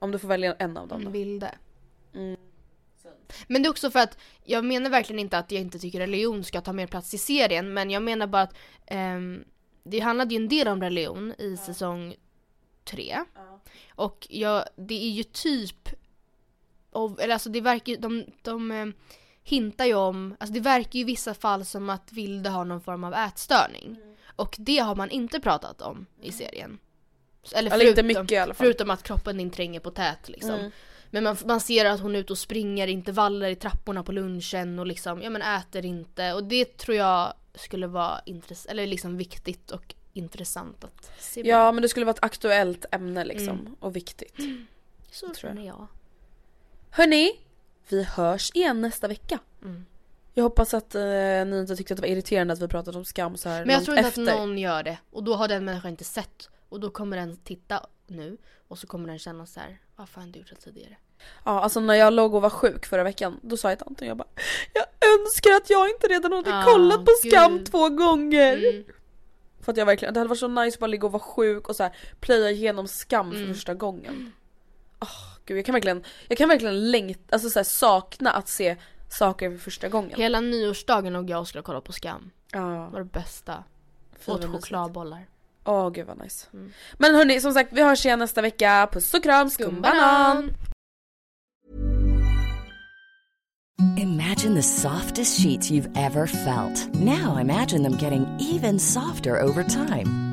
Om 0.04 0.12
du 0.12 0.20
får 0.20 0.28
välja 0.28 0.56
en 0.60 0.78
av 0.78 0.88
dem 0.88 1.06
då? 1.06 1.10
Vilde. 1.10 1.56
Mm. 2.14 2.38
Men 3.47 3.62
det 3.64 3.68
är 3.68 3.70
också 3.70 3.91
för 3.91 3.99
att 3.99 4.18
jag 4.43 4.66
menar 4.66 4.89
verkligen 4.89 5.20
inte 5.20 5.38
att 5.38 5.51
jag 5.51 5.62
inte 5.62 5.80
tycker 5.80 5.99
religion 5.99 6.43
ska 6.43 6.62
ta 6.62 6.74
mer 6.74 6.88
plats 6.88 7.14
i 7.14 7.18
serien 7.18 7.74
men 7.74 7.89
jag 7.89 8.04
menar 8.04 8.28
bara 8.28 8.41
att 8.41 8.56
ehm, 8.86 9.43
det 9.84 9.99
handlade 9.99 10.36
ju 10.36 10.41
en 10.41 10.49
del 10.49 10.68
om 10.68 10.82
religion 10.82 11.34
i 11.38 11.58
säsong 11.58 12.16
tre. 12.84 13.24
Och 13.95 14.28
jag, 14.30 14.66
det 14.76 15.04
är 15.04 15.10
ju 15.10 15.24
typ, 15.24 15.89
av, 16.91 17.20
eller 17.20 17.34
alltså 17.34 17.49
det 17.49 17.62
verkar 17.62 17.97
de, 17.97 18.26
de 18.41 18.72
eh, 18.72 18.86
hintar 19.43 19.86
ju 19.86 19.93
om, 19.93 20.36
alltså 20.39 20.54
det 20.54 20.60
verkar 20.60 20.93
ju 20.93 21.01
i 21.01 21.04
vissa 21.04 21.34
fall 21.34 21.66
som 21.66 21.89
att 21.89 22.14
Vilde 22.14 22.49
har 22.49 22.66
någon 22.66 22.82
form 22.82 23.04
av 23.04 23.14
ätstörning. 23.14 23.97
Och 24.36 24.56
det 24.60 24.78
har 24.78 24.95
man 24.95 25.10
inte 25.10 25.39
pratat 25.39 25.82
om 25.82 26.06
i 26.22 26.32
serien. 26.32 26.80
Eller, 27.52 27.72
Eller 27.72 27.86
inte 27.86 28.02
förutom- 28.04 28.08
mycket 28.22 28.32
i 28.32 28.38
alla 28.38 28.54
fall. 28.54 28.66
Förutom 28.66 28.89
att 28.89 29.04
kroppen 29.04 29.38
din 29.38 29.52
tränger 29.52 29.80
på 29.80 29.91
tät 29.91 30.30
liksom. 30.30 30.52
Mm. 30.54 30.72
Men 31.10 31.24
man, 31.24 31.38
man 31.46 31.60
ser 31.60 31.86
att 31.86 32.00
hon 32.00 32.16
är 32.16 32.20
ute 32.20 32.34
och 32.34 32.38
springer 32.39 32.88
intervaller 32.88 33.50
i 33.50 33.56
trapporna 33.56 34.04
på 34.04 34.12
lunchen 34.12 34.80
och 34.80 34.88
liksom, 34.88 35.22
ja 35.22 35.30
men 35.30 35.41
äter 35.41 35.86
inte. 35.86 36.34
Och 36.34 36.44
det 36.44 36.78
tror 36.78 36.98
jag 36.98 37.34
skulle 37.56 37.88
vara 37.88 38.22
intress- 38.26 38.68
eller 38.70 38.88
liksom 38.88 39.18
viktigt 39.18 39.72
och 39.72 39.96
intressant 40.14 40.84
att 40.84 41.12
se. 41.20 41.41
Ja 41.46 41.72
men 41.72 41.82
det 41.82 41.89
skulle 41.89 42.06
vara 42.06 42.14
ett 42.16 42.24
aktuellt 42.24 42.86
ämne 42.91 43.24
liksom 43.26 43.60
Mm. 43.60 43.76
och 43.80 43.96
viktigt. 43.96 44.36
så 45.12 45.30
tror 45.34 45.56
jag. 45.56 45.66
jag. 45.66 45.88
Hörni, 46.89 47.32
vi 47.89 48.04
hörs 48.04 48.52
igen 48.54 48.82
nästa 48.82 49.08
vecka. 49.08 49.39
Mm. 49.62 49.86
Jag 50.34 50.44
hoppas 50.44 50.74
att 50.74 50.96
eh, 50.96 51.02
ni 51.46 51.60
inte 51.60 51.76
tyckte 51.76 51.94
att 51.94 51.98
det 51.98 52.02
var 52.02 52.08
irriterande 52.14 52.54
att 52.54 52.62
vi 52.62 52.68
pratade 52.68 52.98
om 52.98 53.06
skam 53.06 53.38
så 53.38 53.50
här 53.50 53.66
Men 53.66 53.76
jag 53.76 53.86
tror 53.86 53.98
inte 53.98 54.08
efter. 54.08 54.22
att 54.22 54.38
någon 54.38 54.58
gör 54.58 54.84
det. 54.84 54.98
Och 55.12 55.24
då 55.24 55.36
har 55.36 55.48
den 55.48 55.66
människan 55.66 55.91
inte 55.91 56.04
sett. 56.04 56.50
Och 56.74 56.80
då 56.80 56.89
kommer 56.89 57.17
den 57.17 57.38
titta 57.38 57.86
nu. 58.07 58.38
Och 58.67 58.78
så 58.78 58.88
kommer 58.88 59.07
den 59.07 59.19
känna 59.19 59.45
så 59.45 59.59
här, 59.59 59.80
har 59.95 60.07
jag 60.15 60.24
inte 60.24 60.39
gjort 60.39 60.49
det 60.49 60.55
tidigare? 60.55 60.97
Ja 61.45 61.61
alltså 61.61 61.80
när 61.80 61.93
jag 61.93 62.13
låg 62.13 62.34
och 62.34 62.41
var 62.41 62.49
sjuk 62.49 62.86
förra 62.86 63.03
veckan 63.03 63.39
då 63.41 63.57
sa 63.57 63.69
jag 63.69 63.78
till 63.80 63.88
Anton 63.88 64.07
jag 64.07 64.17
bara 64.17 64.28
Jag 64.74 64.86
önskar 65.19 65.51
att 65.51 65.69
jag 65.69 65.89
inte 65.89 66.07
redan 66.07 66.32
hade 66.34 66.59
Ah, 66.59 66.63
kollat 66.63 67.05
på 67.05 67.11
skam 67.28 67.57
gud. 67.57 67.65
två 67.71 67.89
gånger. 67.89 68.57
Mm. 68.57 68.84
För 69.61 69.71
att 69.71 69.78
jag 69.78 69.86
verkligen, 69.86 70.13
det 70.13 70.19
hade 70.19 70.28
varit 70.30 70.39
så 70.39 70.47
nice 70.47 70.76
att 70.76 70.80
bara 70.80 70.88
ligga 70.88 71.05
och 71.05 71.11
vara 71.11 71.24
sjuk 71.24 71.69
och 71.69 71.76
så 71.76 71.84
här 71.84 71.95
plöja 72.19 72.51
igenom 72.51 72.88
skam 72.88 73.32
för 73.32 73.38
Mm. 73.38 73.53
första 73.53 73.74
gången. 73.74 74.32
Åh 74.99 75.07
gud 75.45 75.57
jag 75.57 75.65
kan 75.65 75.74
verkligen, 75.74 76.03
jag 76.28 76.38
kan 76.38 76.49
verkligen 76.49 76.91
längta, 76.91 77.21
alltså 77.36 77.49
så 77.49 77.59
här, 77.59 77.63
sakna 77.63 78.32
att 78.32 78.47
se 78.47 78.78
saker 79.09 79.51
för 79.51 79.57
första 79.57 79.89
gången. 79.89 80.19
Hela 80.19 80.39
nyårsdagen 80.39 81.13
låg 81.13 81.30
jag 81.30 81.39
och 81.39 81.47
skulle 81.47 81.61
kolla 81.61 81.82
på 81.82 81.91
Skam. 81.91 82.32
Ja, 82.51 82.59
Det 82.59 82.89
var 82.93 82.99
det 82.99 83.05
bästa. 83.05 83.63
Åt 84.26 84.43
vad 84.43 84.51
chokladbollar. 84.51 85.26
Åh 85.66 85.89
gud 85.89 86.07
vad 86.07 86.22
nice. 86.24 86.47
Mm. 86.53 86.72
Men 86.97 87.16
hörni 87.16 87.39
som 87.39 87.53
sagt 87.53 87.74
vi 87.74 87.84
hörs 87.84 88.05
igen 88.05 88.20
nästa 88.20 88.41
vecka. 88.41 88.89
Puss 88.91 89.14
och 89.14 89.24
kram, 89.24 89.49
skumbanan! 89.49 90.53
Imagine 93.97 94.55
the 94.55 94.64
softest 94.64 95.39
sheets 95.39 95.72
you've 95.72 95.89
ever 95.95 96.28
felt. 96.28 96.93
Now 96.93 97.38
imagine 97.38 97.84
them 97.84 97.97
getting 97.97 98.26
even 98.39 98.80
softer 98.80 99.41
over 99.41 99.64
time. 99.64 100.32